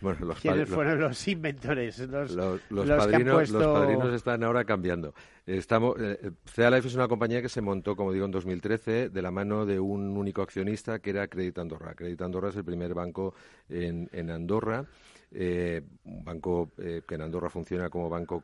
Bueno, 0.00 0.26
los 0.26 0.40
¿Quiénes 0.40 0.68
fueron 0.68 1.00
los 1.00 1.26
inventores? 1.28 1.98
Los, 2.00 2.32
los, 2.32 2.60
padrinos, 2.86 3.50
los, 3.50 3.64
padrinos, 3.64 4.12
están 4.12 4.44
ahora 4.44 4.64
cambiando. 4.64 5.14
Estamos, 5.46 5.96
eh, 5.98 6.32
Life 6.56 6.88
es 6.88 6.94
una 6.94 7.08
compañía 7.08 7.40
que 7.40 7.48
se 7.48 7.60
montó, 7.60 7.96
como 7.96 8.12
digo, 8.12 8.26
en 8.26 8.30
2013 8.30 9.08
de 9.08 9.22
la 9.22 9.30
mano 9.30 9.64
de 9.64 9.80
un 9.80 10.16
único 10.16 10.42
accionista 10.42 10.98
que 10.98 11.10
era 11.10 11.28
Credit 11.28 11.58
Andorra. 11.58 11.94
Credit 11.94 12.20
Andorra 12.20 12.50
es 12.50 12.56
el 12.56 12.64
primer 12.64 12.92
banco 12.94 13.34
en, 13.68 14.08
en 14.12 14.30
Andorra. 14.30 14.84
Eh, 15.32 15.82
un 16.04 16.24
banco 16.24 16.70
eh, 16.78 17.02
que 17.06 17.16
en 17.16 17.22
Andorra 17.22 17.50
funciona 17.50 17.90
como 17.90 18.08
banco 18.08 18.40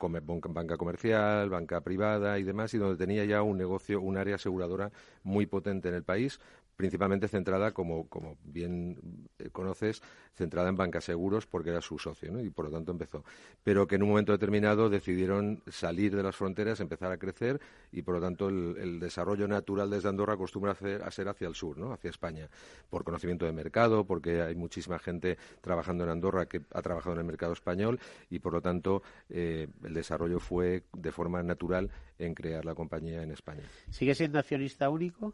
banca 0.49 0.77
comercial, 0.77 1.49
banca 1.49 1.81
privada 1.81 2.39
y 2.39 2.43
demás, 2.43 2.75
y 2.75 2.79
donde 2.79 2.97
tenía 2.97 3.25
ya 3.25 3.43
un 3.43 3.57
negocio, 3.57 4.01
un 4.01 4.17
área 4.17 4.35
aseguradora 4.35 4.91
muy 5.23 5.47
potente 5.47 5.89
en 5.89 5.95
el 5.95 6.03
país, 6.03 6.41
principalmente 6.83 7.29
centrada, 7.29 7.71
como, 7.71 8.09
bien 8.43 9.29
eh, 9.39 9.51
conoces, 9.51 10.03
centrada 10.35 10.69
en 10.69 10.75
banca 10.75 11.01
seguros 11.01 11.47
porque 11.47 11.71
era 11.71 11.81
su 11.81 11.97
socio, 11.97 12.33
¿no? 12.33 12.41
y 12.41 12.51
por 12.51 12.65
lo 12.65 12.73
tanto 12.73 12.91
empezó. 12.91 13.25
Pero 13.63 13.87
que 13.87 13.95
en 13.95 14.03
un 14.03 14.09
momento 14.09 14.33
determinado 14.33 14.91
decidieron 14.91 15.63
salir 15.69 16.17
de 16.17 16.25
las 16.25 16.35
fronteras, 16.35 16.81
empezar 16.81 17.13
a 17.13 17.19
crecer, 17.19 17.61
y 17.93 18.03
por 18.03 18.17
lo 18.17 18.21
tanto 18.21 18.49
el, 18.49 18.99
desarrollo 18.99 19.47
natural 19.47 19.91
desde 19.91 20.09
Andorra 20.09 20.35
acostumbra 20.35 20.73
a, 20.73 21.11
ser 21.13 21.29
hacia 21.29 21.47
el 21.47 21.55
sur, 21.55 21.79
¿no? 21.79 21.93
hacia 21.93 22.11
España, 22.11 22.49
por 22.91 23.05
conocimiento 23.05 23.47
de 23.47 23.53
mercado, 23.53 24.05
porque 24.05 24.43
hay 24.43 24.57
muchísima 24.57 24.99
gente 24.99 25.39
trabajando 25.61 26.03
en 26.03 26.11
Andorra 26.11 26.47
que 26.47 26.63
ha 26.73 26.83
trabajado 26.83 27.15
en 27.15 27.21
el 27.21 27.27
mercado 27.27 27.53
español, 27.53 28.01
y 28.29 28.41
por 28.41 28.55
lo 28.55 28.61
tanto 28.61 29.05
eh, 29.29 29.69
el 29.85 29.95
desarrollo 29.95 30.41
fue 30.41 30.83
de 30.93 31.13
forma 31.13 31.45
natural 31.45 31.93
en 32.19 32.35
crear 32.35 32.65
la 32.65 32.75
compañía 32.75 33.23
en 33.23 33.31
España. 33.31 33.63
¿Sigue 33.89 34.17
siendo 34.17 34.41
accionista 34.41 34.91
único? 34.91 35.33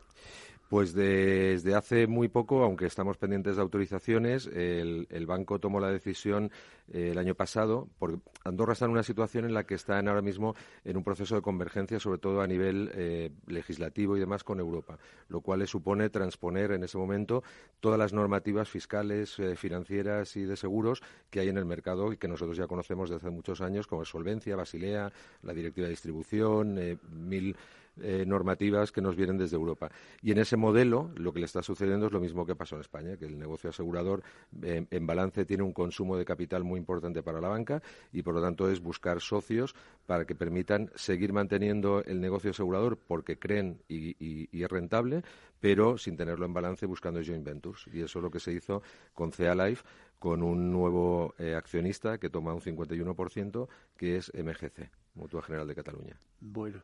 Pues 0.69 0.93
desde 0.93 1.75
hace 1.75 2.07
muy 2.07 2.29
poco, 2.29 2.63
aunque 2.63 2.85
estamos 2.85 3.17
pendientes 3.17 3.57
de 3.57 3.63
autorizaciones, 3.63 4.47
el, 4.47 5.27
banco 5.27 5.59
tomó 5.59 5.81
la 5.81 5.91
decisión 5.91 6.51
eh, 6.93 7.09
el 7.13 7.19
año 7.19 7.35
pasado, 7.35 7.89
porque 7.99 8.19
Andorra 8.45 8.75
está 8.75 8.85
en 8.85 8.91
una 8.91 9.03
situación 9.03 9.47
en 9.47 9.55
la 9.55 9.65
que 9.65 9.75
está 9.75 9.99
ahora 9.99 10.21
mismo 10.21 10.55
en 10.85 10.99
un 10.99 11.05
proceso 11.05 11.35
de 11.37 11.41
convergencia, 11.41 11.99
sobre 11.99 12.19
todo 12.19 12.43
a 12.43 12.47
nivel 12.47 12.91
eh, 12.95 13.31
legislativo 13.47 14.15
y 14.19 14.21
demás, 14.21 14.45
con 14.45 14.61
Europa, 14.61 14.99
lo 15.31 15.41
cual 15.41 15.61
le 15.61 15.67
supone 15.67 16.11
transponer 16.11 16.73
en 16.73 16.85
ese 16.85 16.99
momento 16.99 17.43
todas 17.81 17.99
las 17.99 18.13
normativas 18.13 18.69
fiscales, 18.69 19.39
eh, 19.39 19.57
financieras 19.57 20.37
y 20.37 20.45
de 20.45 20.57
seguros 20.57 21.03
que 21.31 21.41
hay 21.41 21.49
en 21.49 21.57
el 21.57 21.65
mercado 21.65 22.13
y 22.13 22.19
que 22.19 22.29
nosotros 22.29 22.59
ya 22.59 22.67
conocemos 22.67 23.09
desde 23.09 23.27
hace 23.27 23.35
muchos 23.35 23.63
años, 23.63 23.87
como 23.87 24.05
Solvencia, 24.05 24.55
Basilea, 24.55 25.11
la 25.43 25.55
Directiva 25.55 25.87
de 25.87 25.93
Distribución, 25.93 26.99
mil 27.11 27.57
eh, 28.03 28.25
normativas 28.27 28.93
que 28.93 29.01
nos 29.01 29.17
vienen 29.17 29.39
desde 29.39 29.57
Europa. 29.57 29.91
Y 30.23 30.33
en 30.33 30.39
ese 30.39 30.57
modelo 30.57 31.11
lo 31.17 31.33
que 31.33 31.41
le 31.41 31.47
está 31.47 31.63
sucediendo 31.63 32.07
es 32.07 32.13
lo 32.13 32.21
mismo 32.21 32.47
que 32.47 32.55
pasó 32.55 32.77
en 32.77 32.83
España, 32.83 33.17
que 33.17 33.27
el 33.27 33.39
negocio 33.39 33.71
asegurador 33.71 34.23
eh, 34.63 34.87
en 34.91 35.07
balance 35.07 35.45
tiene 35.45 35.63
un 35.63 35.73
consumo 35.73 36.17
de 36.17 36.25
capital 36.25 36.65
muy 36.65 36.79
importante 36.79 37.23
para 37.23 37.41
la 37.41 37.49
banca 37.49 37.83
y 38.13 38.23
por 38.23 38.35
lo 38.35 38.43
tanto 38.43 38.71
es 38.71 38.81
buscar 38.81 39.21
socios 39.21 39.75
para 40.07 40.25
que 40.25 40.35
permitan 40.35 40.91
seguir 40.95 41.33
manteniendo 41.33 42.03
el 42.05 42.21
negocio 42.21 42.51
asegurador 42.51 42.99
porque 42.99 43.39
creen 43.39 43.83
y, 43.89 44.49
es 44.63 44.71
rentable, 44.71 45.23
pero 45.61 45.99
sin 45.99 46.17
tenerlo 46.17 46.47
en 46.47 46.53
balance 46.53 46.87
buscando 46.87 47.21
joint 47.25 47.45
ventures. 47.45 47.87
Y 47.93 48.01
eso 48.01 48.19
es 48.19 48.23
lo 48.23 48.31
que 48.31 48.41
se 48.41 48.53
hizo 48.53 48.83
con 49.15 49.33
CEA 49.33 49.55
Life 49.55 49.85
con 50.19 50.43
un 50.43 50.73
nuevo 50.73 51.35
eh, 51.39 51.55
accionista 51.55 52.19
que 52.19 52.29
toma 52.29 52.53
un 52.53 52.61
51%, 52.61 53.69
que 53.97 54.17
es 54.17 54.33
MGC, 54.35 54.91
Mutua 55.15 55.43
General 55.43 55.67
de 55.67 55.75
Cataluña. 55.75 56.19
Bueno, 56.41 56.83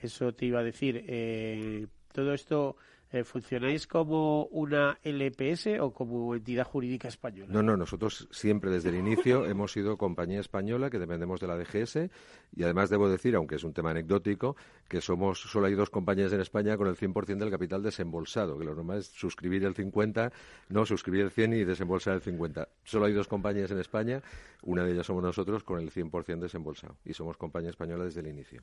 eso 0.00 0.32
te 0.32 0.46
iba 0.46 0.60
a 0.60 0.64
decir. 0.64 1.04
Eh, 1.06 1.86
todo 2.12 2.32
esto 2.32 2.76
eh, 3.12 3.22
¿funcionáis 3.22 3.86
como 3.86 4.46
una 4.46 4.98
LPS 5.04 5.78
o 5.80 5.92
como 5.92 6.34
entidad 6.34 6.64
jurídica 6.64 7.06
española? 7.06 7.52
No, 7.52 7.62
no, 7.62 7.76
nosotros 7.76 8.26
siempre 8.32 8.70
desde 8.70 8.88
el 8.88 8.96
inicio 8.96 9.46
hemos 9.46 9.70
sido 9.70 9.96
compañía 9.96 10.40
española 10.40 10.90
que 10.90 10.98
dependemos 10.98 11.38
de 11.38 11.46
la 11.46 11.56
DGS 11.56 12.10
y 12.56 12.64
además 12.64 12.90
debo 12.90 13.08
decir, 13.08 13.36
aunque 13.36 13.54
es 13.54 13.64
un 13.64 13.72
tema 13.72 13.92
anecdótico, 13.92 14.56
que 14.88 15.00
somos 15.00 15.40
solo 15.40 15.66
hay 15.66 15.74
dos 15.74 15.88
compañías 15.88 16.32
en 16.32 16.40
España 16.40 16.76
con 16.76 16.88
el 16.88 16.96
100% 16.96 17.38
del 17.38 17.50
capital 17.50 17.80
desembolsado, 17.82 18.58
que 18.58 18.64
lo 18.64 18.74
normal 18.74 18.98
es 18.98 19.06
suscribir 19.06 19.64
el 19.64 19.74
50, 19.74 20.32
no 20.70 20.84
suscribir 20.84 21.22
el 21.22 21.30
100 21.30 21.52
y 21.52 21.64
desembolsar 21.64 22.14
el 22.14 22.22
50. 22.22 22.68
Solo 22.82 23.06
hay 23.06 23.12
dos 23.12 23.28
compañías 23.28 23.70
en 23.70 23.78
España, 23.78 24.20
una 24.62 24.82
de 24.82 24.92
ellas 24.92 25.06
somos 25.06 25.22
nosotros 25.22 25.62
con 25.62 25.78
el 25.78 25.92
100% 25.92 26.40
desembolsado 26.40 26.96
y 27.04 27.14
somos 27.14 27.36
compañía 27.36 27.70
española 27.70 28.04
desde 28.04 28.20
el 28.20 28.26
inicio. 28.26 28.62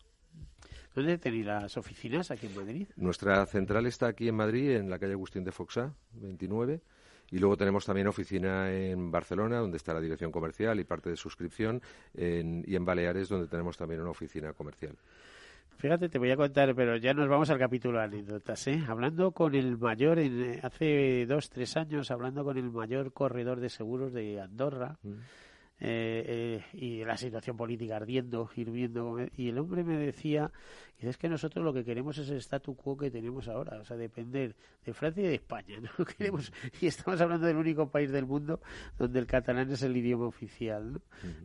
¿Dónde 0.93 1.17
tenéis 1.17 1.45
las 1.45 1.77
oficinas 1.77 2.29
aquí 2.31 2.47
en 2.47 2.55
Madrid? 2.55 2.87
Nuestra 2.95 3.45
central 3.45 3.85
está 3.87 4.07
aquí 4.07 4.27
en 4.27 4.35
Madrid, 4.35 4.71
en 4.71 4.89
la 4.89 4.99
calle 4.99 5.13
Agustín 5.13 5.43
de 5.43 5.51
Foxá, 5.51 5.93
29, 6.13 6.81
Y 7.31 7.39
luego 7.39 7.57
tenemos 7.57 7.85
también 7.85 8.07
oficina 8.07 8.71
en 8.71 9.09
Barcelona, 9.09 9.57
donde 9.57 9.77
está 9.77 9.93
la 9.93 10.01
dirección 10.01 10.31
comercial 10.31 10.79
y 10.79 10.83
parte 10.83 11.09
de 11.09 11.15
suscripción, 11.15 11.81
y 12.13 12.75
en 12.75 12.85
Baleares, 12.85 13.29
donde 13.29 13.47
tenemos 13.47 13.75
también 13.75 14.01
una 14.01 14.11
oficina 14.11 14.53
comercial. 14.53 14.95
Fíjate, 15.77 16.07
te 16.07 16.17
voy 16.17 16.31
a 16.31 16.37
contar, 16.37 16.73
pero 16.75 16.95
ya 16.95 17.13
nos 17.13 17.27
vamos 17.27 17.49
al 17.49 17.59
capítulo 17.59 17.97
de 17.97 18.05
anécdotas, 18.05 18.67
¿eh? 18.67 18.81
Hablando 18.87 19.31
con 19.31 19.53
el 19.53 19.77
mayor, 19.77 20.19
en, 20.19 20.59
hace 20.63 21.25
dos, 21.25 21.49
tres 21.49 21.75
años, 21.75 22.09
hablando 22.11 22.43
con 22.43 22.57
el 22.57 22.71
mayor 22.71 23.11
corredor 23.11 23.59
de 23.59 23.69
seguros 23.69 24.13
de 24.13 24.39
Andorra, 24.39 24.97
mm. 25.03 25.11
Eh, 25.79 26.61
eh, 26.73 26.77
y 26.77 27.03
la 27.03 27.17
situación 27.17 27.57
política 27.57 27.97
ardiendo, 27.97 28.49
hirviendo, 28.55 29.17
y 29.35 29.49
el 29.49 29.57
hombre 29.57 29.83
me 29.83 29.97
decía 29.97 30.51
es 31.09 31.17
que 31.17 31.29
nosotros 31.29 31.63
lo 31.63 31.73
que 31.73 31.83
queremos 31.83 32.17
es 32.17 32.29
el 32.29 32.37
statu 32.37 32.75
quo 32.75 32.97
que 32.97 33.11
tenemos 33.11 33.47
ahora, 33.47 33.79
o 33.79 33.85
sea, 33.85 33.97
depender 33.97 34.55
de 34.85 34.93
Francia 34.93 35.23
y 35.23 35.27
de 35.27 35.35
España. 35.35 35.79
¿no? 35.79 36.05
Queremos, 36.17 36.51
y 36.81 36.87
estamos 36.87 37.19
hablando 37.21 37.47
del 37.47 37.57
único 37.57 37.89
país 37.89 38.11
del 38.11 38.25
mundo 38.25 38.61
donde 38.97 39.19
el 39.19 39.25
catalán 39.25 39.69
es 39.71 39.81
el 39.83 39.95
idioma 39.95 40.25
oficial. 40.25 40.93
¿no? 40.93 41.01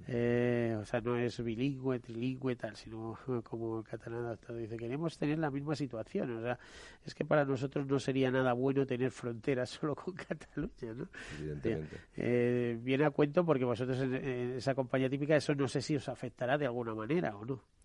Eh, 0.06 0.76
o 0.80 0.84
sea, 0.84 1.00
no 1.00 1.16
es 1.16 1.42
bilingüe, 1.42 2.00
trilingüe, 2.00 2.56
tal, 2.56 2.76
sino 2.76 3.18
como 3.44 3.78
el 3.78 3.84
catalán 3.84 4.24
adaptado. 4.24 4.58
Dice, 4.58 4.76
queremos 4.76 5.16
tener 5.18 5.38
la 5.38 5.50
misma 5.50 5.74
situación. 5.74 6.36
O 6.36 6.42
sea, 6.42 6.58
es 7.04 7.14
que 7.14 7.24
para 7.24 7.44
nosotros 7.44 7.86
no 7.86 7.98
sería 7.98 8.30
nada 8.30 8.52
bueno 8.52 8.86
tener 8.86 9.10
fronteras 9.10 9.70
solo 9.80 9.94
con 9.94 10.14
Cataluña. 10.14 10.94
¿no? 10.94 11.08
Evidentemente. 11.38 11.96
Eh, 12.16 12.78
viene 12.82 13.04
a 13.04 13.10
cuento 13.10 13.44
porque 13.44 13.64
vosotros 13.64 13.98
en 14.00 14.56
esa 14.56 14.74
compañía 14.74 15.08
típica, 15.08 15.36
eso 15.36 15.54
no 15.54 15.68
sé 15.68 15.82
si 15.82 15.96
os 15.96 16.08
afectará 16.08 16.58
de 16.58 16.66
alguna 16.66 16.94
manera 16.94 17.36
o 17.36 17.44
no. 17.44 17.77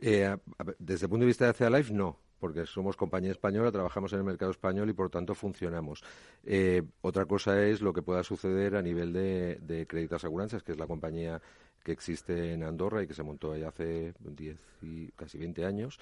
Eh, 0.00 0.36
desde 0.78 1.06
el 1.06 1.10
punto 1.10 1.22
de 1.22 1.26
vista 1.26 1.46
de 1.46 1.52
CEA 1.52 1.70
Life, 1.70 1.92
no, 1.92 2.18
porque 2.38 2.66
somos 2.66 2.96
compañía 2.96 3.30
española, 3.30 3.72
trabajamos 3.72 4.12
en 4.12 4.18
el 4.18 4.24
mercado 4.24 4.50
español 4.50 4.88
y 4.90 4.92
por 4.92 5.10
tanto 5.10 5.34
funcionamos. 5.34 6.02
Eh, 6.44 6.82
otra 7.00 7.24
cosa 7.24 7.62
es 7.66 7.80
lo 7.80 7.92
que 7.92 8.02
pueda 8.02 8.22
suceder 8.22 8.76
a 8.76 8.82
nivel 8.82 9.12
de, 9.12 9.58
de 9.62 9.86
Crédito 9.86 10.16
Aseguranzas, 10.16 10.62
que 10.62 10.72
es 10.72 10.78
la 10.78 10.86
compañía 10.86 11.40
que 11.82 11.92
existe 11.92 12.52
en 12.52 12.64
Andorra 12.64 13.02
y 13.02 13.06
que 13.06 13.14
se 13.14 13.22
montó 13.22 13.52
ahí 13.52 13.62
hace 13.62 14.12
10 14.18 14.58
y 14.82 15.08
casi 15.12 15.38
20 15.38 15.64
años, 15.64 15.98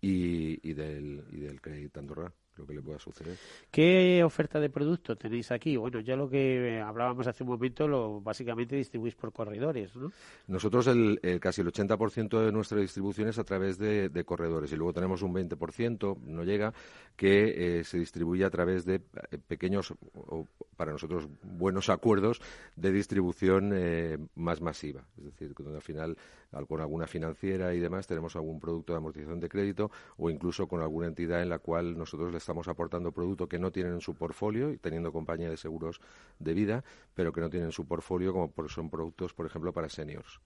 y, 0.00 0.68
y, 0.68 0.72
del, 0.72 1.24
y 1.30 1.40
del 1.40 1.60
Crédito 1.60 2.00
Andorra 2.00 2.32
lo 2.56 2.66
que 2.66 2.74
le 2.74 2.82
pueda 2.82 2.98
suceder. 2.98 3.36
¿Qué 3.70 4.22
oferta 4.24 4.60
de 4.60 4.70
producto 4.70 5.16
tenéis 5.16 5.50
aquí? 5.50 5.76
Bueno, 5.76 6.00
ya 6.00 6.16
lo 6.16 6.28
que 6.28 6.80
hablábamos 6.80 7.26
hace 7.26 7.42
un 7.42 7.50
momento, 7.50 7.86
lo 7.86 8.20
básicamente 8.20 8.76
distribuís 8.76 9.14
por 9.14 9.32
corredores, 9.32 9.94
¿no? 9.96 10.10
Nosotros 10.46 10.86
el, 10.86 11.20
casi 11.40 11.60
el 11.60 11.72
80% 11.72 12.44
de 12.44 12.52
nuestra 12.52 12.80
distribución 12.80 13.28
es 13.28 13.38
a 13.38 13.44
través 13.44 13.78
de, 13.78 14.24
corredores 14.24 14.72
y 14.72 14.76
luego 14.76 14.92
tenemos 14.92 15.22
un 15.22 15.34
20%, 15.34 16.18
no 16.22 16.44
llega, 16.44 16.72
que 17.16 17.78
eh, 17.78 17.84
se 17.84 17.98
distribuye 17.98 18.44
a 18.44 18.50
través 18.50 18.84
de 18.84 18.96
eh, 18.96 19.38
pequeños, 19.46 19.94
o 20.14 20.46
para 20.76 20.92
nosotros 20.92 21.28
buenos 21.42 21.88
acuerdos 21.88 22.40
de 22.74 22.92
distribución 22.92 23.72
eh, 23.74 24.18
más 24.34 24.60
masiva. 24.60 25.04
Es 25.18 25.24
decir, 25.24 25.54
cuando 25.54 25.76
al 25.76 25.82
final 25.82 26.16
con 26.64 26.80
alguna 26.80 27.06
financiera 27.06 27.74
y 27.74 27.80
demás 27.80 28.06
tenemos 28.06 28.34
algún 28.36 28.58
producto 28.58 28.92
de 28.92 28.98
amortización 28.98 29.40
de 29.40 29.48
crédito 29.48 29.90
o 30.16 30.30
incluso 30.30 30.66
con 30.66 30.80
alguna 30.80 31.08
entidad 31.08 31.42
en 31.42 31.50
la 31.50 31.58
cual 31.58 31.98
nosotros 31.98 32.32
les 32.32 32.45
estamos 32.46 32.68
aportando 32.68 33.10
producto 33.10 33.48
que 33.48 33.58
no 33.58 33.72
tienen 33.72 33.94
en 33.94 34.00
su 34.00 34.14
portfolio 34.14 34.70
y 34.70 34.78
teniendo 34.78 35.10
compañía 35.10 35.50
de 35.50 35.56
seguros 35.56 36.00
de 36.38 36.54
vida, 36.54 36.84
pero 37.12 37.32
que 37.32 37.40
no 37.40 37.50
tienen 37.50 37.70
en 37.70 37.72
su 37.72 37.86
portfolio 37.88 38.32
como 38.32 38.52
son 38.68 38.88
productos, 38.88 39.34
por 39.34 39.46
ejemplo, 39.46 39.72
para 39.72 39.88
seniors. 39.88 40.40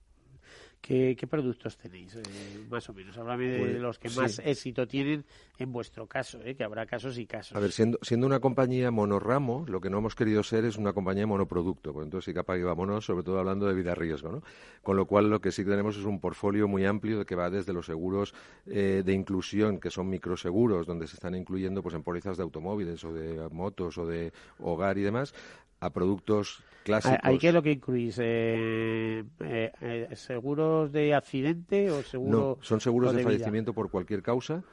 ¿Qué, 0.81 1.15
productos 1.29 1.77
tenéis, 1.77 2.15
eh, 2.15 2.21
más 2.69 2.89
o 2.89 2.93
menos? 2.93 3.15
Háblame 3.15 3.45
de 3.45 3.59
pues, 3.59 3.79
los 3.79 3.99
que 3.99 4.09
más 4.09 4.39
éxito 4.39 4.87
tienen 4.87 5.23
en 5.59 5.71
vuestro 5.71 6.07
caso, 6.07 6.39
eh, 6.43 6.55
que 6.55 6.63
habrá 6.63 6.87
casos 6.87 7.19
y 7.19 7.27
casos. 7.27 7.55
A 7.55 7.59
ver, 7.59 7.71
siendo, 7.71 7.99
siendo 8.01 8.25
una 8.25 8.39
compañía 8.39 8.89
monorramo, 8.89 9.63
lo 9.67 9.79
que 9.79 9.91
no 9.91 9.99
hemos 9.99 10.15
querido 10.15 10.41
ser 10.41 10.65
es 10.65 10.77
una 10.77 10.91
compañía 10.91 11.27
monoproducto, 11.27 11.93
pues 11.93 12.05
entonces 12.05 12.25
sí 12.25 12.33
capaz 12.33 12.57
que 12.57 12.63
vámonos, 12.63 13.05
sobre 13.05 13.23
todo 13.23 13.37
hablando 13.37 13.67
de 13.67 13.75
vida 13.75 13.93
riesgo, 13.93 14.31
¿no? 14.31 14.41
Con 14.81 14.97
lo 14.97 15.05
cual 15.05 15.29
lo 15.29 15.39
que 15.39 15.51
sí 15.51 15.63
tenemos 15.63 15.97
es 15.97 16.03
un 16.03 16.19
portfolio 16.19 16.67
muy 16.67 16.83
amplio 16.85 17.23
que 17.27 17.35
va 17.35 17.51
desde 17.51 17.73
los 17.73 17.85
seguros 17.85 18.33
eh, 18.65 19.03
de 19.05 19.13
inclusión, 19.13 19.79
que 19.79 19.91
son 19.91 20.09
microseguros, 20.09 20.87
donde 20.87 21.05
se 21.05 21.13
están 21.13 21.35
incluyendo 21.35 21.83
pues 21.83 21.93
en 21.93 22.01
pólizas 22.01 22.37
de 22.37 22.43
automóviles 22.43 23.03
o 23.03 23.13
de 23.13 23.47
motos 23.51 23.99
o 23.99 24.07
de 24.07 24.33
hogar 24.57 24.97
y 24.97 25.03
demás, 25.03 25.35
a 25.79 25.91
productos 25.91 26.63
clásicos. 26.81 27.19
¿Hay 27.23 27.37
qué 27.37 27.49
es 27.49 27.53
lo 27.53 27.61
que 27.61 27.71
incluís? 27.71 28.17
Eh, 28.19 29.23
eh, 29.39 29.71
eh, 29.81 30.09
¿Seguros 30.15 30.91
de 30.91 31.13
accidente 31.13 31.89
o 31.89 32.01
seguros 32.03 32.31
No, 32.31 32.57
son 32.61 32.79
seguros 32.81 33.13
de, 33.13 33.23
fallecimiento 33.23 33.73
por 33.73 33.89
cualquier 33.89 34.21
causa, 34.21 34.63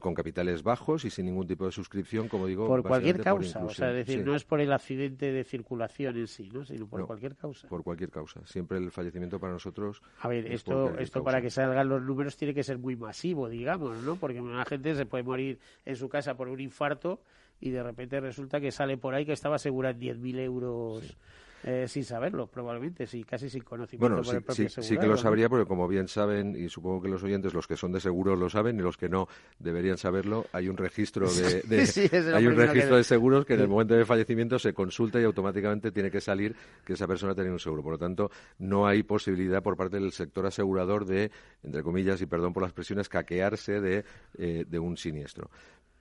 con 0.00 0.14
capitales 0.14 0.62
bajos 0.62 1.04
y 1.04 1.10
sin 1.10 1.26
ningún 1.26 1.46
tipo 1.46 1.66
de 1.66 1.72
suscripción, 1.72 2.28
como 2.28 2.46
digo. 2.46 2.66
Por 2.66 2.82
cualquier 2.82 3.20
causa, 3.20 3.64
o 3.64 3.70
sea, 3.70 3.88
decir, 3.92 4.24
no 4.24 4.34
es 4.34 4.44
por 4.44 4.60
el 4.60 4.72
accidente 4.72 5.32
de 5.32 5.44
circulación 5.44 6.16
en 6.16 6.26
sí, 6.26 6.50
¿no? 6.52 6.64
sino 6.64 6.86
por 6.86 7.06
cualquier 7.06 7.36
causa. 7.36 7.68
Por 7.68 7.82
cualquier 7.82 8.10
causa. 8.10 8.40
Siempre 8.44 8.78
el 8.78 8.90
fallecimiento 8.90 9.38
para 9.38 9.52
nosotros. 9.52 10.02
A 10.20 10.28
ver, 10.28 10.50
esto, 10.50 10.98
esto 10.98 11.22
para 11.22 11.40
que 11.40 11.50
salgan 11.50 11.88
los 11.88 12.02
números 12.02 12.36
tiene 12.36 12.54
que 12.54 12.62
ser 12.62 12.78
muy 12.78 12.96
masivo, 12.96 13.48
digamos, 13.48 13.98
¿no? 14.02 14.16
Porque 14.16 14.40
una 14.40 14.64
gente 14.64 14.94
se 14.94 15.06
puede 15.06 15.24
morir 15.24 15.58
en 15.84 15.96
su 15.96 16.08
casa 16.08 16.36
por 16.36 16.48
un 16.48 16.60
infarto 16.60 17.20
y 17.62 17.70
de 17.70 17.82
repente 17.82 18.20
resulta 18.20 18.60
que 18.60 18.72
sale 18.72 18.98
por 18.98 19.14
ahí 19.14 19.24
que 19.24 19.32
estaba 19.32 19.56
asegurada 19.56 19.94
en 19.94 20.00
10.000 20.00 20.38
euros. 20.40 21.16
Eh, 21.64 21.86
sin 21.86 22.02
saberlo, 22.04 22.48
probablemente, 22.48 23.06
sí, 23.06 23.22
casi 23.22 23.48
sin 23.48 23.62
conocimiento 23.62 24.20
por 24.20 24.34
el 24.34 24.42
propio 24.42 24.68
sí, 24.68 24.82
sí, 24.82 24.98
que 24.98 25.06
lo 25.06 25.16
sabría, 25.16 25.48
porque 25.48 25.64
como 25.64 25.86
bien 25.86 26.08
saben, 26.08 26.56
y 26.56 26.68
supongo 26.68 27.02
que 27.02 27.08
los 27.08 27.22
oyentes, 27.22 27.54
los 27.54 27.68
que 27.68 27.76
son 27.76 27.92
de 27.92 28.00
seguros 28.00 28.36
lo 28.36 28.50
saben, 28.50 28.80
y 28.80 28.82
los 28.82 28.96
que 28.96 29.08
no 29.08 29.28
deberían 29.60 29.96
saberlo, 29.96 30.46
hay 30.50 30.68
un 30.68 30.76
registro 30.76 31.28
de, 31.32 31.62
hay 32.34 32.48
un 32.48 32.56
registro 32.56 32.96
de 32.96 33.04
seguros 33.04 33.44
que 33.46 33.54
en 33.54 33.60
el 33.60 33.68
momento 33.68 33.94
de 33.94 34.04
fallecimiento 34.04 34.58
se 34.58 34.74
consulta 34.74 35.20
y 35.20 35.24
automáticamente 35.24 35.92
tiene 35.92 36.10
que 36.10 36.20
salir 36.20 36.56
que 36.84 36.94
esa 36.94 37.06
persona 37.06 37.32
tiene 37.32 37.52
un 37.52 37.60
seguro. 37.60 37.80
Por 37.80 37.92
lo 37.92 37.98
tanto, 37.98 38.32
no 38.58 38.84
hay 38.84 39.04
posibilidad 39.04 39.62
por 39.62 39.76
parte 39.76 40.00
del 40.00 40.10
sector 40.10 40.44
asegurador 40.44 41.06
de, 41.06 41.30
entre 41.62 41.84
comillas, 41.84 42.20
y 42.22 42.26
perdón 42.26 42.52
por 42.52 42.64
las 42.64 42.72
presiones, 42.72 43.08
caquearse 43.08 43.80
de, 43.80 44.04
eh, 44.36 44.64
de 44.66 44.78
un 44.80 44.96
siniestro. 44.96 45.48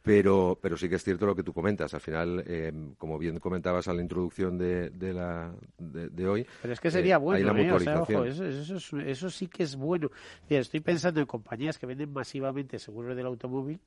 Pero, 0.03 0.57
pero 0.59 0.77
sí 0.77 0.89
que 0.89 0.95
es 0.95 1.03
cierto 1.03 1.27
lo 1.27 1.35
que 1.35 1.43
tú 1.43 1.53
comentas. 1.53 1.93
Al 1.93 2.01
final, 2.01 2.43
eh, 2.47 2.73
como 2.97 3.19
bien 3.19 3.39
comentabas 3.39 3.87
a 3.87 3.93
la 3.93 4.01
introducción 4.01 4.57
de, 4.57 4.89
de, 4.89 5.13
la, 5.13 5.53
de, 5.77 6.27
hoy. 6.27 6.45
Pero 6.61 6.73
es 6.73 6.79
que 6.79 6.89
sería 6.89 7.15
eh, 7.15 7.19
bueno, 7.19 7.55
¿eh? 7.55 7.71
ojo, 7.71 8.25
eso, 8.25 8.45
eso, 8.45 8.99
eso, 8.99 9.29
sí 9.29 9.47
que 9.47 9.63
es 9.63 9.75
bueno. 9.75 10.09
Estoy 10.49 10.79
pensando 10.79 11.19
en 11.19 11.27
compañías 11.27 11.77
que 11.77 11.85
venden 11.85 12.11
masivamente 12.11 12.79
seguros 12.79 13.15
del 13.15 13.27
automóvil. 13.27 13.79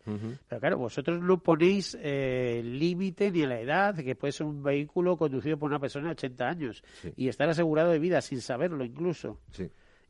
Pero 0.48 0.60
claro, 0.60 0.78
vosotros 0.78 1.20
no 1.20 1.42
ponéis 1.42 1.98
eh, 2.00 2.62
límite 2.64 3.32
ni 3.32 3.42
a 3.42 3.48
la 3.48 3.60
edad, 3.60 3.96
que 3.96 4.14
puede 4.14 4.32
ser 4.32 4.46
un 4.46 4.62
vehículo 4.62 5.16
conducido 5.16 5.58
por 5.58 5.68
una 5.68 5.80
persona 5.80 6.06
de 6.06 6.12
80 6.12 6.48
años 6.48 6.84
y 7.16 7.28
estar 7.28 7.48
asegurado 7.48 7.90
de 7.90 7.98
vida 7.98 8.20
sin 8.20 8.40
saberlo 8.40 8.84
incluso. 8.84 9.40
Sí. 9.50 9.68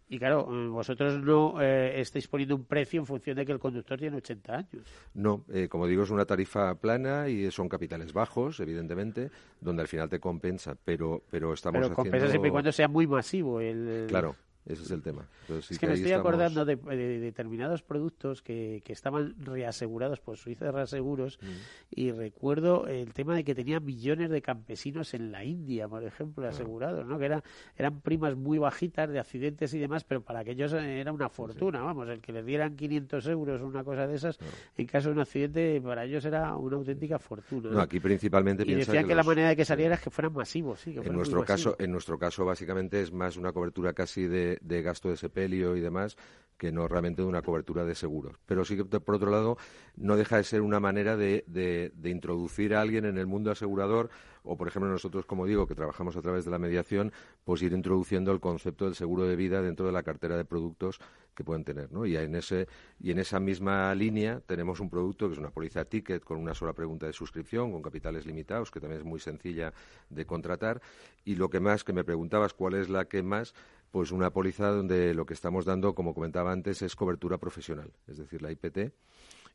Y 0.08 0.18
claro, 0.18 0.46
eh, 0.50 0.68
vosotros 0.68 1.18
no 1.20 1.60
eh, 1.60 2.00
estáis 2.00 2.28
poniendo 2.28 2.54
un 2.54 2.64
precio 2.64 3.00
en 3.00 3.06
función 3.06 3.36
de 3.36 3.46
que 3.46 3.52
el 3.52 3.58
conductor 3.58 3.98
tiene 3.98 4.16
80 4.18 4.54
años. 4.54 4.82
No, 5.14 5.44
eh, 5.52 5.68
como 5.68 5.86
digo, 5.86 6.02
es 6.02 6.10
una 6.10 6.26
tarifa 6.26 6.74
plana 6.74 7.28
y 7.28 7.50
son 7.50 7.68
capitales 7.68 8.12
bajos, 8.12 8.60
evidentemente, 8.60 9.30
donde 9.60 9.82
al 9.82 9.88
final 9.88 10.08
te 10.08 10.20
compensa, 10.20 10.76
pero, 10.84 11.22
pero 11.30 11.54
estamos 11.54 11.82
pero 11.82 11.94
compensa 11.94 12.28
siempre 12.28 12.48
y 12.48 12.52
cuando 12.52 12.72
sea 12.72 12.88
muy 12.88 13.06
masivo 13.06 13.60
el... 13.60 14.06
Claro, 14.08 14.36
ese 14.66 14.82
es 14.82 14.90
el 14.90 15.02
tema. 15.02 15.28
es 15.48 15.78
que, 15.78 15.86
me 15.86 15.94
estoy 15.94 16.12
acordando 16.12 16.64
de, 16.64 16.76
determinados 16.76 17.82
productos 17.82 18.40
que, 18.40 18.82
que, 18.84 18.92
estaban 18.94 19.34
reasegurados 19.38 20.20
por 20.20 20.38
Suiza 20.38 20.66
de 20.66 20.72
Reaseguros 20.72 21.38
mm. 21.42 21.46
y 21.90 22.12
recuerdo 22.12 22.86
el 22.86 23.12
tema 23.12 23.34
de 23.36 23.44
que 23.44 23.54
tenía 23.54 23.78
millones 23.80 24.30
de 24.30 24.40
campesinos 24.40 25.12
en 25.12 25.32
la 25.32 25.44
India, 25.44 25.86
por 25.86 26.02
ejemplo, 26.02 26.46
ah. 26.46 26.48
asegurados, 26.48 27.06
¿no? 27.06 27.18
que 27.18 27.26
eran, 27.26 27.42
eran 27.76 28.00
primas 28.00 28.36
muy 28.36 28.58
bajitas 28.58 29.10
de 29.10 29.18
accidentes 29.18 29.74
y 29.74 29.78
demás, 29.78 30.04
pero 30.04 30.22
para 30.22 30.40
aquellos 30.40 30.72
era 30.72 31.12
una 31.12 31.28
fortuna, 31.28 31.82
vamos, 31.82 32.08
el 32.08 32.20
que 32.20 32.32
les 32.32 32.46
dieran 32.46 32.74
500 32.74 33.26
euros 33.28 33.60
o 33.60 33.66
una 33.66 33.84
cosa 33.84 34.06
de 34.06 34.14
esas, 34.14 34.38
en 34.76 34.86
caso 34.86 35.08
de 35.08 35.14
un 35.14 35.20
accidente, 35.20 35.80
para 35.82 36.04
ellos 36.04 36.24
era 36.24 36.56
una 36.56 36.76
auténtica 36.76 37.18
fortuna. 37.18 37.70
No, 37.70 37.80
aquí 37.80 38.00
principalmente 38.00 38.64
y 38.66 38.74
decían 38.74 39.06
que, 39.06 39.14
la 39.14 39.22
manera 39.22 39.50
de 39.50 39.56
que 39.56 39.64
saliera 39.64 39.96
es 39.96 40.00
que 40.00 40.10
fueran 40.10 40.32
masivos, 40.32 40.80
sí, 40.80 40.96
en 40.96 41.12
nuestro 41.12 41.44
caso, 41.44 41.76
En 41.78 41.92
nuestro 41.92 42.18
caso, 42.18 42.44
básicamente, 42.44 43.00
es 43.00 43.12
más 43.12 43.36
una 43.36 43.52
cobertura 43.52 43.92
casi 43.92 44.26
de 44.26 44.53
de, 44.60 44.82
gasto 44.82 45.10
de 45.10 45.16
sepelio 45.16 45.76
y 45.76 45.80
demás 45.80 46.16
que 46.58 46.72
no 46.72 46.86
realmente 46.86 47.22
de 47.22 47.28
una 47.28 47.42
cobertura 47.42 47.84
de 47.84 47.94
seguros. 47.94 48.36
Pero 48.46 48.64
sí 48.64 48.76
que, 48.76 48.84
por 48.84 49.16
otro 49.16 49.30
lado, 49.30 49.58
no 49.96 50.16
deja 50.16 50.36
de 50.36 50.44
ser 50.44 50.60
una 50.60 50.80
manera 50.80 51.16
de, 51.16 51.44
de, 51.46 52.10
introducir 52.10 52.74
a 52.74 52.80
alguien 52.80 53.04
en 53.04 53.18
el 53.18 53.26
mundo 53.26 53.50
asegurador, 53.50 54.08
o, 54.44 54.56
por 54.56 54.68
ejemplo, 54.68 54.90
nosotros, 54.90 55.26
como 55.26 55.46
digo, 55.46 55.66
que 55.66 55.74
trabajamos 55.74 56.16
a 56.16 56.22
través 56.22 56.44
de 56.44 56.50
la 56.50 56.58
mediación, 56.58 57.12
pues 57.44 57.62
ir 57.62 57.72
introduciendo 57.72 58.30
el 58.30 58.40
concepto 58.40 58.84
del 58.84 58.94
seguro 58.94 59.24
de 59.24 59.36
vida 59.36 59.62
dentro 59.62 59.86
de 59.86 59.92
la 59.92 60.02
cartera 60.02 60.36
de 60.36 60.44
productos 60.44 61.00
que 61.34 61.44
pueden 61.44 61.64
tener. 61.64 61.90
¿no? 61.92 62.06
Y, 62.06 62.16
en 62.16 62.34
ese, 62.34 62.68
y 63.00 63.10
en 63.10 63.18
esa 63.18 63.40
misma 63.40 63.94
línea 63.94 64.40
tenemos 64.46 64.80
un 64.80 64.90
producto 64.90 65.26
que 65.26 65.32
es 65.32 65.38
una 65.38 65.50
póliza 65.50 65.84
ticket 65.84 66.22
con 66.22 66.38
una 66.38 66.54
sola 66.54 66.72
pregunta 66.72 67.06
de 67.06 67.12
suscripción, 67.12 67.72
con 67.72 67.82
capitales 67.82 68.26
limitados, 68.26 68.70
que 68.70 68.80
también 68.80 69.00
es 69.00 69.06
muy 69.06 69.18
sencilla 69.18 69.72
de 70.10 70.26
contratar. 70.26 70.80
Y 71.24 71.36
lo 71.36 71.48
que 71.48 71.60
más, 71.60 71.82
que 71.82 71.92
me 71.92 72.04
preguntabas 72.04 72.54
cuál 72.54 72.74
es 72.74 72.88
la 72.88 73.06
que 73.06 73.22
más, 73.22 73.54
pues 73.94 74.10
una 74.10 74.30
póliza 74.30 74.70
donde 74.70 75.14
lo 75.14 75.24
que 75.24 75.34
estamos 75.34 75.64
dando, 75.64 75.94
como 75.94 76.14
comentaba 76.14 76.50
antes, 76.50 76.82
es 76.82 76.96
cobertura 76.96 77.38
profesional, 77.38 77.92
es 78.08 78.18
decir, 78.18 78.42
la 78.42 78.50
IPT. 78.50 78.92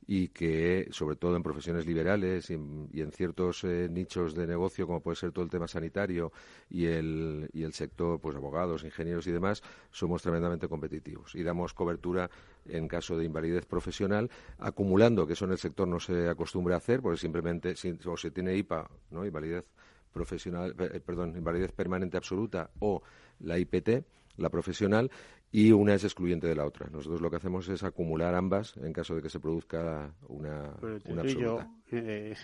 y 0.08 0.30
que, 0.30 0.88
sobre 0.91 1.17
todo 1.17 1.36
en 1.36 1.43
profesiones 1.43 1.86
liberales 1.86 2.50
y 2.50 2.54
en, 2.54 3.12
ciertos 3.12 3.65
eh, 3.65 3.90
nichos 3.92 4.33
de 4.35 4.48
negocio, 4.48 4.87
como 4.87 5.02
puede 5.02 5.17
ser 5.17 5.33
todo 5.33 5.44
el 5.44 5.52
tema 5.52 5.67
sanitario 5.67 6.31
y 6.69 6.85
el, 6.85 7.50
y 7.52 7.63
el 7.63 7.73
sector, 7.73 8.21
pues 8.21 8.33
abogados, 8.37 8.85
ingenieros 8.85 9.27
y 9.27 9.33
demás, 9.33 9.62
somos 9.92 10.21
tremendamente 10.21 10.69
competitivos 10.69 11.35
y 11.35 11.44
damos 11.44 11.73
cobertura 11.73 12.29
en 12.65 12.87
caso 12.87 13.17
de 13.17 13.25
invalidez 13.25 13.65
profesional, 13.65 14.31
acumulando, 14.58 15.27
que 15.27 15.33
eso 15.33 15.44
en 15.44 15.52
el 15.52 15.58
sector 15.58 15.85
no 15.85 16.00
se 16.00 16.29
acostumbra 16.29 16.75
a 16.75 16.77
hacer, 16.77 17.02
porque 17.02 17.17
simplemente 17.17 17.75
o 18.06 18.15
se 18.15 18.31
tiene 18.31 18.56
IPA, 18.56 18.90
¿no? 19.12 19.25
invalidez 19.25 19.65
profesional, 20.13 20.73
eh, 20.79 21.02
perdón, 21.06 21.35
invalidez 21.35 21.73
permanente 21.73 22.15
absoluta 22.15 22.71
o 22.79 23.04
la 23.42 23.60
IPT, 23.60 24.06
la 24.40 24.50
profesional, 24.50 25.12
y 25.52 25.71
una 25.71 25.94
es 25.94 26.04
excluyente 26.04 26.48
de 26.48 26.56
la 26.56 26.65
otra. 26.65 26.87
Nosotros 26.90 27.21
lo 27.21 27.29
que 27.29 27.37
hacemos 27.37 27.67
es 27.69 27.83
acumular 27.83 28.35
ambas 28.35 28.77
en 28.77 28.94
caso 28.94 29.15
de 29.15 29.21
que 29.21 29.29
se 29.29 29.40
produzca 29.40 30.13
una, 30.27 30.73
una 31.06 31.21
absoluta. 31.21 31.69
Eh, 31.92 32.35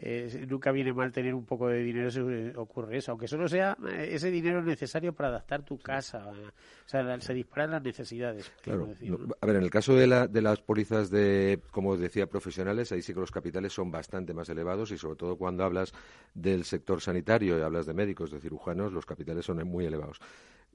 eh, 0.00 0.46
nunca 0.48 0.70
viene 0.70 0.92
mal 0.92 1.10
tener 1.10 1.34
un 1.34 1.44
poco 1.44 1.66
de 1.66 1.82
dinero 1.82 2.08
si 2.08 2.20
ocurre 2.54 2.98
eso, 2.98 3.10
aunque 3.10 3.26
solo 3.26 3.48
sea 3.48 3.76
eh, 3.88 4.10
ese 4.12 4.30
dinero 4.30 4.62
necesario 4.62 5.12
para 5.12 5.28
adaptar 5.30 5.64
tu 5.64 5.76
casa. 5.76 6.24
O 6.28 6.88
sea, 6.88 7.20
se 7.20 7.34
disparan 7.34 7.72
las 7.72 7.82
necesidades. 7.82 8.48
Claro. 8.62 8.94
A 9.40 9.46
ver, 9.46 9.56
en 9.56 9.62
el 9.64 9.70
caso 9.70 9.96
de, 9.96 10.06
la, 10.06 10.28
de 10.28 10.40
las 10.40 10.60
pólizas 10.60 11.10
de, 11.10 11.60
como 11.72 11.96
decía, 11.96 12.28
profesionales, 12.28 12.92
ahí 12.92 13.02
sí 13.02 13.12
que 13.12 13.18
los 13.18 13.32
capitales 13.32 13.72
son 13.72 13.90
bastante 13.90 14.32
más 14.32 14.48
elevados 14.48 14.92
y 14.92 14.98
sobre 14.98 15.16
todo 15.16 15.36
cuando 15.36 15.64
hablas 15.64 15.92
del 16.32 16.62
sector 16.62 17.00
sanitario 17.00 17.58
y 17.58 17.62
hablas 17.62 17.86
de 17.86 17.94
médicos, 17.94 18.30
de 18.30 18.40
cirujanos, 18.40 18.92
los 18.92 19.04
capitales 19.04 19.44
son 19.46 19.66
muy 19.66 19.84
elevados. 19.84 20.20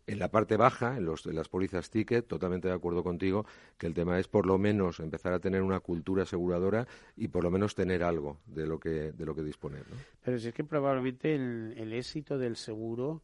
En 0.06 0.20
la 0.20 0.30
parte 0.30 0.58
baja, 0.58 0.98
en, 0.98 1.06
los, 1.06 1.26
las 1.26 1.48
pólizas 1.48 1.90
ticket, 1.90 2.28
totalmente 2.28 2.68
de 2.68 2.74
acuerdo 2.74 3.04
contigo, 3.04 3.46
que 3.78 3.88
el 3.88 3.94
tema 3.94 4.20
es 4.20 4.28
por 4.28 4.46
lo 4.46 4.58
menos 4.58 5.00
empezar 5.00 5.34
a 5.34 5.40
tener 5.40 5.62
una 5.62 5.80
cultura 5.80 6.24
aseguradora 6.24 6.88
y 7.16 7.30
por 7.30 7.44
lo 7.44 7.52
menos 7.52 7.74
tener 7.74 8.04
algo 8.04 8.38
de 8.46 8.68
lo 8.68 8.80
que, 8.80 9.14
de 9.14 9.26
lo 9.26 9.34
que 9.34 9.44
disponer. 9.44 9.84
Pero 10.24 10.40
si 10.40 10.50
es 10.50 10.54
que 10.54 10.64
probablemente 10.64 11.36
el 11.36 11.94
éxito 11.94 12.38
del 12.38 12.58
seguro 12.58 13.22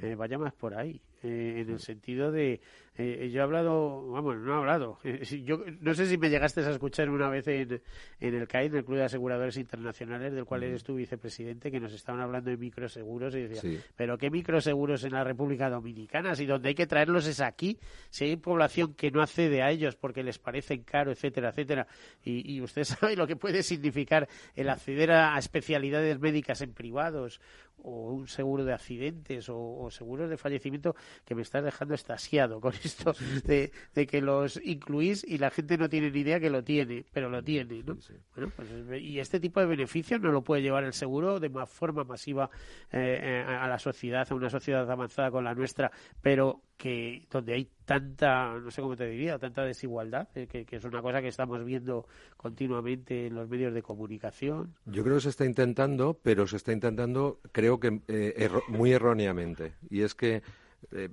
eh, 0.00 0.14
vaya 0.14 0.38
más 0.38 0.54
por 0.54 0.74
ahí, 0.74 1.02
eh, 1.22 1.60
en 1.60 1.70
el 1.70 1.78
sentido 1.78 2.32
de, 2.32 2.60
eh, 2.96 3.30
yo 3.32 3.40
he 3.40 3.42
hablado, 3.42 4.10
vamos, 4.10 4.36
no 4.38 4.52
he 4.52 4.56
hablado, 4.56 4.98
yo 5.44 5.64
no 5.80 5.94
sé 5.94 6.06
si 6.06 6.18
me 6.18 6.30
llegaste 6.30 6.60
a 6.60 6.70
escuchar 6.70 7.08
una 7.10 7.28
vez 7.28 7.46
en, 7.48 7.80
en 8.20 8.34
el 8.34 8.48
CAI, 8.48 8.66
en 8.66 8.76
el 8.76 8.84
Club 8.84 8.98
de 8.98 9.04
Aseguradores 9.04 9.56
Internacionales, 9.56 10.32
del 10.32 10.44
cual 10.44 10.64
eres 10.64 10.82
tu 10.82 10.96
vicepresidente, 10.96 11.70
que 11.70 11.80
nos 11.80 11.92
estaban 11.92 12.20
hablando 12.20 12.50
de 12.50 12.56
microseguros 12.56 13.34
y 13.34 13.42
decía, 13.42 13.80
pero 13.96 14.18
¿qué 14.18 14.30
microseguros 14.30 15.04
en 15.04 15.12
la 15.12 15.24
República 15.24 15.70
Dominicana? 15.70 16.34
Si 16.34 16.44
donde 16.44 16.70
hay 16.70 16.74
que 16.74 16.86
traerlos 16.86 17.26
es 17.26 17.40
aquí, 17.40 17.78
si 18.10 18.24
hay 18.24 18.36
población 18.36 18.94
que 18.94 19.10
no 19.10 19.22
accede 19.22 19.62
a 19.62 19.70
ellos 19.70 19.96
porque 19.96 20.22
les 20.22 20.38
parecen 20.38 20.82
caro, 20.82 21.12
etcétera, 21.12 21.50
etcétera, 21.50 21.86
y, 22.24 22.56
y 22.56 22.60
usted 22.60 22.84
sabe 22.84 23.16
lo 23.16 23.26
que 23.26 23.36
puede 23.36 23.62
significar 23.62 24.28
el 24.54 24.68
acceder 24.68 25.12
a 25.12 25.38
especialidades 25.38 26.18
médicas 26.18 26.60
en 26.62 26.72
privados 26.72 27.40
o 27.82 28.12
un 28.12 28.28
seguro 28.28 28.64
de 28.64 28.72
accidentes 28.72 29.48
o, 29.48 29.90
seguros 29.90 30.30
de 30.30 30.36
fallecimiento 30.36 30.94
que 31.24 31.34
me 31.34 31.42
estás 31.42 31.64
dejando 31.64 31.94
estasiado 31.94 32.60
con 32.60 32.72
esto 32.84 33.14
de, 33.44 33.70
que 34.06 34.20
los 34.20 34.60
incluís 34.64 35.24
y 35.24 35.38
la 35.38 35.50
gente 35.50 35.78
no 35.78 35.88
tiene 35.88 36.10
ni 36.10 36.20
idea 36.20 36.40
que 36.40 36.50
lo 36.50 36.62
tiene, 36.64 37.04
pero 37.12 37.28
lo 37.30 37.42
tiene, 37.42 37.82
¿no? 37.82 37.96
Bueno, 38.34 38.52
pues, 38.56 38.68
y 39.00 39.18
este 39.18 39.40
tipo 39.40 39.60
de 39.60 39.66
beneficios 39.66 40.20
no 40.20 40.32
lo 40.32 40.42
puede 40.42 40.62
llevar 40.62 40.84
el 40.84 40.92
seguro 40.92 41.40
de 41.40 41.48
más 41.48 41.68
forma 41.68 42.04
masiva 42.04 42.50
eh, 42.90 43.20
eh, 43.22 43.44
a 43.46 43.66
la 43.68 43.78
sociedad, 43.78 44.26
a 44.30 44.34
una 44.34 44.50
sociedad 44.50 44.90
avanzada 44.90 45.30
con 45.30 45.44
la 45.44 45.54
nuestra, 45.54 45.90
pero 46.20 46.62
que 46.82 47.28
donde 47.30 47.54
hay 47.54 47.70
tanta, 47.84 48.58
no 48.58 48.68
sé 48.72 48.82
cómo 48.82 48.96
te 48.96 49.06
diría, 49.06 49.38
tanta 49.38 49.62
desigualdad, 49.62 50.28
eh, 50.34 50.48
que, 50.48 50.66
es 50.68 50.84
una 50.84 51.00
cosa 51.00 51.22
que 51.22 51.28
estamos 51.28 51.64
viendo 51.64 52.08
continuamente 52.36 53.28
en 53.28 53.36
los 53.36 53.48
medios 53.48 53.72
de 53.72 53.82
comunicación. 53.82 54.74
Yo 54.86 55.04
creo 55.04 55.14
que 55.14 55.20
se 55.20 55.28
está 55.28 55.44
intentando, 55.44 56.18
pero 56.20 56.48
se 56.48 56.56
está 56.56 56.72
intentando, 56.72 57.38
creo 57.52 57.78
que 57.78 58.00
eh, 58.08 58.50
muy 58.66 58.90
erróneamente. 58.90 59.74
Y 59.90 60.02
es 60.02 60.16
que 60.16 60.42
eh, 60.90 61.08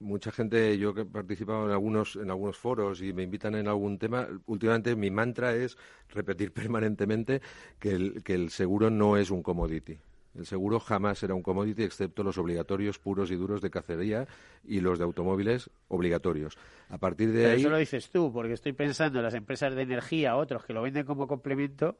mucha 0.00 0.30
gente, 0.30 0.76
yo 0.78 0.94
que 0.94 1.02
he 1.02 1.04
participado 1.06 1.66
en 1.66 1.72
algunos, 1.72 2.16
en 2.16 2.30
algunos 2.30 2.56
foros 2.56 3.00
y 3.02 3.12
me 3.12 3.22
invitan 3.22 3.54
en 3.54 3.68
algún 3.68 3.98
tema, 3.98 4.28
últimamente 4.46 4.94
mi 4.96 5.10
mantra 5.10 5.54
es 5.54 5.76
repetir 6.08 6.52
permanentemente 6.52 7.40
que 7.78 7.90
el, 7.90 8.22
que 8.22 8.34
el 8.34 8.50
seguro 8.50 8.90
no 8.90 9.16
es 9.16 9.30
un 9.30 9.42
commodity. 9.42 9.98
El 10.34 10.46
seguro 10.46 10.80
jamás 10.80 11.20
será 11.20 11.34
un 11.34 11.44
commodity 11.44 11.84
excepto 11.84 12.24
los 12.24 12.38
obligatorios 12.38 12.98
puros 12.98 13.30
y 13.30 13.36
duros 13.36 13.62
de 13.62 13.70
cacería 13.70 14.26
y 14.64 14.80
los 14.80 14.98
de 14.98 15.04
automóviles 15.04 15.70
obligatorios. 15.86 16.58
A 16.88 16.98
partir 16.98 17.30
de 17.32 17.46
ahí. 17.46 17.60
Eso 17.60 17.70
lo 17.70 17.78
dices 17.78 18.10
tú, 18.10 18.32
porque 18.32 18.54
estoy 18.54 18.72
pensando 18.72 19.20
en 19.20 19.24
las 19.24 19.34
empresas 19.34 19.76
de 19.76 19.82
energía, 19.82 20.34
otros 20.36 20.64
que 20.64 20.72
lo 20.72 20.82
venden 20.82 21.06
como 21.06 21.28
complemento 21.28 21.96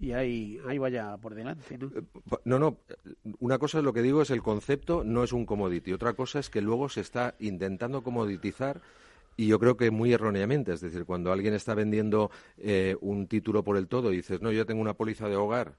y 0.00 0.12
ahí, 0.12 0.60
ahí 0.66 0.78
vaya 0.78 1.16
por 1.16 1.34
delante, 1.34 1.78
¿no? 1.78 1.86
Eh, 1.94 2.02
no, 2.44 2.58
no. 2.58 2.78
Una 3.40 3.58
cosa 3.58 3.78
es 3.78 3.84
lo 3.84 3.92
que 3.92 4.02
digo 4.02 4.22
es 4.22 4.30
el 4.30 4.42
concepto 4.42 5.02
no 5.04 5.24
es 5.24 5.32
un 5.32 5.46
commodity. 5.46 5.92
Otra 5.92 6.12
cosa 6.12 6.38
es 6.38 6.50
que 6.50 6.60
luego 6.60 6.88
se 6.88 7.00
está 7.00 7.34
intentando 7.38 8.02
comoditizar 8.02 8.80
y 9.36 9.46
yo 9.46 9.58
creo 9.58 9.76
que 9.76 9.90
muy 9.90 10.12
erróneamente. 10.12 10.72
Es 10.72 10.80
decir, 10.80 11.04
cuando 11.04 11.32
alguien 11.32 11.54
está 11.54 11.74
vendiendo 11.74 12.30
eh, 12.58 12.96
un 13.00 13.26
título 13.26 13.64
por 13.64 13.76
el 13.76 13.88
todo 13.88 14.12
y 14.12 14.16
dices, 14.16 14.40
no, 14.40 14.52
yo 14.52 14.66
tengo 14.66 14.80
una 14.80 14.94
póliza 14.94 15.28
de 15.28 15.36
hogar 15.36 15.76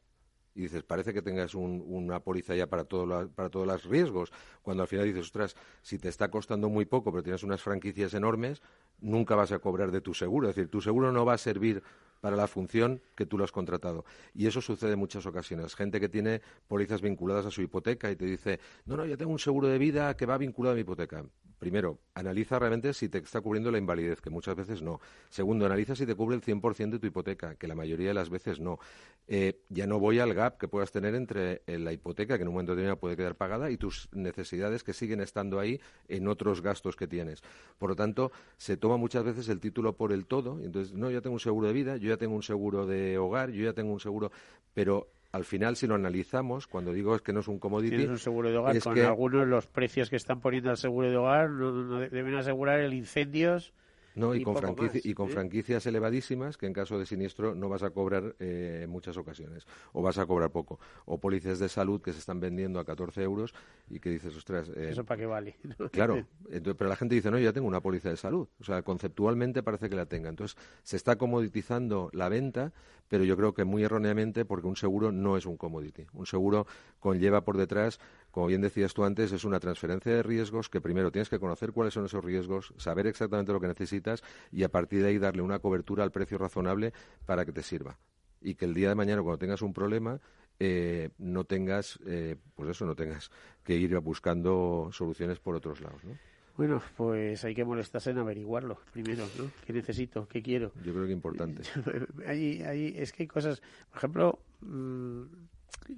y 0.55 0.64
dices, 0.64 0.84
parece 0.84 1.14
que 1.14 1.22
tengas 1.22 1.55
una 1.55 2.20
póliza 2.20 2.55
ya 2.55 2.68
para, 2.68 2.84
para 2.84 3.49
todos 3.49 3.68
los 3.68 3.84
riesgos, 3.86 4.32
cuando 4.62 4.84
al 4.84 4.89
final 4.89 5.05
dices, 5.05 5.22
ostras, 5.22 5.55
si 5.82 5.99
te 5.99 6.10
está 6.10 6.30
costando 6.30 6.70
muy 6.70 6.86
poco, 6.86 7.12
pero 7.12 7.24
tienes 7.24 7.43
unas 7.43 7.62
franquicias 7.62 8.14
enormes, 8.14 8.62
nunca 8.99 9.36
vas 9.36 9.53
a 9.53 9.60
cobrar 9.60 9.91
de 9.91 10.01
tu 10.01 10.14
seguro. 10.14 10.49
Es 10.49 10.55
decir, 10.55 10.70
tu 10.70 10.82
seguro 10.82 11.14
no 11.14 11.24
va 11.24 11.34
a 11.34 11.38
servir 11.38 11.82
para 12.20 12.36
la 12.36 12.47
función 12.47 13.01
que 13.15 13.26
tú 13.26 13.38
lo 13.38 13.43
has 13.43 13.51
contratado. 13.51 14.05
Y 14.34 14.47
eso 14.47 14.61
sucede 14.61 14.93
en 14.93 14.99
muchas 14.99 15.26
ocasiones. 15.26 15.76
Gente 15.76 15.99
que 15.99 16.09
tiene 16.09 16.41
pólizas 16.67 17.01
vinculadas 17.01 17.45
a 17.45 17.51
su 17.51 17.61
hipoteca 17.61 18.11
y 18.11 18.15
te 18.15 18.26
dice, 18.26 18.59
no, 18.86 18.97
no, 18.97 19.05
yo 19.05 19.17
tengo 19.17 19.32
un 19.32 19.39
seguro 19.39 19.67
de 19.67 19.78
vida 19.78 20.15
que 20.15 20.26
va 20.26 20.38
vinculado 20.38 20.74
a 20.74 20.76
mi 20.76 20.82
hipoteca. 20.82 21.24
Primero, 21.60 21.99
analiza 22.16 22.57
realmente 22.57 22.93
si 22.93 23.10
te 23.10 23.18
está 23.18 23.41
cubriendo 23.41 23.70
la 23.70 23.78
invalidez, 23.78 24.22
que 24.22 24.30
muchas 24.30 24.55
veces 24.55 24.82
no. 24.82 25.01
Segundo, 25.30 25.66
analiza 25.66 25.93
si 25.93 26.05
te 26.05 26.16
cubre 26.16 26.38
el 26.38 26.41
100% 26.41 26.89
de 26.91 26.99
tu 26.99 27.07
hipoteca, 27.07 27.55
que 27.55 27.68
la 27.68 27.76
mayoría 27.76 28.07
de 28.07 28.14
las 28.14 28.30
veces 28.30 28.62
no. 28.62 28.80
Eh, 29.28 29.62
ya 29.70 29.86
no 29.86 29.99
voy 29.99 30.20
al 30.20 30.34
gap 30.34 30.57
que 30.57 30.70
puedas 30.70 30.91
tener 30.91 31.16
entre 31.16 31.62
eh, 31.68 31.78
la 31.78 31.91
hipoteca, 31.91 32.38
que 32.38 32.43
en 32.43 32.47
un 32.47 32.53
momento 32.53 32.72
determinado 32.72 32.97
puede 32.97 33.18
quedar 33.18 33.36
pagada, 33.36 33.70
y 33.72 33.78
tus 33.78 34.07
necesidades 34.14 34.84
que 34.86 34.93
siguen 34.93 35.20
estando 35.20 35.60
ahí 35.60 35.82
en 36.07 36.30
otros 36.30 36.62
gastos 36.62 36.95
que 36.95 37.07
tienes. 37.07 37.43
Por 37.78 37.89
lo 37.89 37.95
tanto, 37.95 38.32
se 38.57 38.78
toma 38.78 38.95
muchas 38.95 39.26
veces 39.26 39.49
el 39.49 39.60
título 39.60 39.97
por 39.97 40.14
el 40.14 40.26
todo. 40.26 40.62
Entonces, 40.64 40.93
no, 40.93 41.12
yo 41.12 41.22
tengo 41.22 41.34
un 41.34 41.41
seguro 41.41 41.68
de 41.68 41.74
vida, 41.74 41.97
yo 41.97 42.07
ya 42.07 42.18
tengo 42.18 42.36
un 42.36 42.43
seguro 42.43 42.86
de 42.88 43.18
hogar, 43.18 43.51
yo 43.51 43.66
ya 43.66 43.74
tengo 43.74 43.91
un 43.91 43.99
seguro, 43.99 44.32
pero 44.74 45.10
al 45.32 45.45
final, 45.45 45.75
si 45.75 45.86
lo 45.86 45.95
analizamos, 45.95 46.67
cuando 46.67 46.91
digo 46.91 47.15
es 47.15 47.21
que 47.21 47.34
no 47.34 47.41
es 47.41 47.47
un 47.47 47.59
commodity... 47.59 47.95
Tienes 47.95 48.09
un 48.09 48.19
seguro 48.19 48.49
de 48.49 48.57
hogar, 48.57 48.80
con 48.80 48.99
algunos 48.99 49.47
los 49.47 49.67
precios 49.67 50.09
que 50.09 50.15
están 50.15 50.41
poniendo 50.41 50.71
al 50.71 50.77
seguro 50.77 51.09
de 51.09 51.17
hogar, 51.17 51.49
no, 51.49 51.99
deben 51.99 52.36
asegurar 52.36 52.80
el 52.80 52.93
incendios 52.93 53.73
no, 54.20 54.36
y, 54.36 54.43
con, 54.43 54.57
y 54.93 55.13
con 55.13 55.30
franquicias 55.30 55.86
elevadísimas 55.86 56.57
que 56.57 56.65
en 56.65 56.74
caso 56.74 56.99
de 56.99 57.05
siniestro 57.05 57.55
no 57.55 57.70
vas 57.70 57.84
a 57.84 57.89
cobrar 57.91 58.36
eh, 58.39 58.82
en 58.84 58.89
muchas 58.89 59.17
ocasiones, 59.17 59.65
o 59.93 60.01
vas 60.01 60.17
a 60.17 60.26
cobrar 60.26 60.51
poco. 60.51 60.80
O 61.05 61.20
pólizas 61.20 61.59
de 61.59 61.70
salud 61.70 62.01
que 62.01 62.13
se 62.13 62.20
están 62.20 62.39
vendiendo 62.39 62.80
a 62.80 62.86
14 62.86 63.24
euros 63.24 63.53
y 63.89 63.99
que 63.99 64.09
dices, 64.09 64.36
ostras... 64.36 64.70
Eh, 64.70 64.89
¿Eso 64.91 65.03
para 65.03 65.20
qué 65.20 65.26
vale? 65.26 65.55
claro, 65.91 66.26
pero 66.49 66.89
la 66.89 66.95
gente 66.95 67.15
dice, 67.15 67.32
no, 67.32 67.38
yo 67.38 67.45
ya 67.45 67.53
tengo 67.53 67.67
una 67.67 67.82
póliza 67.82 68.09
de 68.09 68.17
salud. 68.17 68.47
O 68.59 68.63
sea, 68.63 68.82
conceptualmente 68.82 69.63
parece 69.63 69.89
que 69.89 69.95
la 69.95 70.05
tenga. 70.05 70.30
Entonces, 70.30 70.57
se 70.84 70.97
está 70.97 71.17
comoditizando 71.17 72.09
la 72.13 72.30
venta, 72.30 72.74
pero 73.07 73.24
yo 73.24 73.36
creo 73.38 73.53
que 73.53 73.63
muy 73.63 73.84
erróneamente 73.84 74.45
porque 74.45 74.67
un 74.67 74.76
seguro 74.76 75.11
no 75.11 75.38
es 75.38 75.45
un 75.45 75.57
commodity. 75.57 76.05
Un 76.13 76.26
seguro 76.26 76.67
conlleva 76.99 77.43
por 77.43 77.57
detrás 77.57 77.99
como 78.32 78.47
bien 78.47 78.61
decías 78.61 78.93
tú 78.93 79.03
antes, 79.03 79.32
es 79.32 79.43
una 79.43 79.59
transferencia 79.59 80.13
de 80.13 80.22
riesgos 80.22 80.70
que 80.70 80.82
primero 80.82 81.11
tienes 81.11 81.30
que 81.30 81.39
conocer 81.39 81.72
cuáles 81.72 81.93
son 81.93 82.05
esos 82.05 82.24
riesgos, 82.24 82.74
saber 82.78 83.07
exactamente 83.07 83.51
lo 83.51 83.59
que 83.59 83.67
necesitas 83.67 84.09
y 84.51 84.64
a 84.64 84.70
partir 84.70 85.01
de 85.01 85.10
ahí 85.10 85.18
darle 85.18 85.41
una 85.41 85.60
cobertura 85.60 86.03
al 86.03 86.12
precio 86.12 86.38
razonable 86.38 86.93
para 87.26 87.45
que 87.45 87.51
te 87.51 87.64
sirva. 87.64 87.97
Y 88.41 88.55
que 88.55 88.66
el 88.66 88.74
día 88.74 88.89
de 88.89 88.95
mañana, 88.95 89.22
cuando 89.22 89.39
tengas 89.39 89.62
un 89.62 89.74
problema, 89.74 90.20
eh, 90.60 91.10
no 91.18 91.43
tengas, 91.45 91.99
eh, 92.05 92.36
pues 92.55 92.70
eso, 92.70 92.86
no 92.86 92.95
tengas 92.95 93.32
que 93.64 93.76
ir 93.76 93.97
buscando 93.99 94.89
soluciones 94.91 95.39
por 95.39 95.55
otros 95.55 95.82
lados, 95.82 96.03
¿no? 96.03 96.18
Bueno, 96.57 96.82
pues 96.97 97.45
hay 97.45 97.55
que 97.55 97.64
molestarse 97.64 98.12
en 98.12 98.18
averiguarlo 98.18 98.82
primero, 98.91 99.26
¿no? 99.38 99.49
¿Qué 99.66 99.72
necesito? 99.72 100.28
¿Qué 100.28 100.41
quiero? 100.41 100.74
Yo 100.84 100.93
creo 100.93 101.05
que 101.05 101.14
importante. 101.14 101.64
es 102.28 103.14
que 103.14 103.24
hay 103.24 103.28
cosas, 103.28 103.62
por 103.89 103.97
ejemplo, 103.97 104.39
mm, 104.60 105.22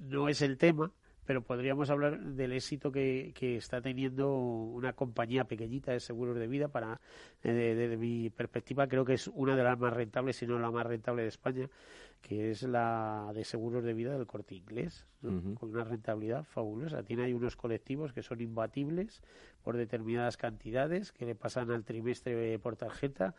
no 0.02 0.30
es 0.30 0.44
el 0.44 0.60
tema, 0.60 0.92
pero 1.26 1.42
podríamos 1.42 1.90
hablar 1.90 2.20
del 2.20 2.54
éxito 2.54 2.92
que, 2.92 3.32
que, 3.36 3.58
está 3.58 3.82
teniendo 3.82 4.34
una 4.36 4.94
compañía 4.94 5.46
pequeñita 5.46 5.92
de 5.92 6.00
seguros 6.00 6.38
de 6.38 6.48
vida 6.48 6.68
para 6.68 7.00
desde 7.44 7.98
mi 7.98 8.30
perspectiva 8.30 8.88
creo 8.88 9.06
que 9.06 9.14
es 9.14 9.28
una 9.28 9.56
de 9.56 9.64
las 9.64 9.78
más 9.78 9.94
rentables 9.94 10.38
si 10.38 10.48
no 10.48 10.60
la 10.60 10.72
más 10.72 10.86
rentable 10.86 11.24
de 11.24 11.28
España 11.28 11.70
que 12.22 12.52
es 12.52 12.64
la 12.64 13.32
de 13.34 13.44
seguros 13.44 13.84
de 13.84 13.94
vida 13.94 14.16
del 14.16 14.28
corte 14.28 14.56
inglés 14.56 15.06
con 15.22 15.70
una 15.70 15.84
rentabilidad 15.84 16.44
fabulosa. 16.44 17.04
Tiene 17.04 17.24
ahí 17.24 17.34
unos 17.34 17.56
colectivos 17.56 18.14
que 18.14 18.24
son 18.24 18.42
imbatibles 18.42 19.22
por 19.64 19.78
determinadas 19.78 20.38
cantidades 20.38 21.12
que 21.12 21.26
le 21.26 21.36
pasan 21.36 21.72
al 21.72 21.84
trimestre 21.84 22.58
por 22.60 22.76
tarjeta 22.76 23.36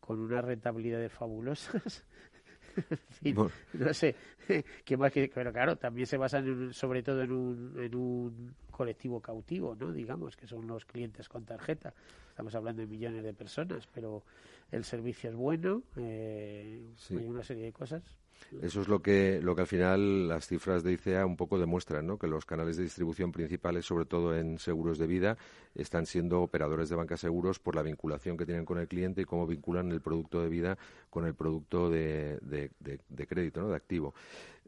con 0.00 0.20
unas 0.20 0.44
rentabilidades 0.44 1.12
fabulosas 1.12 2.04
no 3.74 3.94
sé, 3.94 4.14
¿qué 4.84 4.96
más 4.96 5.12
que, 5.12 5.30
pero 5.32 5.52
claro, 5.52 5.76
también 5.76 6.06
se 6.06 6.16
basan 6.16 6.72
sobre 6.72 7.02
todo 7.02 7.22
en 7.22 7.32
un, 7.32 7.74
en 7.78 7.94
un 7.94 8.54
colectivo 8.70 9.20
cautivo, 9.20 9.74
¿no? 9.74 9.92
Digamos, 9.92 10.36
que 10.36 10.46
son 10.46 10.66
los 10.66 10.84
clientes 10.84 11.28
con 11.28 11.44
tarjeta. 11.44 11.94
Estamos 12.28 12.54
hablando 12.54 12.82
de 12.82 12.88
millones 12.88 13.24
de 13.24 13.32
personas, 13.32 13.86
pero 13.86 14.22
el 14.70 14.84
servicio 14.84 15.30
es 15.30 15.36
bueno, 15.36 15.82
eh, 15.96 16.92
hay 17.10 17.26
una 17.26 17.42
serie 17.42 17.64
de 17.64 17.72
cosas. 17.72 18.02
Eso 18.62 18.80
es 18.80 18.88
lo 18.88 19.02
que, 19.02 19.40
lo 19.42 19.54
que 19.54 19.62
al 19.62 19.66
final 19.66 20.28
las 20.28 20.46
cifras 20.46 20.82
de 20.82 20.92
ICEA 20.92 21.26
un 21.26 21.36
poco 21.36 21.58
demuestran, 21.58 22.06
¿no? 22.06 22.18
que 22.18 22.26
los 22.26 22.46
canales 22.46 22.76
de 22.76 22.84
distribución 22.84 23.32
principales, 23.32 23.84
sobre 23.84 24.06
todo 24.06 24.36
en 24.36 24.58
seguros 24.58 24.98
de 24.98 25.06
vida, 25.06 25.36
están 25.74 26.06
siendo 26.06 26.42
operadores 26.42 26.88
de 26.88 26.96
banca 26.96 27.16
seguros 27.16 27.58
por 27.58 27.74
la 27.74 27.82
vinculación 27.82 28.36
que 28.36 28.46
tienen 28.46 28.64
con 28.64 28.78
el 28.78 28.88
cliente 28.88 29.22
y 29.22 29.24
cómo 29.24 29.46
vinculan 29.46 29.90
el 29.90 30.00
producto 30.00 30.40
de 30.40 30.48
vida 30.48 30.78
con 31.10 31.26
el 31.26 31.34
producto 31.34 31.90
de, 31.90 32.38
de, 32.40 33.26
crédito, 33.26 33.60
¿no? 33.60 33.68
de 33.68 33.76
activo. 33.76 34.14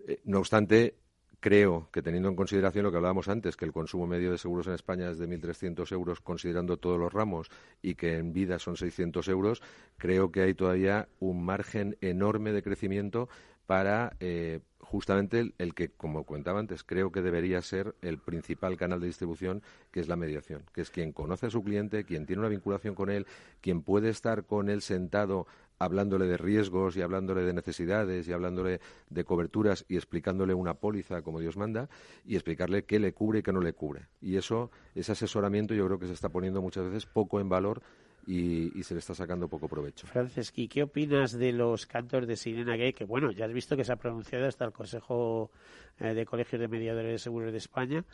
Eh, 0.06 0.20
no 0.24 0.38
obstante, 0.38 0.94
creo 1.40 1.88
que 1.92 2.02
teniendo 2.02 2.28
en 2.28 2.36
consideración 2.36 2.84
lo 2.84 2.90
que 2.90 2.96
hablábamos 2.96 3.28
antes, 3.28 3.56
que 3.56 3.64
el 3.64 3.72
consumo 3.72 4.06
medio 4.06 4.30
de 4.30 4.38
seguros 4.38 4.66
en 4.66 4.74
España 4.74 5.10
es 5.10 5.18
de 5.18 5.28
1.300 5.28 5.90
euros 5.92 6.20
considerando 6.20 6.76
todos 6.76 6.98
los 6.98 7.12
ramos 7.12 7.48
y 7.80 7.94
que 7.94 8.16
en 8.16 8.32
vida 8.32 8.58
son 8.58 8.76
600 8.76 9.28
euros, 9.28 9.62
creo 9.96 10.32
que 10.32 10.42
hay 10.42 10.54
todavía 10.54 11.08
un 11.20 11.44
margen 11.44 11.96
enorme 12.00 12.52
de 12.52 12.62
crecimiento 12.62 13.28
para 13.68 14.16
eh, 14.20 14.60
justamente 14.80 15.52
el, 15.58 15.74
que, 15.74 15.90
como 15.90 16.24
comentaba 16.24 16.58
antes, 16.58 16.82
creo 16.84 17.12
que 17.12 17.20
debería 17.20 17.60
ser 17.60 17.94
el 18.00 18.16
principal 18.16 18.78
canal 18.78 18.98
de 18.98 19.08
distribución, 19.08 19.62
que 19.90 20.00
es 20.00 20.08
la 20.08 20.16
mediación, 20.16 20.62
que 20.72 20.80
es 20.80 20.88
quien 20.88 21.12
conoce 21.12 21.48
a 21.48 21.50
su 21.50 21.62
cliente, 21.62 22.04
quien 22.04 22.24
tiene 22.24 22.40
una 22.40 22.48
vinculación 22.48 22.94
con 22.94 23.10
él, 23.10 23.26
quien 23.60 23.82
puede 23.82 24.08
estar 24.08 24.44
con 24.46 24.70
él 24.70 24.80
sentado 24.80 25.46
hablándole 25.78 26.26
de 26.26 26.38
riesgos 26.38 26.96
y 26.96 27.02
hablándole 27.02 27.42
de 27.42 27.52
necesidades 27.52 28.26
y 28.26 28.32
hablándole 28.32 28.80
de 29.10 29.24
coberturas 29.24 29.84
y 29.86 29.96
explicándole 29.96 30.54
una 30.54 30.72
póliza 30.72 31.20
como 31.20 31.38
Dios 31.38 31.58
manda 31.58 31.90
y 32.24 32.36
explicarle 32.36 32.86
qué 32.86 32.98
le 32.98 33.12
cubre 33.12 33.40
y 33.40 33.42
qué 33.42 33.52
no 33.52 33.60
le 33.60 33.74
cubre. 33.74 34.06
Y 34.22 34.36
eso, 34.36 34.70
ese 34.94 35.12
asesoramiento 35.12 35.74
yo 35.74 35.84
creo 35.84 35.98
que 35.98 36.06
se 36.06 36.14
está 36.14 36.30
poniendo 36.30 36.62
muchas 36.62 36.86
veces 36.86 37.04
poco 37.04 37.38
en 37.38 37.50
valor 37.50 37.82
y, 38.28 38.82
se 38.82 38.92
le 38.92 39.00
está 39.00 39.14
sacando 39.14 39.48
poco 39.48 39.68
provecho. 39.68 40.06
Franceschi, 40.06 40.68
¿qué 40.68 40.82
opinas 40.82 41.32
de 41.32 41.50
los 41.52 41.86
cantos 41.86 42.26
de 42.26 42.36
sirena 42.36 42.76
gay? 42.76 42.92
Que 42.92 43.04
bueno, 43.04 43.30
ya 43.30 43.46
has 43.46 43.52
visto 43.52 43.74
que 43.74 43.84
se 43.84 43.92
ha 43.92 43.96
pronunciado 43.96 44.46
hasta 44.46 44.66
el 44.66 44.72
Consejo 44.72 45.50
eh, 45.98 46.12
de 46.12 46.26
Colegios 46.26 46.60
de 46.60 46.68
Mediadores 46.68 47.10
de 47.10 47.18
Seguros 47.18 47.52
de 47.52 47.58
España 47.58 48.04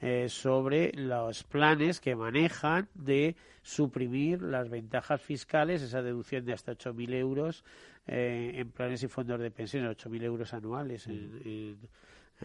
eh, 0.00 0.28
sobre 0.28 0.92
los 0.94 1.42
planes 1.42 2.00
que 2.00 2.14
manejan 2.14 2.88
de 2.94 3.34
suprimir 3.62 4.42
las 4.42 4.68
ventajas 4.70 5.20
fiscales, 5.20 5.82
esa 5.82 6.02
deducción 6.02 6.44
de 6.44 6.52
hasta 6.52 6.72
8.000 6.72 7.12
euros 7.14 7.64
eh, 8.06 8.52
en 8.54 8.70
planes 8.70 9.02
y 9.02 9.08
fondos 9.08 9.40
de 9.40 9.50
pensiones, 9.50 9.96
8.000 9.96 10.22
euros 10.22 10.54
anuales 10.54 11.08
en 11.08 11.78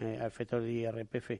eh, 0.00 0.18
al 0.20 0.30
factor 0.30 0.62
de 0.62 0.72
IRPF. 0.72 1.30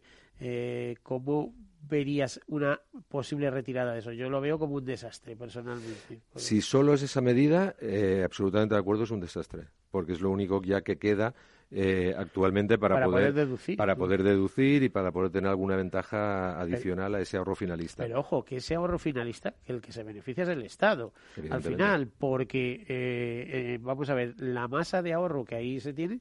Eh, 0.41 0.97
¿Cómo 1.03 1.55
verías 1.89 2.41
una 2.47 2.81
posible 3.09 3.51
retirada 3.51 3.93
de 3.93 4.01
eso? 4.01 4.13
Yo 4.13 4.31
lo 4.31 4.41
veo 4.41 4.59
como 4.59 4.77
un 4.77 4.85
desastre, 4.85 5.37
personalmente. 5.37 6.21
Si 6.35 6.61
solo 6.61 6.95
es 6.95 7.03
esa 7.03 7.21
medida, 7.21 7.75
eh, 7.81 8.23
absolutamente 8.25 8.75
de 8.75 8.81
acuerdo, 8.81 9.05
es 9.05 9.11
un 9.11 9.21
desastre, 9.21 9.69
porque 9.91 10.13
es 10.13 10.21
lo 10.21 10.31
único 10.31 10.63
ya 10.63 10.81
que 10.81 10.97
queda 10.97 11.35
eh, 11.71 12.15
actualmente 12.17 12.79
para, 12.79 13.05
poder, 13.05 13.33
deducir. 13.33 13.77
Para 13.77 13.97
poder 13.97 14.23
deducir 14.23 14.83
y 14.83 14.89
para 14.89 15.13
poder 15.13 15.31
tener 15.31 15.51
alguna 15.51 15.77
ventaja 15.77 16.59
adicional 16.59 17.15
a 17.15 17.21
ese 17.21 17.37
ahorro 17.37 17.55
finalista. 17.55 18.03
Pero 18.03 18.21
ojo, 18.21 18.45
que 18.45 18.57
ese 18.57 18.75
ahorro 18.75 18.99
finalista, 18.99 19.55
el 19.67 19.81
que 19.81 19.93
se 19.93 20.03
beneficia 20.03 20.43
es 20.43 20.49
el 20.49 20.63
Estado, 20.63 21.13
al 21.51 21.63
final, 21.63 22.09
porque, 22.09 23.79
vamos 23.83 24.09
a 24.09 24.15
ver, 24.15 24.35
la 24.39 24.69
masa 24.69 25.03
de 25.03 25.13
ahorro 25.13 25.45
que 25.45 25.55
ahí 25.55 25.81
se 25.81 25.93
tiene 25.93 26.21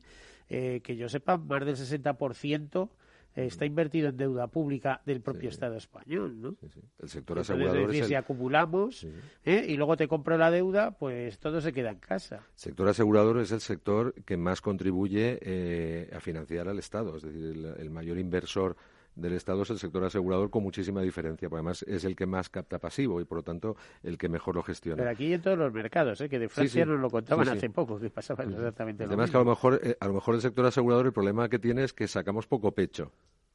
eh, 0.50 0.82
que 0.84 0.96
yo 0.96 1.10
sepa, 1.10 1.38
más 1.38 1.66
del 1.66 1.76
60% 1.76 2.90
está 3.36 3.66
invertido 3.66 4.10
en 4.10 4.18
deuda 4.18 4.48
pública 4.48 5.02
del 5.06 5.22
propio 5.22 5.50
Estado 5.50 5.78
español, 5.78 6.42
¿no? 6.42 6.56
El 7.00 7.10
sector 7.10 7.40
asegurador 7.40 7.94
es 7.94 8.08
si 8.08 8.16
acumulamos 8.16 9.08
¿eh? 9.46 9.66
y 9.68 9.78
luego 9.78 9.98
te 9.98 10.08
compro 10.08 10.38
la 10.38 10.52
deuda, 10.52 10.92
pues 10.92 11.40
todo 11.40 11.62
se 11.62 11.72
queda 11.72 11.92
en 11.92 12.00
casa. 12.00 12.38
El 12.38 12.60
sector 12.60 12.88
asegurador 12.88 13.40
es 13.40 13.52
el 13.52 13.62
sector 13.62 14.14
que 14.26 14.38
más 14.38 14.62
contribuye 14.62 15.40
eh, 15.42 16.10
a 16.14 16.20
financiar 16.20 16.68
al 16.68 16.80
Estado, 16.80 17.18
es 17.18 17.24
decir, 17.24 17.76
el 17.78 17.90
mayor 17.90 18.18
inversor 18.18 18.76
del 19.16 19.34
Estado 19.34 19.64
es 19.64 19.70
el 19.70 19.80
sector 19.80 20.04
asegurador 20.04 20.50
con 20.50 20.64
muchísima 20.64 21.02
diferencia, 21.02 21.50
porque 21.50 21.60
además 21.60 21.84
es 21.84 22.04
el 22.06 22.16
que 22.16 22.26
más 22.26 22.50
capta 22.50 22.80
pasivo 22.80 23.22
y 23.22 23.26
por 23.26 23.40
lo 23.40 23.44
tanto 23.44 23.76
el 24.04 24.18
que 24.18 24.30
mejor 24.30 24.56
lo 24.56 24.64
gestiona. 24.64 24.98
Pero 24.98 25.10
aquí 25.10 25.34
en 25.34 25.42
todos 25.42 25.58
los 25.58 25.74
mercados, 25.74 26.22
¿eh? 26.22 26.30
que 26.30 26.40
de 26.40 26.50
Francia 26.50 26.86
nos 26.86 27.00
lo 27.00 27.10
contaban 27.10 27.48
hace 27.50 27.70
poco, 27.70 28.00
que 28.00 28.10
pasaba 28.10 28.44
exactamente 28.44 29.04
lo 29.04 29.10
Además 29.10 29.32
que 29.32 29.38
a 29.38 29.40
lo 29.42 29.46
mejor 29.46 29.80
eh, 29.84 29.98
a 30.00 30.08
lo 30.08 30.14
mejor 30.14 30.36
el 30.36 30.42
sector 30.42 30.66
asegurador 30.66 31.06
el 31.08 31.14
problema 31.14 31.50
que 31.50 31.60
tiene 31.60 31.84
es 31.84 31.94
que 31.94 32.08
sacamos 32.08 32.48
poco 32.48 32.72
pecho. 32.72 33.12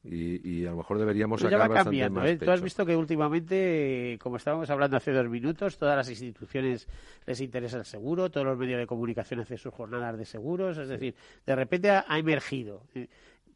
Y, 0.07 0.65
a 0.67 0.69
lo 0.71 0.77
mejor 0.77 0.99
deberíamos 0.99 1.41
Pero 1.41 1.49
sacar 1.49 1.67
ya 1.67 1.73
va 1.73 1.83
cambiando, 1.83 2.23
¿eh? 2.23 2.37
Tú 2.37 2.51
has 2.51 2.61
visto 2.61 2.85
que 2.85 2.95
últimamente, 2.95 4.19
como 4.21 4.37
estábamos 4.37 4.69
hablando 4.69 4.97
hace 4.97 5.11
dos 5.11 5.27
minutos, 5.27 5.79
todas 5.79 5.97
las 5.97 6.07
instituciones 6.09 6.87
les 7.25 7.41
interesa 7.41 7.77
el 7.77 7.85
seguro, 7.85 8.29
todos 8.29 8.45
los 8.45 8.57
medios 8.57 8.79
de 8.79 8.85
comunicación 8.85 9.39
hacen 9.39 9.57
sus 9.57 9.73
jornadas 9.73 10.15
de 10.15 10.25
seguros, 10.25 10.77
es 10.77 10.89
decir, 10.89 11.15
de 11.43 11.55
repente 11.55 11.89
ha, 11.89 12.05
ha 12.07 12.19
emergido. 12.19 12.83
Eh, 12.93 13.07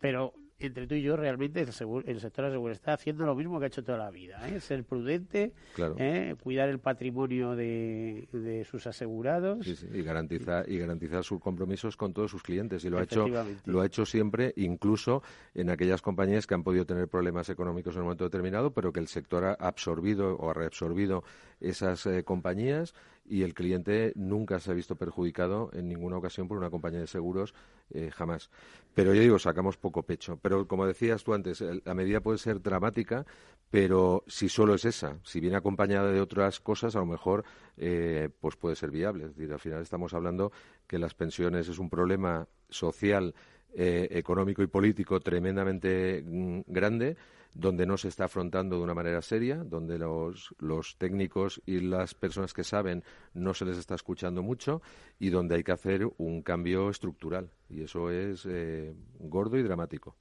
pero 0.01 0.33
entre 0.59 0.87
tú 0.87 0.95
y 0.95 1.01
yo 1.01 1.15
realmente 1.15 1.61
el, 1.61 1.67
el 1.67 2.19
sector 2.19 2.45
de 2.45 2.49
la 2.49 2.55
seguridad 2.55 2.71
está 2.71 2.93
haciendo 2.93 3.25
lo 3.25 3.35
mismo 3.35 3.59
que 3.59 3.65
ha 3.65 3.67
hecho 3.67 3.83
toda 3.83 3.97
la 3.97 4.11
vida, 4.11 4.47
¿eh? 4.49 4.59
ser 4.59 4.83
prudente, 4.83 5.53
¿eh? 5.97 6.35
cuidar 6.43 6.69
el 6.69 6.79
patrimonio 6.79 7.55
de, 7.55 8.65
sus 8.69 8.85
asegurados 8.87 9.65
y 9.67 10.01
garantizar 10.03 10.69
y 10.69 10.77
garantizar 10.77 11.23
sus 11.23 11.39
compromisos 11.39 11.95
con 11.95 12.13
todos 12.13 12.31
sus 12.31 12.43
clientes 12.43 12.83
y 12.83 12.89
lo 12.89 12.99
ha 12.99 13.03
hecho 13.03 13.27
lo 13.65 13.81
ha 13.81 13.85
hecho 13.85 14.05
siempre, 14.05 14.53
incluso 14.57 15.23
en 15.53 15.69
aquellas 15.69 16.01
compañías 16.01 16.45
que 16.45 16.55
han 16.55 16.63
podido 16.63 16.85
tener 16.85 17.07
problemas 17.07 17.49
económicos 17.49 17.95
en 17.95 18.01
un 18.01 18.05
momento 18.05 18.25
determinado, 18.25 18.71
pero 18.71 18.91
que 18.91 18.99
el 18.99 19.07
sector 19.07 19.45
ha 19.45 19.53
absorbido 19.53 20.35
o 20.35 20.49
ha 20.49 20.53
reabsorbido 20.53 21.23
esas 21.61 22.05
eh, 22.05 22.23
compañías 22.23 22.93
y 23.29 23.43
el 23.43 23.53
cliente 23.53 24.11
nunca 24.15 24.59
se 24.59 24.71
ha 24.71 24.73
visto 24.73 24.95
perjudicado 24.95 25.69
en 25.73 25.87
ninguna 25.87 26.17
ocasión 26.17 26.47
por 26.47 26.57
una 26.57 26.71
compañía 26.71 26.99
de 26.99 27.07
seguros, 27.07 27.53
eh, 27.91 28.09
jamás. 28.11 28.49
Pero 28.95 29.13
yo 29.13 29.21
digo, 29.21 29.37
sacamos 29.37 29.77
poco 29.77 30.03
pecho. 30.03 30.39
Pero 30.41 30.67
como 30.67 30.87
decías 30.87 31.23
tú 31.23 31.33
antes, 31.33 31.61
la 31.61 31.93
medida 31.93 32.21
puede 32.21 32.39
ser 32.39 32.61
dramática, 32.61 33.25
pero 33.69 34.23
si 34.27 34.49
solo 34.49 34.73
es 34.73 34.83
esa, 34.85 35.19
si 35.23 35.39
viene 35.39 35.57
acompañada 35.57 36.11
de 36.11 36.21
otras 36.21 36.59
cosas, 36.59 36.95
a 36.95 36.99
lo 36.99 37.05
mejor 37.05 37.45
eh, 37.77 38.29
pues 38.39 38.55
puede 38.55 38.75
ser 38.75 38.89
viable. 38.89 39.25
Es 39.25 39.35
decir, 39.35 39.53
al 39.53 39.59
final 39.59 39.81
estamos 39.83 40.13
hablando 40.15 40.51
que 40.87 40.97
las 40.97 41.13
pensiones 41.13 41.69
es 41.69 41.77
un 41.77 41.89
problema 41.89 42.47
social, 42.67 43.35
eh, 43.75 44.07
económico 44.11 44.63
y 44.63 44.67
político 44.67 45.19
tremendamente 45.19 46.23
mm, 46.25 46.61
grande 46.65 47.15
donde 47.53 47.85
no 47.85 47.97
se 47.97 48.07
está 48.07 48.25
afrontando 48.25 48.77
de 48.77 48.83
una 48.83 48.93
manera 48.93 49.21
seria, 49.21 49.57
donde 49.57 49.97
los, 49.97 50.95
técnicos 50.97 51.61
y 51.65 51.79
las 51.79 52.13
personas 52.13 52.53
que 52.53 52.63
saben 52.63 53.03
no 53.33 53.53
se 53.53 53.65
les 53.65 53.77
está 53.77 53.95
escuchando 53.95 54.43
mucho 54.43 54.81
y 55.19 55.29
donde 55.29 55.55
hay 55.55 55.63
que 55.63 55.71
hacer 55.71 56.07
un 56.17 56.41
cambio 56.41 56.89
estructural. 56.89 57.49
Y 57.69 57.81
eso 57.81 58.11
es 58.11 58.45
eh, 58.45 58.93
gordo 59.19 59.57
y 59.57 59.63
dramático 59.63 60.15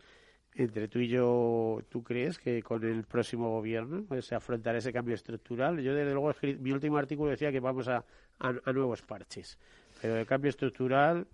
entre 0.58 0.88
tú 0.88 0.98
y 0.98 1.08
yo, 1.08 1.80
¿tú 1.88 2.02
crees 2.02 2.38
que 2.38 2.62
con 2.64 2.82
el 2.82 3.04
próximo 3.04 3.48
gobierno 3.50 4.04
se 4.20 4.34
afrontará 4.34 4.78
ese 4.78 4.92
cambio 4.92 5.14
estructural? 5.14 5.78
Yo, 5.78 5.94
desde 5.94 6.12
luego, 6.12 6.34
mi 6.58 6.72
último 6.72 6.98
artículo 6.98 7.30
decía 7.30 7.52
que 7.52 7.60
vamos 7.60 7.86
a, 7.86 8.04
a, 8.40 8.72
nuevos 8.72 9.02
parches. 9.02 9.56
Pero 10.02 10.16
el 10.16 10.26
cambio 10.26 10.48
estructural, 10.48 11.28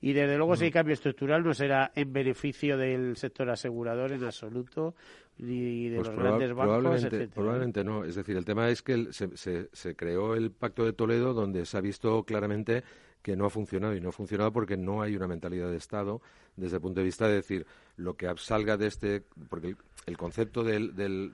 y 0.00 0.12
desde 0.12 0.36
luego, 0.36 0.56
si 0.56 0.64
hay 0.64 0.70
cambio 0.70 0.94
estructural, 0.94 1.42
no 1.42 1.54
será 1.54 1.92
en 1.94 2.12
beneficio 2.12 2.76
del 2.76 3.16
sector 3.16 3.48
asegurador 3.50 4.12
en 4.12 4.24
absoluto, 4.24 4.94
ni 5.38 5.88
de 5.88 5.96
pues 5.96 6.08
los 6.08 6.16
grandes 6.16 6.54
bancos, 6.54 6.78
probablemente, 6.78 7.28
probablemente 7.28 7.84
no. 7.84 8.04
Es 8.04 8.14
decir, 8.14 8.36
el 8.36 8.44
tema 8.44 8.68
es 8.68 8.82
que 8.82 9.12
se, 9.12 9.36
se, 9.36 9.68
se 9.72 9.96
creó 9.96 10.34
el 10.34 10.50
Pacto 10.50 10.84
de 10.84 10.92
Toledo 10.92 11.32
donde 11.34 11.64
se 11.66 11.76
ha 11.76 11.80
visto 11.80 12.22
claramente 12.24 12.84
que 13.24 13.36
no 13.36 13.46
ha 13.46 13.50
funcionado 13.50 13.96
y 13.96 14.02
no 14.02 14.10
ha 14.10 14.12
funcionado 14.12 14.52
porque 14.52 14.76
no 14.76 15.00
hay 15.00 15.16
una 15.16 15.26
mentalidad 15.26 15.70
de 15.70 15.78
Estado 15.78 16.20
desde 16.56 16.76
el 16.76 16.82
punto 16.82 17.00
de 17.00 17.04
vista 17.04 17.26
de 17.26 17.36
decir 17.36 17.66
lo 17.96 18.18
que 18.18 18.30
salga 18.36 18.76
de 18.76 18.86
este 18.86 19.22
porque 19.48 19.76
el, 20.04 20.16
concepto 20.18 20.62
del, 20.62 20.94
del, 20.94 21.32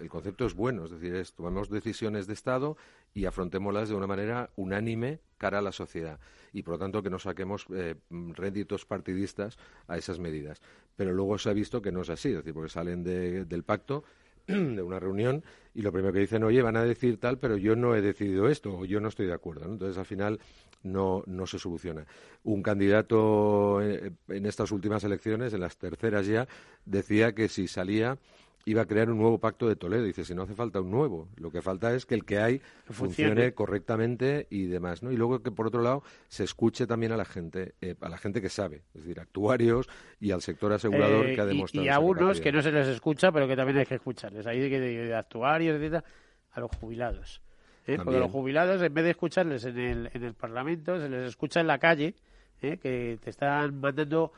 el 0.00 0.08
concepto 0.08 0.46
es 0.46 0.54
bueno, 0.54 0.84
es 0.84 0.90
decir, 0.90 1.14
es, 1.14 1.32
tomamos 1.32 1.68
decisiones 1.70 2.26
de 2.26 2.34
Estado 2.34 2.76
y 3.14 3.24
afrontémoslas 3.24 3.88
de 3.88 3.94
una 3.94 4.06
manera 4.06 4.50
unánime 4.56 5.20
cara 5.38 5.58
a 5.58 5.62
la 5.62 5.72
sociedad 5.72 6.18
y 6.52 6.62
por 6.62 6.74
lo 6.74 6.78
tanto 6.78 7.02
que 7.02 7.10
no 7.10 7.18
saquemos 7.18 7.66
eh, 7.74 7.96
réditos 8.10 8.86
partidistas 8.86 9.58
a 9.88 9.98
esas 9.98 10.18
medidas. 10.18 10.62
Pero 10.96 11.12
luego 11.12 11.38
se 11.38 11.50
ha 11.50 11.52
visto 11.52 11.82
que 11.82 11.92
no 11.92 12.02
es 12.02 12.10
así, 12.10 12.30
es 12.30 12.36
decir, 12.36 12.54
porque 12.54 12.70
salen 12.70 13.04
del 13.04 13.62
pacto 13.62 14.04
de 14.46 14.82
una 14.82 14.98
reunión 14.98 15.44
y 15.74 15.82
lo 15.82 15.92
primero 15.92 16.14
que 16.14 16.20
dicen, 16.20 16.44
oye, 16.44 16.62
van 16.62 16.76
a 16.76 16.84
decir 16.84 17.18
tal, 17.20 17.38
pero 17.38 17.56
yo 17.56 17.76
no 17.76 17.94
he 17.94 18.00
decidido 18.00 18.48
esto 18.48 18.74
o 18.78 18.84
yo 18.86 19.00
no 19.00 19.08
estoy 19.08 19.26
de 19.26 19.34
acuerdo. 19.34 19.66
Entonces, 19.66 19.98
al 19.98 20.06
final, 20.06 20.40
no, 20.82 21.22
no 21.26 21.46
se 21.46 21.58
soluciona. 21.58 22.06
Un 22.44 22.62
candidato 22.62 23.82
eh, 23.82 24.12
en 24.28 24.46
estas 24.46 24.70
últimas 24.72 25.04
elecciones, 25.04 25.52
en 25.52 25.60
las 25.60 25.76
terceras 25.76 26.26
ya, 26.26 26.48
decía 26.86 27.34
que 27.34 27.48
si 27.48 27.68
salía 27.68 28.18
iba 28.66 28.82
a 28.82 28.86
crear 28.86 29.08
un 29.10 29.16
nuevo 29.18 29.38
pacto 29.38 29.68
de 29.68 29.76
Toledo. 29.76 30.02
Dice, 30.04 30.24
si 30.24 30.34
no 30.34 30.42
hace 30.42 30.54
falta 30.54 30.80
un 30.80 30.90
nuevo, 30.90 31.28
lo 31.36 31.50
que 31.50 31.62
falta 31.62 31.94
es 31.94 32.04
que 32.04 32.14
el 32.14 32.24
que 32.24 32.38
hay 32.38 32.58
funcione, 32.84 33.30
funcione. 33.30 33.54
correctamente 33.54 34.48
y 34.50 34.66
demás, 34.66 35.02
¿no? 35.02 35.12
Y 35.12 35.16
luego 35.16 35.40
que 35.42 35.52
por 35.52 35.68
otro 35.68 35.82
lado 35.82 36.02
se 36.28 36.44
escuche 36.44 36.86
también 36.86 37.12
a 37.12 37.16
la 37.16 37.24
gente, 37.24 37.74
eh, 37.80 37.94
a 38.00 38.08
la 38.08 38.18
gente 38.18 38.42
que 38.42 38.48
sabe, 38.48 38.82
es 38.92 39.02
decir, 39.02 39.20
actuarios 39.20 39.88
y 40.20 40.32
al 40.32 40.42
sector 40.42 40.72
asegurador 40.72 41.26
Eh, 41.26 41.34
que 41.34 41.40
ha 41.40 41.46
demostrado. 41.46 41.86
y, 41.86 41.88
a 41.88 41.98
unos 42.00 42.40
que 42.40 42.50
no 42.52 42.60
se 42.60 42.72
les 42.72 42.88
escucha, 42.88 43.30
pero 43.32 43.46
que 43.46 43.54
también 43.56 43.78
hay 43.78 43.86
que 43.86 43.94
escucharles. 43.94 44.46
Ahí 44.46 44.58
de, 44.58 44.80
de, 44.80 45.06
de 45.06 45.14
actuarios, 45.14 45.76
etcétera, 45.76 46.04
a 46.50 46.60
los 46.60 46.70
jubilados. 46.76 47.40
¿eh? 47.86 47.96
Porque 48.02 48.18
los 48.18 48.30
jubilados, 48.32 48.82
en 48.82 48.92
vez 48.92 49.04
de 49.04 49.10
escucharles 49.10 49.64
en 49.64 49.78
el, 49.78 50.10
en 50.12 50.24
el 50.24 50.34
Parlamento, 50.34 50.98
se 51.00 51.08
les 51.08 51.28
escucha 51.28 51.60
en 51.60 51.68
la 51.68 51.78
calle, 51.78 52.16
¿eh? 52.62 52.78
que 52.78 53.18
te 53.22 53.30
están 53.30 53.78
mandando 53.80 54.32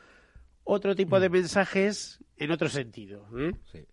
otro 0.65 0.95
tipo 0.95 1.19
de 1.19 1.31
mensajes 1.31 2.23
en 2.37 2.51
otro 2.51 2.69
sentido. 2.69 3.27
¿eh? 3.39 3.53
Sí. 3.73 3.87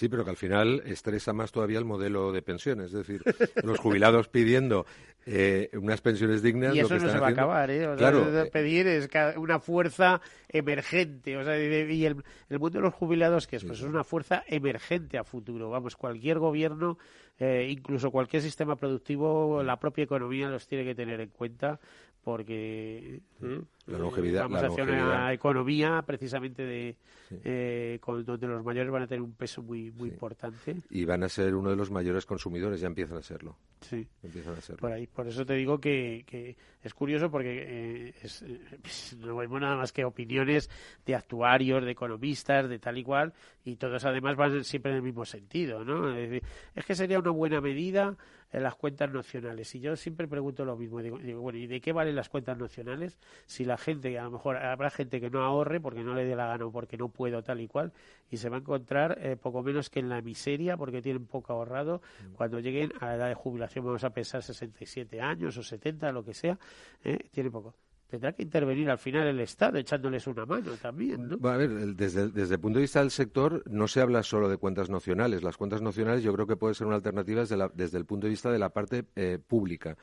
Sí, 0.00 0.08
pero 0.08 0.24
que 0.24 0.30
al 0.30 0.36
final 0.38 0.82
estresa 0.86 1.34
más 1.34 1.52
todavía 1.52 1.78
el 1.78 1.84
modelo 1.84 2.32
de 2.32 2.40
pensiones. 2.40 2.86
Es 2.86 3.06
decir, 3.06 3.22
los 3.62 3.78
jubilados 3.78 4.28
pidiendo 4.28 4.86
eh, 5.26 5.68
unas 5.74 6.00
pensiones 6.00 6.40
dignas. 6.42 6.74
Y 6.74 6.78
lo 6.80 6.86
eso 6.86 6.94
que 6.94 6.94
no 6.94 7.00
se 7.00 7.06
están 7.08 7.20
va 7.22 7.26
a 7.26 7.28
haciendo- 7.28 7.42
acabar, 7.42 7.70
¿eh? 7.70 7.86
O 7.86 7.96
claro, 7.96 8.26
pedir 8.50 8.86
es 8.86 9.10
una 9.36 9.60
fuerza 9.60 10.22
emergente. 10.48 11.36
O 11.36 11.44
sea, 11.44 11.58
y 11.62 12.06
el, 12.06 12.16
el 12.48 12.58
mundo 12.58 12.78
de 12.78 12.82
los 12.84 12.94
jubilados, 12.94 13.46
que 13.46 13.56
es? 13.56 13.64
Pues 13.64 13.80
es 13.80 13.84
una 13.84 14.02
fuerza 14.02 14.42
emergente 14.46 15.18
a 15.18 15.24
futuro. 15.24 15.68
Vamos, 15.68 15.96
cualquier 15.96 16.38
gobierno, 16.38 16.96
eh, 17.38 17.68
incluso 17.70 18.10
cualquier 18.10 18.40
sistema 18.40 18.76
productivo, 18.76 19.62
la 19.62 19.78
propia 19.78 20.04
economía 20.04 20.48
los 20.48 20.66
tiene 20.66 20.84
que 20.86 20.94
tener 20.94 21.20
en 21.20 21.28
cuenta 21.28 21.78
porque 22.22 23.20
¿eh? 23.42 23.60
La 23.86 23.98
longevidad- 23.98 24.42
vamos 24.42 24.62
la 24.62 24.68
hacia 24.68 24.84
una 24.84 24.92
longevidad. 24.92 25.32
economía 25.32 26.02
precisamente 26.06 26.62
de 26.64 26.96
eh, 27.44 27.98
con, 28.00 28.24
donde 28.24 28.46
los 28.46 28.64
mayores 28.64 28.90
van 28.90 29.02
a 29.02 29.06
tener 29.06 29.22
un 29.22 29.32
peso 29.32 29.62
muy 29.62 29.90
muy 29.92 30.08
importante. 30.10 30.76
y 30.90 31.04
van 31.04 31.22
a 31.22 31.28
ser 31.28 31.54
uno 31.54 31.70
de 31.70 31.76
los 31.76 31.90
mayores 31.90 32.26
consumidores, 32.26 32.80
ya 32.80 32.86
empiezan 32.88 33.18
a 33.18 33.22
serlo. 33.22 33.56
Sí. 33.80 34.06
Empiezan 34.22 34.54
a 34.54 34.60
serlo. 34.60 34.80
Por 34.80 34.92
ahí, 34.92 35.06
por 35.06 35.26
eso 35.28 35.46
te 35.46 35.54
digo 35.54 35.78
que, 35.80 36.24
que 36.26 36.56
es 36.82 36.92
curioso 36.94 37.30
porque 37.30 37.64
eh, 38.08 38.14
es, 38.22 38.42
eh, 38.42 38.60
pues, 38.82 39.16
no 39.20 39.36
vemos 39.36 39.60
nada 39.60 39.76
más 39.76 39.92
que 39.92 40.04
opiniones 40.04 40.68
de 41.06 41.14
actuarios, 41.14 41.84
de 41.84 41.90
economistas, 41.92 42.68
de 42.68 42.78
tal 42.78 42.98
y 42.98 43.04
cual, 43.04 43.32
y 43.64 43.76
todos 43.76 44.04
además 44.04 44.36
van 44.36 44.62
siempre 44.64 44.90
en 44.92 44.96
el 44.96 45.02
mismo 45.02 45.24
sentido, 45.24 45.84
¿no? 45.84 46.10
Es, 46.14 46.30
decir, 46.30 46.48
es 46.74 46.84
que 46.84 46.94
sería 46.94 47.18
una 47.18 47.30
buena 47.30 47.60
medida 47.60 48.16
en 48.52 48.62
las 48.62 48.74
cuentas 48.74 49.10
nacionales. 49.10 49.74
Y 49.74 49.80
yo 49.80 49.96
siempre 49.96 50.26
pregunto 50.28 50.64
lo 50.64 50.76
mismo, 50.76 51.02
digo, 51.02 51.18
digo, 51.18 51.40
bueno, 51.40 51.58
¿y 51.58 51.66
de 51.66 51.80
qué 51.80 51.92
valen 51.92 52.16
las 52.16 52.28
cuentas 52.28 52.58
nacionales 52.58 53.18
si 53.46 53.64
la 53.64 53.76
gente, 53.76 54.18
a 54.18 54.24
lo 54.24 54.32
mejor 54.32 54.56
habrá 54.56 54.90
gente 54.90 55.20
que 55.20 55.30
no 55.30 55.42
ahorre 55.42 55.80
porque 55.80 56.02
no 56.02 56.14
le 56.14 56.24
dé 56.24 56.36
la 56.36 56.46
gana 56.46 56.66
o 56.66 56.72
porque 56.72 56.96
no 56.96 57.08
puedo 57.08 57.42
tal 57.42 57.60
y 57.60 57.68
cual, 57.68 57.92
y 58.30 58.36
se 58.36 58.48
va 58.48 58.56
a 58.56 58.60
encontrar 58.60 59.18
eh, 59.20 59.36
poco 59.36 59.62
menos 59.62 59.90
que 59.90 60.00
en 60.00 60.08
la 60.08 60.20
miseria 60.20 60.76
porque 60.76 61.02
tienen 61.02 61.26
poco 61.26 61.52
ahorrado 61.52 62.02
cuando 62.34 62.60
lleguen 62.60 62.92
a 63.00 63.06
la 63.06 63.14
edad 63.16 63.28
de 63.28 63.34
jubilación, 63.34 63.84
vamos 63.84 64.04
a 64.04 64.10
pensar 64.10 64.42
67 64.42 65.20
años 65.20 65.56
o 65.56 65.62
70, 65.62 66.12
lo 66.12 66.24
que 66.24 66.34
sea, 66.34 66.58
¿eh? 67.04 67.18
tiene 67.30 67.50
poco. 67.50 67.74
Tendrá 68.10 68.32
que 68.32 68.42
intervenir 68.42 68.90
al 68.90 68.98
final 68.98 69.28
el 69.28 69.38
Estado 69.40 69.78
echándoles 69.78 70.26
una 70.26 70.44
mano 70.44 70.72
también, 70.82 71.28
¿no? 71.28 71.48
A 71.48 71.56
ver, 71.56 71.70
desde, 71.94 72.28
desde 72.28 72.54
el 72.56 72.60
punto 72.60 72.78
de 72.78 72.82
vista 72.82 72.98
del 73.00 73.12
sector 73.12 73.62
no 73.70 73.86
se 73.86 74.00
habla 74.00 74.22
solo 74.24 74.48
de 74.48 74.56
cuentas 74.56 74.90
nacionales. 74.90 75.42
Las 75.44 75.56
cuentas 75.56 75.80
nacionales 75.80 76.24
yo 76.24 76.32
creo 76.34 76.46
que 76.46 76.56
puede 76.56 76.74
ser 76.74 76.88
una 76.88 76.96
alternativa 76.96 77.40
desde, 77.42 77.56
la- 77.56 77.70
desde 77.72 77.98
el 77.98 78.06
punto 78.06 78.26
de 78.26 78.30
vista 78.30 78.50
de 78.50 78.58
la 78.58 78.70
parte 78.70 79.04
eh, 79.14 79.38
pública. 79.46 79.96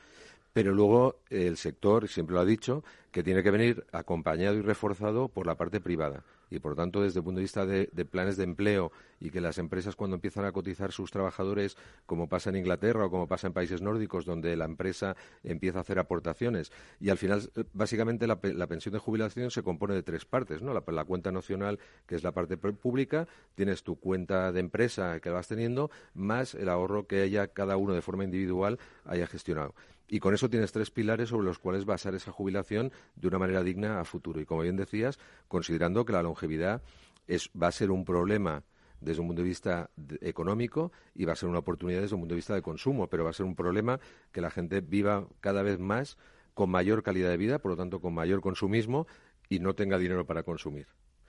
Pero 0.52 0.72
luego 0.72 1.20
el 1.30 1.56
sector, 1.56 2.08
siempre 2.08 2.34
lo 2.34 2.40
ha 2.40 2.44
dicho, 2.44 2.82
que 3.10 3.22
tiene 3.22 3.42
que 3.42 3.50
venir 3.50 3.86
acompañado 3.92 4.56
y 4.56 4.62
reforzado 4.62 5.28
por 5.28 5.46
la 5.46 5.56
parte 5.56 5.80
privada. 5.80 6.24
Y 6.50 6.60
por 6.60 6.74
tanto, 6.74 7.02
desde 7.02 7.20
el 7.20 7.24
punto 7.24 7.38
de 7.38 7.42
vista 7.42 7.66
de, 7.66 7.86
planes 8.06 8.36
de 8.36 8.44
empleo 8.44 8.90
y 9.20 9.30
que 9.30 9.40
las 9.40 9.58
empresas 9.58 9.96
cuando 9.96 10.14
empiezan 10.16 10.44
a 10.44 10.52
cotizar 10.52 10.92
sus 10.92 11.10
trabajadores, 11.10 11.76
como 12.06 12.28
pasa 12.28 12.50
en 12.50 12.56
Inglaterra 12.56 13.06
o 13.06 13.10
como 13.10 13.26
pasa 13.26 13.46
en 13.48 13.52
países 13.52 13.82
nórdicos, 13.82 14.24
donde 14.24 14.56
la 14.56 14.64
empresa 14.64 15.16
empieza 15.42 15.78
a 15.78 15.80
hacer 15.82 15.98
aportaciones. 15.98 16.72
Y 17.00 17.10
al 17.10 17.18
final, 17.18 17.50
eh, 17.54 17.64
básicamente, 17.72 18.26
la, 18.26 18.38
la 18.42 18.66
pensión 18.66 18.94
de 18.94 18.98
jubilación 18.98 19.50
se 19.50 19.62
compone 19.62 19.94
de 19.94 20.02
tres 20.02 20.24
partes. 20.24 20.62
¿no? 20.62 20.72
La, 20.72 20.82
la 20.86 21.04
cuenta 21.04 21.32
nacional, 21.32 21.78
que 22.06 22.14
es 22.14 22.22
la 22.22 22.32
parte 22.32 22.56
pública, 22.56 23.28
tienes 23.54 23.82
tu 23.82 23.96
cuenta 23.96 24.50
de 24.52 24.60
empresa 24.60 25.20
que 25.20 25.30
vas 25.30 25.48
teniendo, 25.48 25.90
más 26.14 26.54
el 26.54 26.68
ahorro 26.68 27.06
que 27.06 27.24
ella, 27.24 27.48
cada 27.48 27.76
uno 27.76 27.92
de 27.92 28.00
forma 28.02 28.24
individual, 28.24 28.78
haya 29.04 29.26
gestionado. 29.26 29.74
Y 30.08 30.20
con 30.20 30.34
eso 30.34 30.48
tienes 30.48 30.72
tres 30.72 30.90
pilares 30.90 31.28
sobre 31.28 31.46
los 31.46 31.58
cuales 31.58 31.84
basar 31.84 32.14
esa 32.14 32.32
jubilación 32.32 32.90
de 33.14 33.28
una 33.28 33.38
manera 33.38 33.62
digna 33.62 34.00
a 34.00 34.04
futuro. 34.04 34.40
Y 34.40 34.46
como 34.46 34.62
bien 34.62 34.76
decías, 34.76 35.18
considerando 35.48 36.04
que 36.04 36.12
la 36.12 36.22
longevidad 36.22 36.82
va 37.30 37.66
a 37.66 37.72
ser 37.72 37.90
un 37.90 38.04
problema 38.04 38.64
desde 39.00 39.20
un 39.20 39.28
punto 39.28 39.42
de 39.42 39.48
vista 39.48 39.90
económico 40.20 40.92
y 41.14 41.24
va 41.24 41.34
a 41.34 41.36
ser 41.36 41.48
una 41.48 41.58
oportunidad 41.58 42.00
desde 42.00 42.14
un 42.14 42.22
punto 42.22 42.34
de 42.34 42.38
vista 42.38 42.54
de 42.54 42.62
consumo, 42.62 43.08
pero 43.08 43.24
va 43.24 43.30
a 43.30 43.34
ser 43.34 43.46
un 43.46 43.54
problema 43.54 44.00
que 44.32 44.40
la 44.40 44.50
gente 44.50 44.80
viva 44.80 45.28
cada 45.40 45.62
vez 45.62 45.78
más 45.78 46.16
con 46.54 46.70
mayor 46.70 47.02
calidad 47.02 47.28
de 47.28 47.36
vida, 47.36 47.58
por 47.60 47.72
lo 47.72 47.76
tanto 47.76 48.00
con 48.00 48.14
mayor 48.14 48.40
consumismo 48.40 49.06
y 49.48 49.60
no 49.60 49.74
tenga 49.74 49.98
dinero 49.98 50.26
para 50.26 50.42
consumir. 50.42 50.88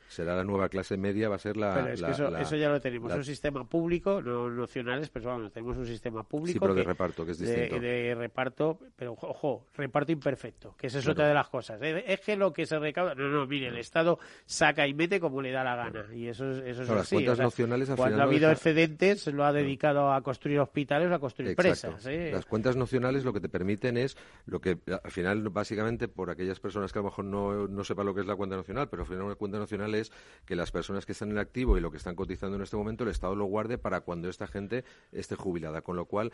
Será 0.10 0.36
la 0.36 0.43
nueva 0.43 0.70
clase 0.70 0.97
media, 0.97 1.30
va 1.30 1.36
a 1.36 1.39
ser 1.39 1.55
la... 1.55 1.72
Pero 1.76 1.88
es 1.93 2.01
la- 2.01 2.07
que 2.07 2.14
eso, 2.16 2.30
la- 2.32 2.41
eso 2.41 2.55
ya 2.55 2.68
lo 2.70 2.82
tenemos, 2.82 3.12
la- 3.12 3.18
un 3.18 3.24
sistema 3.24 3.64
público, 3.64 4.22
no 4.24 4.49
nacionales, 4.49 5.10
pero 5.12 5.28
vamos, 5.30 5.51
tenemos 5.53 5.78
un 5.78 5.86
sistema 5.86 6.24
público. 6.24 6.60
pero 6.60 6.74
de 6.74 6.84
reparto, 6.84 7.24
que 7.26 7.32
es 7.34 7.38
distinto. 7.39 7.80
De, 7.80 8.16
reparto, 8.16 8.80
pero 8.95 9.14
ojo, 9.14 9.68
reparto 9.78 10.12
imperfecto, 10.12 10.76
que 10.76 10.88
esa 10.88 10.97
es 10.97 11.03
Claro. 11.05 11.14
otra 11.14 11.28
de 11.28 11.34
las 11.36 11.47
cosas. 11.49 11.80
Es, 11.82 12.03
es 12.07 12.20
que 12.22 12.36
lo 12.36 12.51
que 12.51 12.66
se 12.66 12.80
recauda, 12.80 13.14
no, 13.14 13.28
no, 13.30 13.45
mire, 13.45 13.68
el 13.68 13.78
Estado 13.78 14.18
saca 14.47 14.88
y 14.88 14.95
mete 14.95 15.20
como 15.20 15.43
le 15.43 15.51
da 15.51 15.64
la 15.64 15.76
gana, 15.76 16.07
y 16.12 16.28
eso, 16.28 16.49
es- 16.51 16.57
eso 16.66 16.82
es 16.82 16.88
Claro, 16.88 16.95
las 16.95 17.01
así. 17.03 17.16
cuentas 17.16 17.34
o 17.34 17.36
sea, 17.36 17.45
nacionales 17.45 17.89
al 17.91 17.95
cuando 17.97 18.16
final 18.16 18.20
ha 18.28 18.30
habido 18.32 18.49
deja- 18.49 18.53
excedentes, 18.53 19.28
lo 19.28 19.45
ha 19.45 19.53
dedicado 19.53 20.12
a 20.12 20.22
construir 20.24 20.60
hospitales 20.60 21.12
o 21.12 21.14
a 21.14 21.20
construir 21.20 21.51
Exacto. 21.51 21.62
presas. 21.97 22.05
¿eh? 22.07 22.32
Las 22.34 22.47
cuentas 22.47 22.76
nacionales 22.76 23.24
lo 23.24 23.32
que 23.32 23.41
te 23.41 23.49
permiten 23.49 23.95
es 23.97 24.18
lo 24.47 24.60
que 24.60 24.80
al 25.03 25.12
final 25.12 25.47
básicamente 25.49 26.07
por 26.07 26.32
aquellas 26.32 26.60
personas 26.60 26.91
que 26.91 26.97
a 26.97 27.03
lo 27.03 27.10
mejor 27.10 27.26
no, 27.26 27.68
no 27.68 27.84
sepan 27.84 28.07
lo 28.07 28.16
que 28.16 28.22
es 28.22 28.26
la 28.28 28.36
cuenta 28.36 28.55
nacional, 28.55 28.88
pero 28.89 29.03
al 29.03 29.07
final 29.07 29.24
una 29.24 29.36
cuenta 29.36 29.60
nacional 29.60 29.93
es 29.93 29.99
que 30.45 30.56
las 30.56 30.72
personas 30.72 31.06
que 31.06 31.12
están 31.14 31.32
en 31.32 31.38
activo 31.38 31.78
y 31.78 31.82
lo 31.82 31.91
que 31.91 31.97
están 31.97 32.16
cotizando 32.16 32.56
en 32.56 32.64
este 32.64 32.76
momento 32.78 33.04
el 33.04 33.10
Estado 33.10 33.36
lo 33.36 33.45
guarde 33.45 33.78
para 33.78 34.02
cuando 34.02 34.30
esta 34.30 34.47
gente 34.47 34.84
esté 35.12 35.36
jubilada, 35.36 35.82
con 35.82 35.95
lo 35.95 36.06
cual 36.06 36.32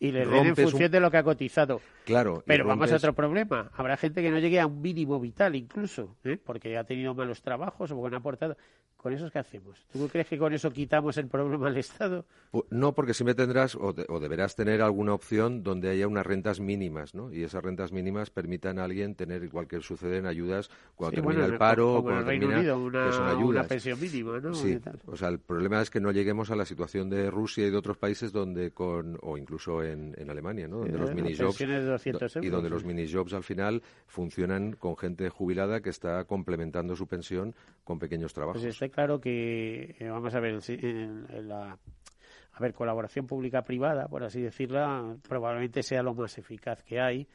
y 0.00 0.12
le 0.12 0.26
den 0.26 0.34
en 0.44 0.50
un- 0.50 0.56
función 0.56 0.90
de 0.90 1.00
lo 1.00 1.10
que 1.10 1.16
ha 1.16 1.22
cotizado. 1.24 1.80
Claro, 2.04 2.42
Pero 2.46 2.64
vamos 2.66 2.90
a 2.92 2.96
otro 2.96 3.14
problema. 3.14 3.70
Habrá 3.74 3.96
gente 3.96 4.22
que 4.22 4.30
no 4.30 4.38
llegue 4.38 4.60
a 4.60 4.66
un 4.66 4.80
mínimo 4.80 5.18
vital 5.20 5.54
incluso, 5.56 6.16
¿eh? 6.24 6.38
porque 6.42 6.76
ha 6.78 6.84
tenido 6.84 7.14
malos 7.14 7.42
trabajos 7.42 7.90
o 7.90 7.96
porque 7.96 8.10
no 8.10 8.16
ha 8.16 8.20
aportado. 8.20 8.56
¿Con 8.96 9.12
eso 9.12 9.30
qué 9.30 9.38
hacemos? 9.38 9.86
¿Tú 9.92 10.08
crees 10.08 10.26
que 10.26 10.36
con 10.36 10.52
eso 10.52 10.72
quitamos 10.72 11.16
el 11.18 11.28
problema 11.28 11.68
al 11.68 11.76
Estado? 11.76 12.24
Pu- 12.52 12.64
No, 12.70 12.94
porque 12.94 13.14
siempre 13.14 13.36
tendrás 13.36 13.76
o, 13.76 13.92
de- 13.92 14.04
o 14.08 14.18
deberás 14.18 14.56
tener 14.56 14.82
alguna 14.82 15.14
opción 15.14 15.62
donde 15.62 15.88
haya 15.88 16.08
unas 16.08 16.26
rentas 16.26 16.58
mínimas, 16.58 17.14
¿no? 17.14 17.32
Y 17.32 17.44
esas 17.44 17.62
rentas 17.62 17.92
mínimas 17.92 18.30
permitan 18.30 18.80
a 18.80 18.84
alguien 18.84 19.14
tener, 19.14 19.44
igual 19.44 19.68
que 19.68 19.80
sucede 19.82 20.16
en 20.18 20.26
ayudas, 20.26 20.68
cuando 20.96 21.10
Sí, 21.12 21.16
termina 21.22 21.40
bueno, 21.42 21.52
el 21.52 21.58
paro, 21.60 21.86
como 21.86 22.02
cuando 22.02 22.20
el 22.22 22.26
Reino 22.26 22.48
termina, 22.48 22.58
Unido, 22.74 22.78
una- 22.86 23.07
una 23.16 23.30
ayudas. 23.30 23.66
pensión 23.66 24.00
mínima, 24.00 24.38
¿no? 24.40 24.52
Sí, 24.54 24.78
o 25.06 25.16
sea, 25.16 25.28
el 25.28 25.38
problema 25.38 25.80
es 25.80 25.90
que 25.90 26.00
no 26.00 26.10
lleguemos 26.12 26.50
a 26.50 26.56
la 26.56 26.64
situación 26.64 27.08
de 27.08 27.30
Rusia 27.30 27.66
y 27.66 27.70
de 27.70 27.76
otros 27.76 27.96
países 27.96 28.32
donde 28.32 28.72
con, 28.72 29.18
o 29.22 29.38
incluso 29.38 29.82
en, 29.82 30.14
en 30.18 30.30
Alemania, 30.30 30.68
¿no? 30.68 30.78
Donde 30.78 30.92
Sí, 30.92 30.98
los 30.98 31.06
las 31.08 31.16
mini 31.16 31.34
jobs 31.36 31.56
pensiones 31.56 31.84
de 31.84 31.90
200 31.90 32.36
y 32.42 32.48
donde 32.48 32.70
los 32.70 32.84
mini 32.84 33.10
jobs 33.10 33.32
al 33.32 33.44
final 33.44 33.82
funcionan 34.06 34.72
con 34.72 34.96
gente 34.96 35.28
jubilada 35.30 35.80
que 35.80 35.90
está 35.90 36.24
complementando 36.24 36.96
su 36.96 37.06
pensión 37.06 37.54
con 37.84 37.98
pequeños 37.98 38.32
trabajos. 38.34 38.62
Pues 38.62 38.74
está 38.74 38.88
claro 38.88 39.20
que, 39.20 39.96
eh, 39.98 40.08
vamos 40.08 40.34
a 40.34 40.40
ver, 40.40 40.58
en 40.68 41.48
la 41.48 41.78
a 42.58 42.60
ver, 42.60 42.74
colaboración 42.74 43.26
pública-privada, 43.26 44.08
por 44.08 44.24
así 44.24 44.40
decirla, 44.40 45.16
probablemente 45.28 45.82
sea 45.84 46.02
lo 46.02 46.14
más 46.14 46.38
eficaz 46.38 46.82
que 46.82 47.00
hay. 47.00 47.28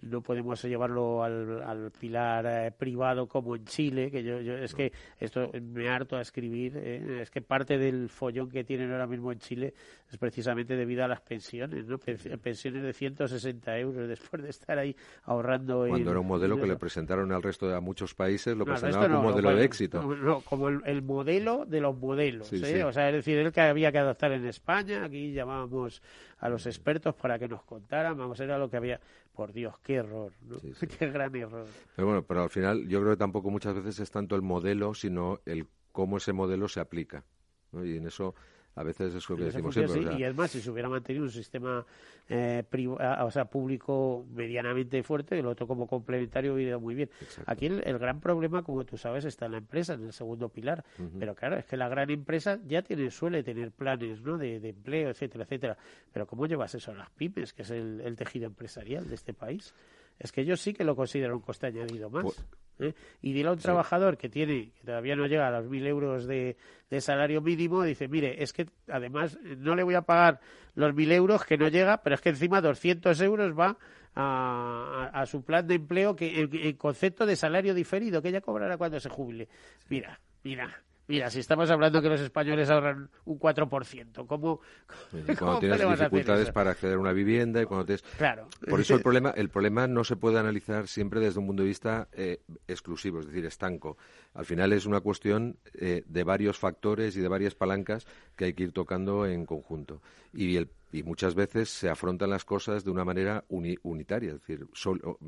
No 0.00 0.20
podemos 0.20 0.62
llevarlo 0.62 1.24
al, 1.24 1.60
al 1.62 1.90
pilar 1.90 2.46
eh, 2.46 2.70
privado 2.70 3.26
como 3.26 3.56
en 3.56 3.64
Chile, 3.64 4.10
que 4.12 4.22
yo, 4.22 4.40
yo 4.40 4.56
es 4.56 4.72
que 4.74 4.92
esto 5.18 5.50
me 5.60 5.88
harto 5.88 6.16
a 6.16 6.20
escribir, 6.20 6.74
eh, 6.76 7.18
es 7.22 7.30
que 7.32 7.42
parte 7.42 7.78
del 7.78 8.08
follón 8.08 8.48
que 8.48 8.62
tienen 8.62 8.92
ahora 8.92 9.08
mismo 9.08 9.32
en 9.32 9.40
Chile 9.40 9.74
es 10.08 10.16
precisamente 10.16 10.76
debido 10.76 11.04
a 11.04 11.08
las 11.08 11.20
pensiones, 11.20 11.84
¿no? 11.86 11.98
Pen- 11.98 12.16
Pensiones 12.40 12.82
de 12.84 12.92
160 12.92 13.78
euros 13.78 14.08
después 14.08 14.40
de 14.42 14.50
estar 14.50 14.78
ahí 14.78 14.94
ahorrando 15.24 15.84
Cuando 15.88 16.10
era 16.12 16.20
un 16.20 16.26
modelo 16.28 16.60
que 16.60 16.66
le 16.66 16.76
presentaron 16.76 17.32
al 17.32 17.42
resto 17.42 17.68
de 17.68 17.74
a 17.74 17.80
muchos 17.80 18.14
países, 18.14 18.56
lo 18.56 18.64
no, 18.64 18.72
presentaban 18.72 19.08
como 19.10 19.18
un 19.28 19.30
modelo 19.32 19.54
de 19.56 19.64
éxito. 19.64 20.00
no, 20.02 20.40
como 20.42 20.68
el, 20.68 20.80
el 20.86 21.02
modelo 21.02 21.64
de 21.66 21.80
los 21.80 21.96
modelos. 21.98 22.46
Sí, 22.46 22.56
¿eh? 22.56 22.76
sí. 22.76 22.82
O 22.82 22.92
sea, 22.92 23.08
es 23.08 23.14
decir, 23.16 23.36
el 23.38 23.52
que 23.52 23.60
había 23.62 23.90
que 23.90 23.98
adaptar 23.98 24.30
en 24.32 24.46
España. 24.46 25.04
Aquí 25.04 25.32
llamábamos 25.32 26.00
a 26.38 26.48
los 26.48 26.66
expertos 26.66 27.14
para 27.16 27.38
que 27.38 27.48
nos 27.48 27.62
contaran. 27.64 28.16
Vamos, 28.16 28.38
era 28.40 28.56
lo 28.58 28.70
que 28.70 28.76
había. 28.76 29.00
Por 29.38 29.52
Dios, 29.52 29.72
qué 29.84 29.94
error. 29.94 30.32
¿no? 30.40 30.56
qué 30.98 31.06
gran 31.12 31.32
error. 31.36 31.68
Pero 31.94 32.08
bueno, 32.08 32.24
pero 32.24 32.42
al 32.42 32.50
final 32.50 32.88
yo 32.88 32.98
creo 33.00 33.12
que 33.12 33.18
tampoco 33.18 33.50
muchas 33.50 33.72
veces 33.72 34.00
es 34.00 34.10
tanto 34.10 34.34
el 34.34 34.42
modelo, 34.42 34.94
sino 34.94 35.38
el 35.46 35.68
cómo 35.92 36.16
ese 36.16 36.32
modelo 36.32 36.66
se 36.66 36.80
aplica. 36.80 37.24
¿no? 37.70 37.84
Y 37.84 37.98
en 37.98 38.08
eso 38.08 38.34
A 38.78 38.84
veces 38.84 39.12
es 39.12 39.28
lo 39.28 39.36
que 39.36 39.44
decimos 39.44 39.74
función, 39.74 39.88
siempre. 39.88 40.02
sí, 40.02 40.06
o 40.06 40.10
sea, 40.10 40.20
Y 40.20 40.24
además, 40.24 40.50
si 40.52 40.60
se 40.60 40.70
hubiera 40.70 40.88
mantenido 40.88 41.24
un 41.24 41.32
sistema 41.32 41.84
eh, 42.28 42.62
ah, 43.00 43.24
o 43.24 43.30
sea, 43.30 43.46
público 43.46 44.24
medianamente 44.32 45.02
fuerte, 45.02 45.38
el 45.38 45.46
otro 45.46 45.66
como 45.66 45.86
complementario 45.86 46.54
hubiera 46.54 46.70
ido 46.70 46.80
muy 46.80 46.94
bien. 46.94 47.10
Aquí 47.46 47.66
el, 47.66 47.82
el 47.84 47.98
gran 47.98 48.20
problema, 48.20 48.62
como 48.62 48.84
tú 48.84 48.96
sabes, 48.96 49.24
está 49.24 49.46
en 49.46 49.52
la 49.52 49.58
empresa, 49.58 49.94
en 49.94 50.04
el 50.04 50.12
segundo 50.12 50.48
pilar. 50.48 50.84
Pero 51.18 51.34
claro, 51.34 51.56
es 51.56 51.64
que 51.64 51.76
la 51.76 51.88
gran 51.88 52.10
empresa 52.10 52.58
ya 52.66 52.82
tiene 52.82 53.10
suele 53.10 53.42
tener 53.42 53.72
planes 53.72 54.20
¿no? 54.22 54.38
de, 54.38 54.60
de 54.60 54.68
empleo, 54.68 55.10
etcétera, 55.10 55.44
etcétera. 55.44 55.76
Pero 56.12 56.26
¿cómo 56.26 56.46
llevas 56.46 56.74
eso 56.74 56.92
a 56.92 56.94
las 56.94 57.10
pymes, 57.10 57.52
que 57.52 57.62
es 57.62 57.70
el, 57.70 58.00
el 58.04 58.16
tejido 58.16 58.46
empresarial 58.46 59.08
de 59.08 59.14
este 59.14 59.34
país? 59.34 59.74
Es 60.18 60.32
que 60.32 60.40
ellos 60.40 60.60
sí 60.60 60.74
que 60.74 60.84
lo 60.84 60.96
consideran 60.96 61.34
un 61.36 61.40
coste 61.40 61.66
añadido 61.68 62.10
más. 62.10 62.24
Pues- 62.24 62.44
¿eh? 62.80 62.94
Y 63.22 63.32
dile 63.32 63.48
a 63.48 63.52
un 63.52 63.58
trabajador 63.58 64.16
que 64.16 64.28
tiene, 64.28 64.70
que 64.72 64.84
todavía 64.84 65.16
no 65.16 65.26
llega 65.26 65.48
a 65.48 65.50
los 65.50 65.68
mil 65.68 65.86
euros 65.86 66.26
de, 66.26 66.56
de 66.90 67.00
salario 67.00 67.40
mínimo, 67.40 67.82
dice, 67.82 68.06
mire, 68.08 68.42
es 68.42 68.52
que 68.52 68.66
además 68.88 69.38
no 69.58 69.74
le 69.74 69.82
voy 69.82 69.94
a 69.94 70.02
pagar 70.02 70.40
los 70.74 70.94
mil 70.94 71.10
euros 71.12 71.44
que 71.44 71.56
no 71.58 71.68
llega, 71.68 72.02
pero 72.02 72.14
es 72.14 72.20
que 72.20 72.28
encima 72.30 72.60
200 72.60 73.20
euros 73.20 73.58
va 73.58 73.76
a, 74.14 75.10
a- 75.12 75.20
a 75.22 75.26
su 75.26 75.42
plan 75.42 75.66
de 75.66 75.74
empleo 75.76 76.14
que 76.16 76.40
en, 76.40 76.50
en 76.54 76.76
concepto 76.76 77.26
de 77.26 77.36
salario 77.36 77.74
diferido, 77.74 78.22
que 78.22 78.28
ella 78.28 78.40
cobrará 78.40 78.76
cuando 78.76 78.98
se 79.00 79.08
jubile. 79.08 79.48
Mira, 79.88 80.20
mira. 80.44 80.82
Mira, 81.08 81.30
si 81.30 81.40
estamos 81.40 81.70
hablando 81.70 82.02
que 82.02 82.08
los 82.10 82.20
españoles 82.20 82.68
ahorran 82.68 83.08
un 83.24 83.38
4%, 83.40 84.26
¿cómo, 84.26 84.60
cuando 85.38 85.58
tienes 85.58 85.78
dificultades 85.98 86.50
para 86.52 86.70
acceder 86.72 86.96
a 86.96 86.98
una 86.98 87.12
vivienda 87.12 87.62
y 87.62 87.64
cuando 87.64 87.86
tienes... 87.86 88.02
Claro. 88.18 88.46
Por 88.68 88.78
eso 88.80 88.94
el 88.94 89.00
problema, 89.00 89.30
el 89.30 89.48
problema 89.48 89.86
no 89.86 90.04
se 90.04 90.16
puede 90.16 90.38
analizar 90.38 90.86
siempre 90.86 91.18
desde 91.20 91.40
un 91.40 91.46
punto 91.46 91.62
de 91.62 91.68
vista 91.68 92.08
eh, 92.12 92.40
exclusivo, 92.66 93.20
es 93.20 93.26
decir, 93.26 93.46
estanco. 93.46 93.96
Al 94.34 94.44
final 94.44 94.72
es 94.74 94.84
una 94.84 95.00
cuestión 95.00 95.56
eh, 95.72 96.04
de 96.06 96.24
varios 96.24 96.58
factores 96.58 97.16
y 97.16 97.20
de 97.20 97.28
varias 97.28 97.54
palancas 97.54 98.06
que 98.36 98.44
hay 98.44 98.52
que 98.52 98.64
ir 98.64 98.72
tocando 98.72 99.24
en 99.26 99.46
conjunto. 99.46 100.02
Y, 100.34 100.56
el- 100.56 100.68
y 100.92 101.02
muchas 101.04 101.34
veces 101.34 101.70
se 101.70 101.88
afrontan 101.88 102.28
las 102.28 102.44
cosas 102.44 102.84
de 102.84 102.90
una 102.90 103.06
manera 103.06 103.44
uni- 103.48 103.78
unitaria, 103.82 104.32
es 104.34 104.40
decir, 104.40 104.66
sol- 104.74 105.00
o- 105.04 105.18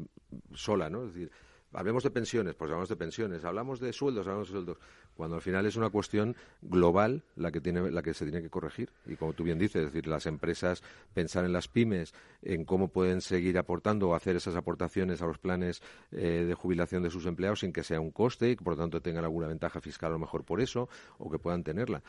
sola, 0.54 0.90
¿no? 0.90 1.04
Es 1.06 1.14
decir, 1.14 1.30
hablemos 1.72 2.02
de 2.02 2.10
pensiones, 2.10 2.54
pues 2.54 2.68
hablamos 2.70 2.88
de 2.88 2.96
pensiones, 2.96 3.44
hablamos 3.44 3.80
de 3.80 3.92
sueldos, 3.92 4.26
hablamos 4.26 4.48
de 4.48 4.52
sueldos, 4.52 4.78
cuando 5.14 5.36
al 5.36 5.42
final 5.42 5.66
es 5.66 5.76
una 5.76 5.90
cuestión 5.90 6.36
global 6.62 7.22
la 7.36 7.52
que 7.52 7.60
tiene 7.60 7.90
la 7.90 8.02
que 8.02 8.14
se 8.14 8.24
tiene 8.24 8.42
que 8.42 8.50
corregir 8.50 8.90
y 9.06 9.16
como 9.16 9.32
tú 9.32 9.44
bien 9.44 9.58
dices, 9.58 9.82
es 9.82 9.92
decir, 9.92 10.06
las 10.06 10.26
empresas 10.26 10.82
pensar 11.14 11.44
en 11.44 11.52
las 11.52 11.68
pymes, 11.68 12.14
en 12.42 12.64
cómo 12.64 12.88
pueden 12.88 13.20
seguir 13.20 13.58
aportando 13.58 14.08
o 14.08 14.14
hacer 14.14 14.36
esas 14.36 14.56
aportaciones 14.56 15.22
a 15.22 15.26
los 15.26 15.38
planes 15.38 15.82
eh, 16.12 16.44
de 16.46 16.54
jubilación 16.54 17.02
de 17.02 17.10
sus 17.10 17.26
empleados 17.26 17.60
sin 17.60 17.72
que 17.72 17.84
sea 17.84 18.00
un 18.00 18.10
coste 18.10 18.50
y 18.50 18.56
que 18.56 18.64
por 18.64 18.74
lo 18.74 18.78
tanto 18.78 19.00
tengan 19.00 19.24
alguna 19.24 19.46
ventaja 19.46 19.80
fiscal 19.80 20.10
a 20.10 20.14
lo 20.14 20.18
mejor 20.18 20.44
por 20.44 20.60
eso 20.60 20.88
o 21.18 21.30
que 21.30 21.38
puedan 21.38 21.62
tenerla. 21.62 22.02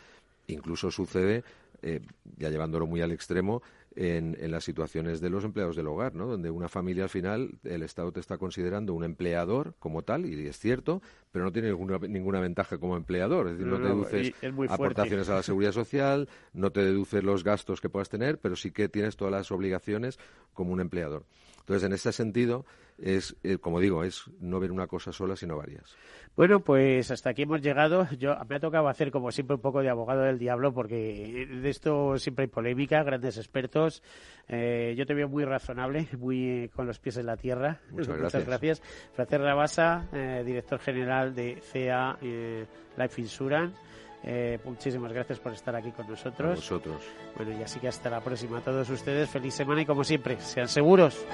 Incluso 0.48 0.92
sucede, 0.92 1.44
eh, 1.82 2.02
ya 2.38 2.50
llevándolo 2.50 2.88
muy 2.88 3.02
al 3.02 3.12
extremo, 3.12 3.62
en, 3.96 4.38
en 4.40 4.52
las 4.52 4.64
situaciones 4.64 5.22
de 5.22 5.30
los 5.30 5.44
empleados 5.44 5.76
del 5.76 5.88
hogar, 5.88 6.16
¿no? 6.16 6.28
donde 6.28 6.50
una 6.50 6.70
familia 6.70 7.04
al 7.04 7.10
final 7.10 7.52
el 7.64 7.84
Estado 7.84 8.12
te 8.12 8.20
está 8.20 8.38
considerando 8.38 8.94
un 8.94 9.04
empleador 9.04 9.76
como 9.80 10.02
tal, 10.04 10.26
y 10.26 10.48
es 10.48 10.58
cierto, 10.58 11.02
pero 11.32 11.46
no 11.46 11.52
tiene 11.52 11.70
ninguna, 11.70 11.98
ninguna 12.00 12.40
ventaja 12.40 12.78
como 12.78 12.96
empleador. 12.96 13.48
Es 13.48 13.54
decir, 13.54 13.68
no, 13.68 13.80
No, 13.80 14.06
te 14.06 14.18
deduces 14.18 14.34
aportaciones 14.70 15.30
a 15.30 15.36
la 15.36 15.44
seguridad 15.44 15.72
social, 15.72 16.30
no 16.54 16.72
te 16.72 16.84
deduces 16.84 17.24
los 17.24 17.44
gastos 17.44 17.82
que 17.82 17.90
puedas 17.90 18.10
tener, 18.10 18.40
pero 18.40 18.56
sí 18.56 18.72
que 18.72 18.90
tienes 18.90 19.18
todas 19.18 19.32
las 19.32 19.52
obligaciones 19.52 20.20
como 20.54 20.72
un 20.72 20.82
empleador. 20.82 21.26
Entonces, 21.72 21.88
en 21.88 21.94
ese 21.94 22.12
sentido, 22.12 22.66
es, 22.98 23.38
eh, 23.44 23.58
como 23.58 23.80
digo, 23.80 24.04
es 24.04 24.26
no 24.42 24.60
ver 24.60 24.74
una 24.74 24.88
cosa 24.88 25.14
sola, 25.14 25.38
sino 25.38 25.56
varias. 25.56 25.96
Bueno, 26.36 26.60
pues 26.60 27.10
hasta 27.12 27.30
aquí 27.30 27.44
hemos 27.44 27.62
llegado. 27.62 28.10
Yo 28.18 28.36
me 28.50 28.58
ha 28.58 28.60
tocado 28.60 28.90
hacer 28.90 29.10
como 29.10 29.32
siempre 29.32 29.56
un 29.56 29.62
poco 29.62 29.82
de 29.82 29.90
abogado 29.90 30.24
del 30.24 30.38
diablo 30.38 30.74
porque 30.74 31.48
de 31.50 31.70
esto 31.70 32.18
siempre 32.18 32.44
hay 32.44 32.50
polémica, 32.50 33.04
grandes 33.04 33.38
expertos. 33.38 34.04
Eh, 34.50 34.94
yo 34.98 35.06
te 35.06 35.14
veo 35.14 35.30
muy 35.30 35.46
razonable, 35.46 36.10
muy 36.18 36.64
eh, 36.64 36.70
con 36.76 36.88
los 36.88 37.00
pies 37.00 37.16
en 37.16 37.28
la 37.28 37.38
tierra. 37.38 37.80
Muchas 37.92 38.18
gracias. 38.18 38.46
gracias. 38.46 38.82
Francés 39.14 39.40
Rabasa, 39.40 40.10
eh, 40.12 40.44
director 40.46 40.80
general 40.80 41.34
de 41.34 41.62
CA 41.72 42.18
Life 42.22 43.22
Insurance. 43.22 43.78
Eh, 44.24 44.60
muchísimas 44.64 45.12
gracias 45.12 45.40
por 45.40 45.54
estar 45.54 45.76
aquí 45.76 45.92
con 45.92 46.08
nosotros. 46.08 46.52
A 46.52 46.56
vosotros. 46.56 47.04
Bueno, 47.36 47.58
y 47.60 47.64
así 47.64 47.80
que 47.80 47.88
hasta 47.88 48.10
la 48.10 48.22
próxima 48.22 48.60
a 48.60 48.62
todos 48.62 48.90
ustedes. 48.90 49.30
Feliz 49.30 49.54
semana 49.54 49.82
y 49.82 49.86
como 49.86 50.04
siempre, 50.04 50.40
sean 50.40 50.68
seguros. 50.68 51.26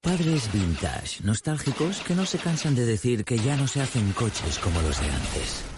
Padres 0.00 0.52
vintage, 0.52 1.24
nostálgicos 1.24 2.00
que 2.00 2.14
no 2.14 2.24
se 2.24 2.38
cansan 2.38 2.74
de 2.74 2.86
decir 2.86 3.24
que 3.24 3.36
ya 3.36 3.56
no 3.56 3.66
se 3.66 3.80
hacen 3.80 4.12
coches 4.12 4.58
como 4.58 4.80
los 4.82 5.00
de 5.00 5.10
antes. 5.10 5.73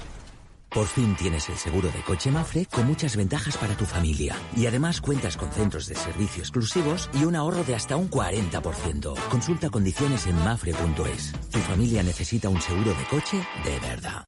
Por 0.77 0.87
fin 0.89 1.17
tienes 1.17 1.49
el 1.49 1.57
seguro 1.57 1.91
de 1.91 2.03
coche 2.03 2.31
Mafre 2.31 2.67
con 2.67 2.87
muchas 2.87 3.17
ventajas 3.17 3.57
para 3.57 3.75
tu 3.79 3.87
familia. 3.87 4.37
Y 4.55 4.67
además 4.67 5.01
cuentas 5.01 5.39
con 5.39 5.51
centros 5.51 5.87
de 5.87 5.95
servicio 5.95 6.43
exclusivos 6.43 7.09
y 7.15 7.25
un 7.25 7.35
ahorro 7.35 7.65
de 7.65 7.75
hasta 7.75 7.97
un 7.97 8.11
40%. 8.11 9.15
Consulta 9.31 9.71
condiciones 9.71 10.27
en 10.27 10.37
mafre.es. 10.45 11.33
Tu 11.51 11.59
familia 11.61 12.03
necesita 12.03 12.51
un 12.51 12.61
seguro 12.61 12.91
de 12.91 13.05
coche 13.09 13.39
de 13.65 13.81
verdad. 13.81 14.27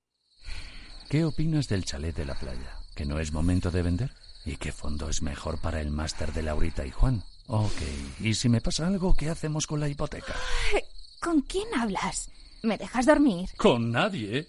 ¿Qué 1.10 1.26
opinas 1.26 1.68
del 1.68 1.84
chalet 1.84 2.16
de 2.16 2.24
la 2.24 2.34
playa? 2.34 2.78
¿Que 2.96 3.04
no 3.04 3.20
es 3.20 3.30
momento 3.30 3.70
de 3.70 3.82
vender? 3.82 4.14
¿Y 4.46 4.56
qué 4.56 4.72
fondo 4.72 5.10
es 5.10 5.20
mejor 5.20 5.60
para 5.60 5.82
el 5.82 5.90
máster 5.90 6.32
de 6.32 6.44
Laurita 6.44 6.86
y 6.86 6.90
Juan? 6.90 7.24
Ok, 7.48 7.82
¿y 8.20 8.32
si 8.32 8.48
me 8.48 8.62
pasa 8.62 8.86
algo, 8.86 9.14
qué 9.14 9.28
hacemos 9.28 9.66
con 9.66 9.80
la 9.80 9.88
hipoteca? 9.90 10.34
¿Con 11.20 11.42
quién 11.42 11.68
hablas? 11.78 12.30
¿Me 12.62 12.78
dejas 12.78 13.04
dormir? 13.04 13.50
Con 13.58 13.92
nadie. 13.92 14.48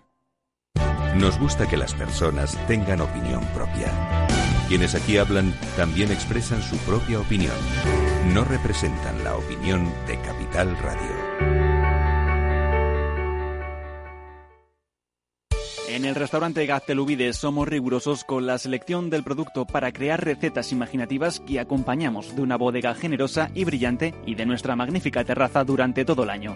Nos 1.21 1.37
gusta 1.37 1.67
que 1.67 1.77
las 1.77 1.93
personas 1.93 2.57
tengan 2.65 2.99
opinión 2.99 3.45
propia. 3.53 3.93
Quienes 4.67 4.95
aquí 4.95 5.17
hablan 5.17 5.53
también 5.77 6.11
expresan 6.11 6.63
su 6.63 6.75
propia 6.77 7.19
opinión. 7.19 7.53
No 8.33 8.43
representan 8.43 9.23
la 9.23 9.37
opinión 9.37 9.85
de 10.07 10.19
Capital 10.19 10.75
Radio. 10.79 11.11
En 15.89 16.05
el 16.05 16.15
restaurante 16.15 16.65
Gaztelubide 16.65 17.33
somos 17.33 17.67
rigurosos 17.67 18.23
con 18.23 18.47
la 18.47 18.57
selección 18.57 19.11
del 19.11 19.23
producto 19.23 19.67
para 19.67 19.91
crear 19.91 20.25
recetas 20.25 20.71
imaginativas 20.71 21.39
que 21.41 21.59
acompañamos 21.59 22.35
de 22.35 22.41
una 22.41 22.57
bodega 22.57 22.95
generosa 22.95 23.51
y 23.53 23.63
brillante 23.63 24.15
y 24.25 24.33
de 24.33 24.47
nuestra 24.47 24.75
magnífica 24.75 25.23
terraza 25.23 25.63
durante 25.63 26.03
todo 26.03 26.23
el 26.23 26.31
año. 26.31 26.55